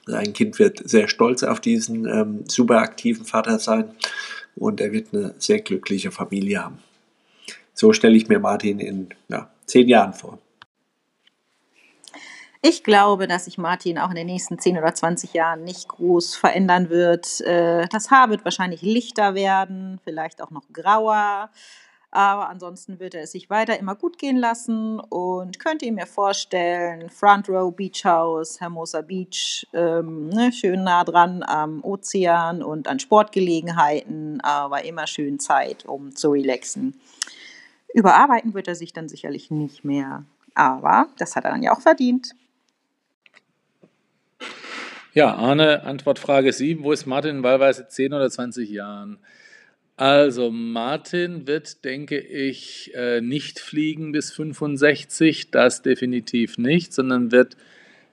Sein 0.06 0.32
Kind 0.32 0.58
wird 0.58 0.88
sehr 0.88 1.06
stolz 1.06 1.42
auf 1.42 1.60
diesen 1.60 2.06
ähm, 2.06 2.44
super 2.48 2.78
aktiven 2.78 3.24
Vater 3.24 3.58
sein 3.58 3.90
und 4.56 4.80
er 4.80 4.90
wird 4.90 5.12
eine 5.12 5.34
sehr 5.38 5.60
glückliche 5.60 6.10
Familie 6.10 6.64
haben. 6.64 6.78
So 7.74 7.92
stelle 7.92 8.16
ich 8.16 8.28
mir 8.28 8.40
Martin 8.40 8.80
in 8.80 9.08
ja, 9.28 9.50
zehn 9.66 9.86
Jahren 9.86 10.14
vor. 10.14 10.38
Ich 12.60 12.82
glaube, 12.82 13.28
dass 13.28 13.44
sich 13.44 13.56
Martin 13.56 13.98
auch 13.98 14.10
in 14.10 14.16
den 14.16 14.26
nächsten 14.26 14.58
10 14.58 14.78
oder 14.78 14.92
20 14.92 15.32
Jahren 15.32 15.62
nicht 15.62 15.86
groß 15.88 16.34
verändern 16.34 16.90
wird. 16.90 17.40
Äh, 17.42 17.86
das 17.88 18.10
Haar 18.10 18.30
wird 18.30 18.44
wahrscheinlich 18.44 18.82
lichter 18.82 19.34
werden, 19.34 20.00
vielleicht 20.02 20.42
auch 20.42 20.50
noch 20.50 20.64
grauer. 20.72 21.50
Aber 22.10 22.48
ansonsten 22.48 22.98
wird 22.98 23.14
er 23.14 23.22
es 23.22 23.32
sich 23.32 23.50
weiter 23.50 23.78
immer 23.78 23.94
gut 23.94 24.18
gehen 24.18 24.38
lassen 24.38 24.98
und 24.98 25.60
könnte 25.60 25.84
ihm 25.84 25.96
mir 25.96 26.06
vorstellen, 26.06 27.10
Front 27.10 27.48
Row 27.50 27.72
Beach 27.74 28.04
House, 28.04 28.60
Hermosa 28.60 29.02
Beach, 29.02 29.66
ähm, 29.74 30.30
ne, 30.30 30.50
schön 30.50 30.84
nah 30.84 31.04
dran 31.04 31.44
am 31.44 31.84
Ozean 31.84 32.62
und 32.62 32.88
an 32.88 32.98
Sportgelegenheiten, 32.98 34.40
aber 34.40 34.84
immer 34.84 35.06
schön 35.06 35.38
Zeit, 35.38 35.84
um 35.84 36.16
zu 36.16 36.30
relaxen. 36.30 36.98
Überarbeiten 37.92 38.54
wird 38.54 38.68
er 38.68 38.74
sich 38.74 38.92
dann 38.94 39.08
sicherlich 39.08 39.50
nicht 39.50 39.84
mehr. 39.84 40.24
Aber 40.54 41.08
das 41.18 41.36
hat 41.36 41.44
er 41.44 41.52
dann 41.52 41.62
ja 41.62 41.72
auch 41.72 41.80
verdient. 41.80 42.34
Ja, 45.14 45.34
Arne, 45.34 45.84
Antwortfrage 45.84 46.52
7. 46.52 46.84
Wo 46.84 46.92
ist 46.92 47.06
Martin 47.06 47.38
in 47.38 47.42
wahlweise 47.42 47.88
10 47.88 48.12
oder 48.12 48.28
20 48.28 48.68
Jahren? 48.68 49.18
Also 49.96 50.50
Martin 50.50 51.46
wird, 51.48 51.84
denke 51.84 52.18
ich, 52.18 52.92
äh, 52.94 53.20
nicht 53.20 53.58
fliegen 53.58 54.12
bis 54.12 54.32
65, 54.32 55.50
das 55.50 55.82
definitiv 55.82 56.56
nicht, 56.56 56.92
sondern 56.92 57.32
wird 57.32 57.56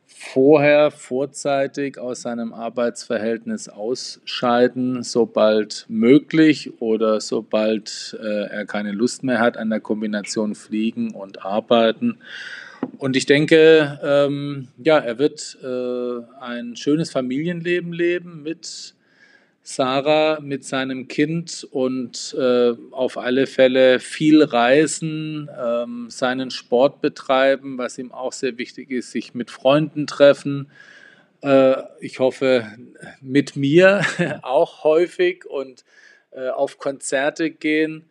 vorher 0.07 0.89
vorzeitig 0.89 1.97
aus 1.97 2.21
seinem 2.21 2.53
Arbeitsverhältnis 2.53 3.69
ausscheiden, 3.69 5.03
sobald 5.03 5.85
möglich 5.89 6.81
oder 6.81 7.19
sobald 7.21 8.17
äh, 8.19 8.47
er 8.47 8.65
keine 8.65 8.91
Lust 8.91 9.23
mehr 9.23 9.39
hat 9.39 9.57
an 9.57 9.69
der 9.69 9.79
Kombination 9.79 10.55
Fliegen 10.55 11.13
und 11.13 11.45
Arbeiten. 11.45 12.17
Und 12.97 13.15
ich 13.15 13.25
denke, 13.25 13.99
ähm, 14.03 14.67
ja, 14.77 14.97
er 14.99 15.19
wird 15.19 15.57
äh, 15.63 16.41
ein 16.41 16.75
schönes 16.75 17.11
Familienleben 17.11 17.93
leben 17.93 18.43
mit 18.43 18.95
Sarah 19.67 20.39
mit 20.41 20.63
seinem 20.63 21.07
Kind 21.07 21.67
und 21.71 22.35
äh, 22.37 22.73
auf 22.91 23.17
alle 23.17 23.47
Fälle 23.47 23.99
viel 23.99 24.43
reisen, 24.43 25.49
ähm, 25.59 26.05
seinen 26.11 26.51
Sport 26.51 27.01
betreiben, 27.01 27.79
was 27.79 27.97
ihm 27.97 28.11
auch 28.11 28.31
sehr 28.31 28.59
wichtig 28.59 28.91
ist, 28.91 29.09
sich 29.09 29.33
mit 29.33 29.49
Freunden 29.49 30.05
treffen. 30.05 30.69
Äh, 31.41 31.81
ich 31.99 32.19
hoffe, 32.19 32.67
mit 33.21 33.55
mir 33.55 34.01
auch 34.43 34.83
häufig 34.83 35.47
und 35.47 35.83
äh, 36.29 36.49
auf 36.49 36.77
Konzerte 36.77 37.49
gehen 37.49 38.05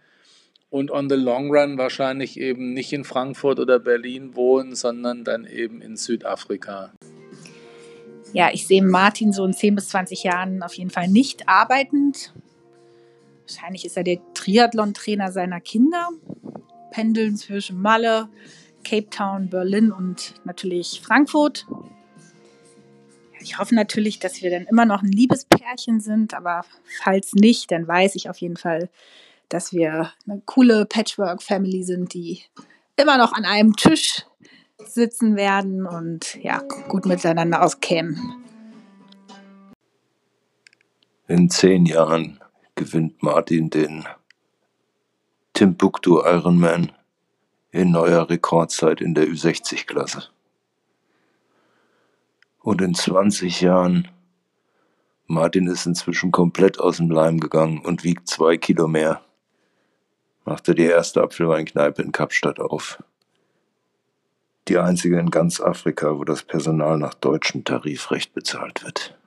und 0.75 0.91
on 0.91 1.09
the 1.09 1.14
long 1.14 1.55
run 1.55 1.79
wahrscheinlich 1.79 2.39
eben 2.39 2.72
nicht 2.75 2.93
in 2.93 3.05
Frankfurt 3.05 3.61
oder 3.61 3.79
Berlin 3.79 4.35
wohnen, 4.35 4.75
sondern 4.75 5.22
dann 5.22 5.47
eben 5.47 5.81
in 5.81 5.97
Südafrika 5.97 6.93
ja, 8.35 8.51
ich 8.53 8.66
sehe 8.66 8.83
Martin 8.83 9.33
so 9.33 9.45
in 9.45 9.55
10 9.55 9.77
bis 9.77 9.89
20 9.91 10.25
Jahren 10.25 10.62
auf 10.64 10.75
jeden 10.75 10.91
Fall 10.91 11.07
nicht 11.07 11.49
arbeitend. 11.49 12.35
Wahrscheinlich 13.47 13.85
ist 13.85 13.97
er 13.97 14.03
der 14.03 14.18
Triathlon-Trainer 14.35 15.31
seiner 15.31 15.61
Kinder. 15.61 16.09
Pendeln 16.91 17.37
zwischen 17.37 17.81
Malle, 17.81 18.29
Cape 18.83 19.09
Town, 19.09 19.51
Berlin 19.51 19.93
und 19.93 20.35
natürlich 20.45 21.01
Frankfurt. 21.01 21.66
Ich 23.41 23.59
hoffe 23.59 23.77
natürlich, 23.77 24.18
dass 24.18 24.43
wir 24.43 24.51
dann 24.51 24.66
immer 24.66 24.85
noch 24.85 25.03
ein 25.03 25.12
Liebespärchen 25.12 26.01
sind, 26.01 26.35
aber 26.35 26.64
falls 27.03 27.35
nicht, 27.35 27.70
dann 27.70 27.87
weiß 27.87 28.16
ich 28.16 28.29
auf 28.29 28.39
jeden 28.39 28.57
Fall, 28.57 28.91
dass 29.49 29.73
wir 29.73 30.13
eine 30.27 30.43
coole 30.45 30.87
Patchwork-Family 30.87 31.85
sind, 31.85 32.15
die 32.15 32.43
immer 32.97 33.19
noch 33.19 33.33
an 33.33 33.45
einem 33.45 33.75
Tisch 33.77 34.25
sitzen 34.79 35.37
werden 35.37 35.87
und 35.87 36.37
ja, 36.43 36.63
gut 36.89 37.07
miteinander 37.07 37.63
auskämen. 37.63 38.45
In 41.27 41.49
zehn 41.49 41.87
Jahren 41.87 42.41
gewinnt 42.75 43.23
Martin 43.23 43.71
den 43.71 44.05
Timbuktu 45.55 46.21
Ironman 46.21 46.93
in 47.71 47.91
neuer 47.91 48.29
Rekordzeit 48.29 49.01
in 49.01 49.15
der 49.15 49.27
Ü60-Klasse. 49.27 50.29
Und 52.61 52.81
in 52.81 52.95
20 52.95 53.61
Jahren, 53.61 54.09
Martin 55.27 55.67
ist 55.67 55.87
inzwischen 55.87 56.31
komplett 56.31 56.81
aus 56.81 56.99
dem 56.99 57.11
Leim 57.11 57.39
gegangen 57.39 57.81
und 57.85 58.05
wiegt 58.05 58.29
zwei 58.29 58.57
Kilo 58.57 58.89
mehr, 58.89 59.23
machte 60.45 60.75
die 60.75 60.85
erste 60.85 61.23
Apfelweinkneipe 61.23 62.03
in 62.03 62.13
Kapstadt 62.13 62.61
auf 62.61 63.03
die 64.69 64.79
einzige 64.79 65.19
in 65.19 65.31
ganz 65.31 65.61
Afrika, 65.61 66.17
wo 66.19 66.25
das 66.25 66.43
Personal 66.43 66.97
nach 66.97 67.15
deutschem 67.15 67.65
Tarifrecht 67.65 68.33
bezahlt 68.33 68.83
wird. 68.83 69.19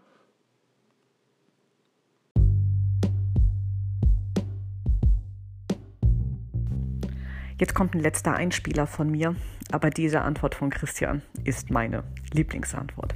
Jetzt 7.60 7.74
kommt 7.74 7.96
ein 7.96 8.02
letzter 8.02 8.34
Einspieler 8.34 8.86
von 8.86 9.10
mir, 9.10 9.36
aber 9.72 9.90
diese 9.90 10.22
Antwort 10.22 10.54
von 10.54 10.70
Christian 10.70 11.24
ist 11.44 11.72
meine 11.72 12.04
Lieblingsantwort. 12.32 13.16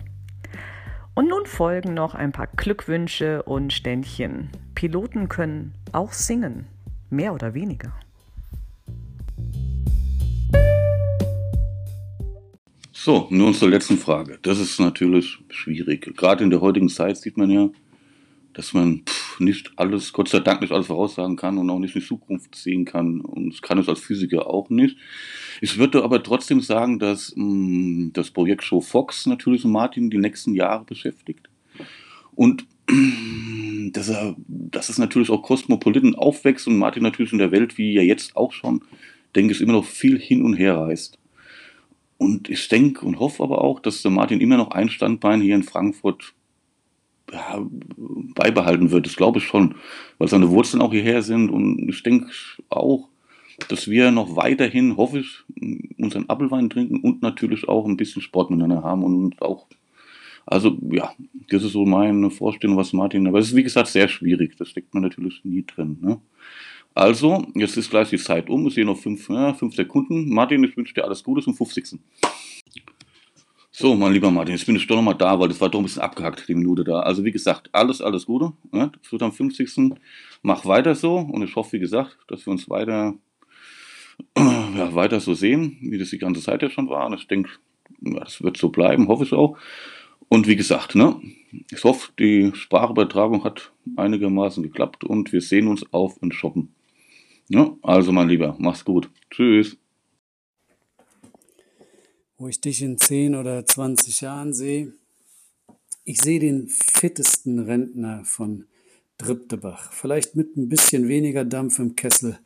Und 1.14 1.28
nun 1.28 1.46
folgen 1.46 1.94
noch 1.94 2.16
ein 2.16 2.32
paar 2.32 2.48
Glückwünsche 2.48 3.44
und 3.44 3.74
Ständchen. 3.74 4.50
Piloten 4.74 5.30
können 5.30 5.76
auch 5.92 6.14
singen, 6.14 6.68
mehr 7.12 7.34
oder 7.34 7.54
weniger. 7.54 7.94
So, 13.04 13.28
nun 13.32 13.54
zur 13.54 13.70
letzten 13.70 13.98
Frage. 13.98 14.38
Das 14.44 14.60
ist 14.60 14.80
natürlich 14.80 15.40
schwierig. 15.50 16.16
Gerade 16.16 16.44
in 16.44 16.52
der 16.52 16.62
heutigen 16.62 16.88
Zeit 16.88 17.18
sieht 17.18 17.36
man 17.36 17.50
ja, 17.50 17.70
dass 18.54 18.74
man 18.74 19.02
pff, 19.08 19.40
nicht 19.40 19.72
alles, 19.76 20.14
Gott 20.14 20.30
sei 20.30 20.40
Dank 20.40 20.62
nicht 20.62 20.72
alles 20.72 20.88
voraussagen 20.88 21.36
kann 21.36 21.58
und 21.58 21.70
auch 21.70 21.80
nicht 21.80 21.96
in 21.96 22.02
die 22.02 22.08
Zukunft 22.08 22.54
sehen 22.54 22.86
kann. 22.86 23.22
Und 23.22 23.54
das 23.54 23.62
kann 23.64 23.80
es 23.80 23.90
als 23.90 24.02
Physiker 24.02 24.48
auch 24.48 24.70
nicht. 24.70 24.98
Ich 25.62 25.80
würde 25.80 26.04
aber 26.04 26.22
trotzdem 26.22 26.62
sagen, 26.62 27.00
dass 27.00 27.34
mh, 27.36 28.12
das 28.14 28.30
Projekt 28.30 28.64
Show 28.64 28.82
Fox 28.82 29.26
natürlich 29.26 29.64
Martin 29.64 30.12
die 30.12 30.20
nächsten 30.20 30.54
Jahre 30.54 30.86
beschäftigt. 30.86 31.50
Und 32.36 32.68
dass 33.92 34.10
er, 34.10 34.36
dass 34.48 34.90
es 34.90 34.98
natürlich 34.98 35.30
auch 35.30 35.42
kosmopoliten 35.42 36.16
aufwächst 36.16 36.68
und 36.68 36.78
Martin 36.78 37.04
natürlich 37.04 37.32
in 37.32 37.40
der 37.40 37.52
Welt, 37.52 37.78
wie 37.78 37.96
er 37.96 38.06
jetzt 38.06 38.36
auch 38.36 38.52
schon, 38.52 38.82
denke 39.36 39.54
ich, 39.54 39.62
immer 39.62 39.74
noch 39.74 39.86
viel 39.86 40.20
hin 40.20 40.44
und 40.44 40.54
her 40.54 40.78
reist. 40.78 41.18
Und 42.18 42.50
ich 42.50 42.68
denke 42.68 43.06
und 43.06 43.20
hoffe 43.20 43.42
aber 43.42 43.64
auch, 43.64 43.80
dass 43.80 44.04
der 44.04 44.12
Martin 44.12 44.42
immer 44.42 44.58
noch 44.58 44.72
ein 44.72 44.90
Standbein 44.90 45.42
hier 45.42 45.56
in 45.56 45.64
Frankfurt 45.64 46.34
ja, 47.32 47.66
beibehalten 48.36 48.92
wird. 48.92 49.06
Das 49.06 49.16
glaube 49.16 49.40
ich 49.40 49.46
schon, 49.46 49.76
weil 50.18 50.28
seine 50.28 50.50
Wurzeln 50.50 50.82
auch 50.82 50.92
hierher 50.92 51.24
sind. 51.24 51.50
Und 51.50 51.90
ich 51.90 52.04
denke 52.04 52.30
auch, 52.70 53.08
dass 53.70 53.90
wir 53.90 54.12
noch 54.12 54.36
weiterhin, 54.36 54.98
hoffe 54.98 55.20
ich, 55.20 55.44
unseren 55.98 56.30
Appelwein 56.30 56.70
trinken 56.70 57.00
und 57.00 57.22
natürlich 57.22 57.68
auch 57.68 57.86
ein 57.86 57.98
bisschen 57.98 58.22
Sport 58.22 58.52
miteinander 58.52 58.84
haben 58.84 59.04
und 59.04 59.42
auch 59.42 59.68
also 60.46 60.78
ja, 60.92 61.14
das 61.50 61.64
ist 61.64 61.74
so 61.74 61.86
meine 61.86 62.30
Vorstellung, 62.30 62.78
was 62.78 62.94
Martin, 62.94 63.28
aber 63.28 63.40
es 63.40 63.48
ist 63.48 63.56
wie 63.56 63.64
gesagt 63.64 63.88
sehr 63.88 64.08
schwierig, 64.08 64.56
das 64.58 64.70
steckt 64.70 64.94
man 64.94 65.04
natürlich 65.04 65.44
nie 65.44 65.66
drin. 65.66 65.98
Ne? 66.02 66.22
Also, 66.94 67.48
jetzt 67.56 67.78
ist 67.78 67.90
gleich 67.90 68.10
die 68.10 68.18
Zeit 68.18 68.50
um, 68.50 68.68
es 68.68 68.74
sind 68.74 68.88
noch 68.88 68.98
fünf, 68.98 69.30
ja, 69.30 69.54
fünf 69.54 69.76
Sekunden. 69.76 70.30
Martin, 70.30 70.64
ich 70.64 70.76
wünsche 70.76 70.94
dir 70.94 71.06
alles 71.06 71.24
Gute 71.24 71.42
zum 71.42 71.56
50. 71.56 72.00
So, 73.74 73.96
mein 73.96 74.12
lieber 74.12 74.30
Martin, 74.30 74.56
jetzt 74.56 74.66
bin 74.66 74.76
ich 74.76 74.86
doch 74.86 74.98
nochmal 74.98 75.16
da, 75.16 75.40
weil 75.40 75.48
das 75.48 75.62
war 75.62 75.70
doch 75.70 75.80
ein 75.80 75.84
bisschen 75.84 76.02
abgehackt, 76.02 76.50
die 76.50 76.56
Minute 76.56 76.84
da. 76.84 77.00
Also, 77.00 77.24
wie 77.24 77.32
gesagt, 77.32 77.70
alles, 77.72 78.02
alles 78.02 78.26
Gute. 78.26 78.52
Ja, 78.74 78.88
das 78.88 79.12
wird 79.12 79.24
am 79.24 79.32
50. 79.32 79.94
Mach 80.42 80.66
weiter 80.66 80.94
so 80.94 81.16
und 81.16 81.42
ich 81.44 81.56
hoffe, 81.56 81.74
wie 81.74 81.80
gesagt, 81.80 82.18
dass 82.28 82.46
wir 82.46 82.52
uns 82.52 82.70
weiter, 82.70 83.14
ja, 84.38 84.94
weiter 84.94 85.22
so 85.22 85.34
sehen, 85.34 85.78
wie 85.82 85.98
das 85.98 86.10
die 86.10 86.18
ganze 86.18 86.42
Zeit 86.42 86.62
ja 86.62 86.70
schon 86.70 86.90
war. 86.90 87.06
Und 87.06 87.14
ich 87.14 87.28
denke, 87.28 87.52
ja, 88.02 88.20
das 88.20 88.44
wird 88.44 88.58
so 88.58 88.68
bleiben, 88.68 89.08
hoffe 89.08 89.24
ich 89.24 89.32
auch. 89.32 89.58
Und 90.32 90.48
wie 90.48 90.56
gesagt, 90.56 90.96
ne, 90.96 91.22
ich 91.72 91.84
hoffe, 91.84 92.14
die 92.18 92.52
Sprachübertragung 92.56 93.44
hat 93.44 93.74
einigermaßen 93.98 94.64
geklappt 94.64 95.04
und 95.04 95.34
wir 95.34 95.42
sehen 95.42 95.68
uns 95.68 95.84
auf 95.92 96.16
und 96.22 96.34
shoppen. 96.34 96.74
Ja, 97.50 97.76
also 97.82 98.14
mein 98.14 98.30
Lieber, 98.30 98.56
mach's 98.58 98.86
gut. 98.86 99.10
Tschüss. 99.30 99.76
Wo 102.38 102.48
ich 102.48 102.62
dich 102.62 102.82
in 102.82 102.98
10 102.98 103.36
oder 103.36 103.66
20 103.66 104.22
Jahren 104.22 104.54
sehe, 104.54 104.94
ich 106.06 106.22
sehe 106.22 106.40
den 106.40 106.70
fittesten 106.70 107.60
Rentner 107.60 108.24
von 108.24 108.68
Driptebach. 109.18 109.92
Vielleicht 109.92 110.38
mit 110.38 110.56
ein 110.56 110.70
bisschen 110.70 111.10
weniger 111.10 111.44
Dampf 111.44 111.78
im 111.78 111.98
Kessel, 111.98 112.40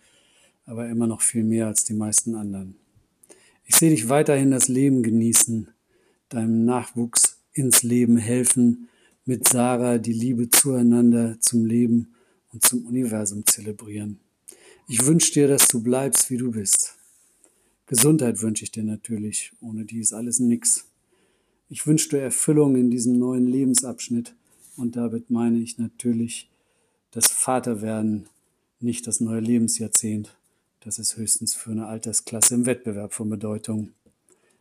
aber 0.66 0.90
immer 0.90 1.06
noch 1.06 1.22
viel 1.22 1.44
mehr 1.44 1.68
als 1.68 1.84
die 1.84 1.94
meisten 1.94 2.34
anderen. 2.34 2.78
Ich 3.64 3.76
sehe 3.76 3.92
dich 3.92 4.10
weiterhin 4.10 4.50
das 4.50 4.70
Leben 4.70 5.04
genießen, 5.04 5.68
deinem 6.30 6.66
Nachwuchs 6.66 7.25
ins 7.56 7.82
Leben 7.82 8.18
helfen, 8.18 8.90
mit 9.26 9.48
Sarah 9.48 9.98
die 9.98 10.14
Liebe 10.14 10.50
zueinander, 10.50 11.38
zum 11.40 11.66
Leben 11.66 12.14
und 12.54 12.64
zum 12.64 12.86
Universum 12.86 13.46
zelebrieren. 13.46 14.20
Ich 14.88 15.06
wünsche 15.08 15.34
dir, 15.34 15.48
dass 15.48 15.68
du 15.68 15.82
bleibst, 15.82 16.30
wie 16.30 16.38
du 16.38 16.52
bist. 16.52 16.96
Gesundheit 17.88 18.42
wünsche 18.42 18.64
ich 18.64 18.72
dir 18.72 18.84
natürlich, 18.84 19.52
ohne 19.62 19.86
die 19.86 20.00
ist 20.00 20.14
alles 20.14 20.40
nix. 20.40 20.86
Ich 21.70 21.88
wünsche 21.88 22.10
dir 22.10 22.20
Erfüllung 22.20 22.76
in 22.76 22.92
diesem 22.92 23.18
neuen 23.18 23.48
Lebensabschnitt 23.48 24.36
und 24.76 24.96
damit 24.96 25.32
meine 25.32 25.58
ich 25.60 25.80
natürlich 25.80 26.52
das 27.12 27.28
Vaterwerden, 27.28 28.28
nicht 28.80 29.08
das 29.08 29.22
neue 29.22 29.40
Lebensjahrzehnt. 29.40 30.38
Das 30.82 31.00
ist 31.00 31.18
höchstens 31.18 31.56
für 31.56 31.72
eine 31.72 31.88
Altersklasse 31.88 32.54
im 32.54 32.66
Wettbewerb 32.68 33.14
von 33.14 33.30
Bedeutung. 33.30 33.94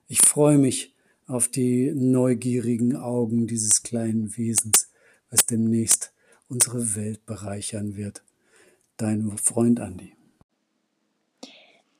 Ich 0.08 0.20
freue 0.20 0.56
mich, 0.56 0.93
auf 1.26 1.48
die 1.48 1.92
neugierigen 1.94 2.96
Augen 2.96 3.46
dieses 3.46 3.82
kleinen 3.82 4.36
Wesens, 4.36 4.90
was 5.30 5.46
demnächst 5.46 6.12
unsere 6.48 6.94
Welt 6.96 7.24
bereichern 7.26 7.96
wird. 7.96 8.22
Dein 8.96 9.36
Freund 9.38 9.80
Andi. 9.80 10.14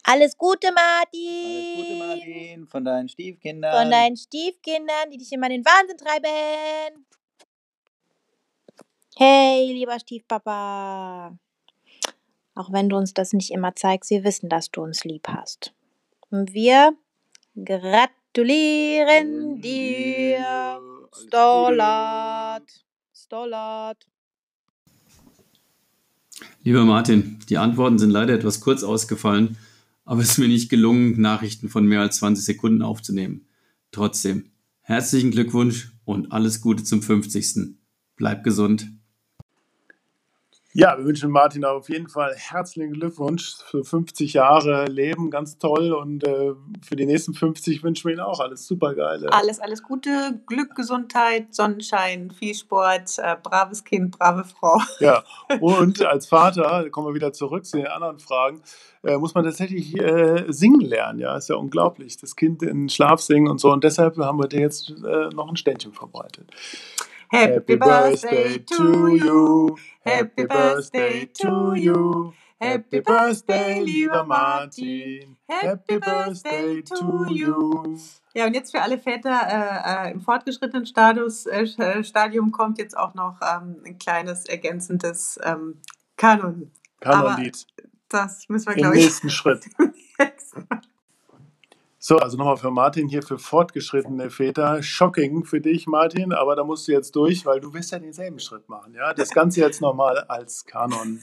Alles 0.02 0.36
Gute, 0.36 0.70
Martin. 0.72 1.20
Alles 1.24 1.88
Gute, 1.88 1.98
Martin, 1.98 2.66
von 2.66 2.84
deinen 2.84 3.08
Stiefkindern. 3.08 3.82
Von 3.82 3.90
deinen 3.90 4.16
Stiefkindern, 4.16 5.10
die 5.10 5.16
dich 5.16 5.32
immer 5.32 5.46
in 5.46 5.62
den 5.62 5.64
Wahnsinn 5.64 5.96
treiben. 5.96 7.06
Hey, 9.16 9.72
lieber 9.72 9.98
Stiefpapa. 9.98 11.38
Auch 12.54 12.72
wenn 12.72 12.88
du 12.88 12.96
uns 12.96 13.14
das 13.14 13.32
nicht 13.32 13.50
immer 13.50 13.74
zeigst, 13.74 14.10
wir 14.10 14.24
wissen, 14.24 14.48
dass 14.48 14.70
du 14.70 14.82
uns 14.82 15.04
lieb 15.04 15.26
hast. 15.28 15.72
Und 16.30 16.52
wir 16.52 16.96
gratulieren 17.56 18.23
dir. 19.60 20.80
Stollat. 21.12 22.64
Stollat. 23.14 24.08
Lieber 26.64 26.84
Martin, 26.84 27.38
die 27.48 27.58
Antworten 27.58 28.00
sind 28.00 28.10
leider 28.10 28.34
etwas 28.34 28.58
kurz 28.60 28.82
ausgefallen, 28.82 29.56
aber 30.04 30.20
es 30.20 30.30
ist 30.30 30.38
mir 30.38 30.48
nicht 30.48 30.68
gelungen, 30.68 31.20
Nachrichten 31.20 31.68
von 31.68 31.86
mehr 31.86 32.00
als 32.00 32.16
20 32.16 32.44
Sekunden 32.44 32.82
aufzunehmen. 32.82 33.46
Trotzdem, 33.92 34.50
herzlichen 34.80 35.30
Glückwunsch 35.30 35.92
und 36.04 36.32
alles 36.32 36.60
Gute 36.60 36.82
zum 36.82 37.02
50. 37.02 37.76
Bleib 38.16 38.42
gesund. 38.42 38.88
Ja, 40.76 40.98
wir 40.98 41.04
wünschen 41.04 41.30
Martin 41.30 41.64
auf 41.64 41.88
jeden 41.88 42.08
Fall 42.08 42.34
herzlichen 42.36 42.94
Glückwunsch 42.94 43.58
für 43.64 43.84
50 43.84 44.32
Jahre 44.32 44.86
Leben, 44.86 45.30
ganz 45.30 45.56
toll. 45.56 45.92
Und 45.92 46.24
äh, 46.24 46.54
für 46.82 46.96
die 46.96 47.06
nächsten 47.06 47.32
50 47.32 47.84
wünschen 47.84 48.08
wir 48.08 48.14
Ihnen 48.14 48.24
auch 48.24 48.40
alles 48.40 48.66
super 48.66 48.92
geile. 48.96 49.32
Alles, 49.32 49.60
alles 49.60 49.84
Gute, 49.84 50.40
Glück, 50.46 50.74
Gesundheit, 50.74 51.54
Sonnenschein, 51.54 52.32
viel 52.32 52.56
Sport, 52.56 53.18
äh, 53.18 53.36
braves 53.40 53.84
Kind, 53.84 54.18
brave 54.18 54.42
Frau. 54.42 54.80
Ja, 54.98 55.22
und 55.60 56.04
als 56.04 56.26
Vater, 56.26 56.90
kommen 56.90 57.06
wir 57.06 57.14
wieder 57.14 57.32
zurück 57.32 57.64
zu 57.64 57.76
den 57.76 57.86
anderen 57.86 58.18
Fragen, 58.18 58.60
äh, 59.04 59.16
muss 59.16 59.32
man 59.32 59.44
tatsächlich 59.44 59.96
äh, 59.96 60.44
singen 60.48 60.80
lernen. 60.80 61.20
Ja, 61.20 61.36
ist 61.36 61.50
ja 61.50 61.54
unglaublich. 61.54 62.16
Das 62.16 62.34
Kind 62.34 62.64
in 62.64 62.88
Schlaf 62.88 63.20
singen 63.20 63.48
und 63.48 63.60
so. 63.60 63.70
Und 63.70 63.84
deshalb 63.84 64.16
haben 64.18 64.40
wir 64.40 64.48
dir 64.48 64.60
jetzt 64.60 64.90
äh, 64.90 65.28
noch 65.34 65.48
ein 65.48 65.56
Ständchen 65.56 65.92
verbreitet. 65.92 66.50
Happy 67.30 67.76
birthday 67.76 68.58
to 68.58 69.08
you. 69.08 69.76
Happy 70.04 70.44
birthday 70.46 71.26
to 71.26 71.74
you. 71.74 72.32
Happy 72.60 73.00
birthday, 73.00 73.80
lieber 73.80 74.24
Martin. 74.24 75.36
Happy 75.48 75.98
birthday 75.98 76.82
to 76.82 77.26
you. 77.28 77.98
Ja, 78.34 78.46
und 78.46 78.54
jetzt 78.54 78.70
für 78.70 78.80
alle 78.80 78.98
Väter 78.98 79.40
äh, 79.46 80.08
äh, 80.08 80.12
im 80.12 80.20
fortgeschrittenen 80.20 80.86
Status, 80.86 81.46
äh, 81.46 81.62
äh 81.62 82.02
Stadium 82.02 82.50
kommt 82.52 82.78
jetzt 82.78 82.96
auch 82.96 83.14
noch 83.14 83.38
ähm, 83.42 83.82
ein 83.84 83.98
kleines 83.98 84.46
ergänzendes 84.46 85.38
ähm, 85.42 85.80
Kanon. 86.16 86.70
Kanonlied. 87.00 87.66
Das 88.08 88.48
müssen 88.48 88.66
wir, 88.66 88.74
Im 88.74 88.82
glaube 88.82 88.96
ich. 88.96 89.04
nächsten 89.04 89.30
Schritt. 89.30 89.66
So, 92.06 92.18
also 92.18 92.36
nochmal 92.36 92.58
für 92.58 92.70
Martin 92.70 93.08
hier 93.08 93.22
für 93.22 93.38
fortgeschrittene 93.38 94.28
Väter. 94.28 94.82
Shocking 94.82 95.46
für 95.46 95.62
dich, 95.62 95.86
Martin, 95.86 96.34
aber 96.34 96.54
da 96.54 96.62
musst 96.62 96.86
du 96.86 96.92
jetzt 96.92 97.16
durch, 97.16 97.46
weil 97.46 97.60
du 97.60 97.72
wirst 97.72 97.92
ja 97.92 97.98
denselben 97.98 98.38
Schritt 98.40 98.68
machen. 98.68 98.92
Ja, 98.92 99.14
das 99.14 99.30
Ganze 99.30 99.60
jetzt 99.60 99.80
nochmal 99.80 100.18
als 100.18 100.66
Kanon. 100.66 101.22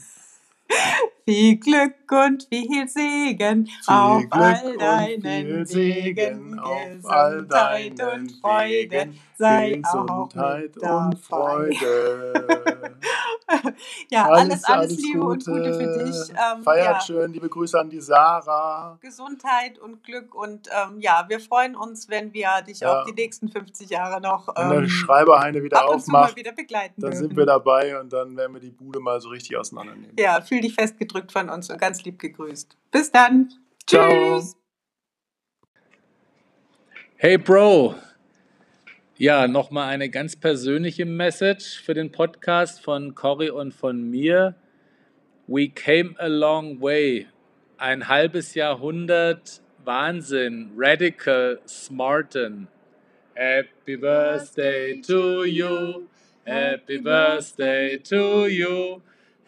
Viel 1.24 1.56
Glück 1.56 1.94
und 2.10 2.44
viel 2.44 2.88
Segen 2.88 3.66
Viel 3.66 3.94
auf 3.94 4.22
Glück 4.28 4.32
all 4.32 4.76
deinen 4.78 5.66
Segen 5.66 6.58
auf 6.58 7.04
all 7.04 7.42
deinen 7.46 8.00
und 8.00 8.32
Freude 8.40 9.08
sei 9.36 9.80
auch 9.84 10.28
Gesundheit 10.28 10.74
mit 10.76 10.82
und. 10.84 11.18
Freude. 11.18 12.96
Ja, 14.10 14.28
alles, 14.28 14.64
alles, 14.64 14.96
Liebe 14.96 15.20
und 15.20 15.44
Gute. 15.44 15.50
Gute 15.50 15.74
für 15.74 16.04
dich. 16.04 16.16
Ähm, 16.30 16.62
Feiert 16.62 16.86
ja. 16.86 17.00
schön, 17.00 17.32
liebe 17.32 17.48
Grüße 17.50 17.78
an 17.78 17.90
die 17.90 18.00
Sarah. 18.00 18.96
Gesundheit 19.00 19.78
und 19.78 20.02
Glück 20.04 20.34
und 20.34 20.68
ähm, 20.68 21.00
ja, 21.00 21.26
wir 21.28 21.38
freuen 21.38 21.76
uns, 21.76 22.08
wenn 22.08 22.32
wir 22.32 22.48
dich 22.66 22.80
Ja. 22.80 23.02
auch 23.02 23.04
die 23.06 23.12
nächsten 23.12 23.48
50 23.50 23.90
Jahre 23.90 24.20
noch 24.22 24.48
Wenn 24.56 24.70
der 24.70 24.78
ähm, 24.78 24.88
Schreiberheine 24.88 25.62
wieder 25.62 25.82
ab 25.82 25.88
aufmacht, 25.88 26.36
wieder 26.36 26.52
begleiten 26.52 27.00
dann 27.00 27.10
dürfen. 27.10 27.28
sind 27.28 27.36
wir 27.36 27.44
dabei 27.44 28.00
und 28.00 28.12
dann 28.12 28.36
werden 28.36 28.54
wir 28.54 28.60
die 28.60 28.70
Bude 28.70 29.00
mal 29.00 29.20
so 29.20 29.28
richtig 29.28 29.56
auseinandernehmen. 29.58 30.16
Ja, 30.18 30.40
fühl 30.40 30.60
dich 30.62 30.74
festgedrückt 31.12 31.32
von 31.32 31.48
uns 31.48 31.70
und 31.70 31.80
ganz 31.80 32.04
lieb 32.04 32.18
gegrüßt. 32.18 32.76
Bis 32.90 33.10
dann. 33.10 33.50
Ciao. 33.86 34.38
Tschüss. 34.38 34.56
Hey 37.16 37.38
Bro! 37.38 37.94
Ja, 39.16 39.46
nochmal 39.46 39.90
eine 39.90 40.08
ganz 40.08 40.34
persönliche 40.34 41.04
Message 41.04 41.80
für 41.80 41.94
den 41.94 42.10
Podcast 42.10 42.80
von 42.80 43.14
Cory 43.14 43.50
und 43.50 43.72
von 43.72 44.10
mir. 44.10 44.56
We 45.46 45.68
came 45.68 46.14
a 46.18 46.26
long 46.26 46.80
way. 46.80 47.28
Ein 47.76 48.08
halbes 48.08 48.54
Jahrhundert 48.54 49.60
Wahnsinn, 49.84 50.72
radical, 50.76 51.60
smarten. 51.66 52.68
Happy 53.34 53.96
birthday 53.96 55.00
to 55.02 55.44
you. 55.44 56.08
Happy 56.44 56.98
Birthday 56.98 57.98
to 57.98 58.46
you. 58.46 59.00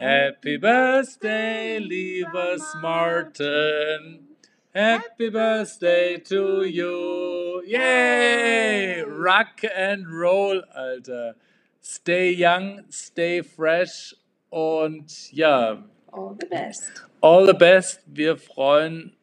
Happy 0.04 0.58
Birthday, 0.58 1.78
lieber 1.78 2.58
Martin. 2.82 4.36
Happy 4.74 5.30
Birthday 5.30 6.18
to 6.18 6.62
you. 6.64 7.62
Yay! 7.66 9.00
Rock 9.00 9.62
and 9.74 10.06
Roll, 10.06 10.60
Alter. 10.76 11.36
Stay 11.80 12.32
young, 12.32 12.84
stay 12.90 13.40
fresh 13.40 14.14
und 14.50 15.32
ja. 15.32 15.82
All 16.12 16.36
the 16.38 16.48
best. 16.50 17.06
All 17.22 17.46
the 17.46 17.54
best. 17.54 18.00
Wir 18.04 18.36
freuen 18.36 19.16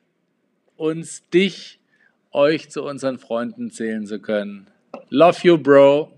uns, 0.78 1.30
dich, 1.30 1.80
euch 2.32 2.72
zu 2.72 2.84
unseren 2.84 3.20
Freunden 3.20 3.70
zählen 3.70 4.08
zu 4.08 4.20
können. 4.20 4.66
Love 5.12 5.42
you, 5.44 5.60
Bro. 5.60 6.12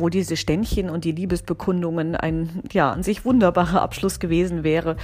Obwohl 0.00 0.08
diese 0.08 0.38
Ständchen 0.38 0.88
und 0.88 1.04
die 1.04 1.12
Liebesbekundungen 1.12 2.16
ein 2.16 2.62
ja 2.72 2.90
an 2.90 3.02
sich 3.02 3.26
wunderbarer 3.26 3.82
Abschluss 3.82 4.18
gewesen 4.18 4.64
wäre, 4.64 4.96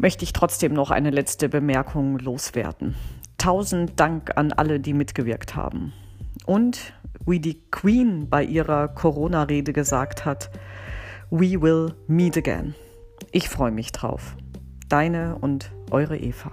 möchte 0.00 0.24
ich 0.24 0.32
trotzdem 0.32 0.72
noch 0.72 0.90
eine 0.90 1.10
letzte 1.10 1.48
Bemerkung 1.48 2.18
loswerden. 2.18 2.96
Tausend 3.38 4.00
Dank 4.00 4.36
an 4.36 4.52
alle, 4.52 4.80
die 4.80 4.94
mitgewirkt 4.94 5.54
haben. 5.54 5.92
Und 6.44 6.92
wie 7.24 7.38
die 7.38 7.60
Queen 7.70 8.28
bei 8.28 8.42
ihrer 8.42 8.88
Corona-Rede 8.88 9.72
gesagt 9.72 10.24
hat, 10.24 10.50
We 11.30 11.62
will 11.62 11.94
meet 12.08 12.36
again. 12.36 12.74
Ich 13.30 13.48
freue 13.48 13.70
mich 13.70 13.92
drauf. 13.92 14.34
Deine 14.88 15.36
und 15.36 15.70
eure 15.92 16.16
Eva. 16.16 16.50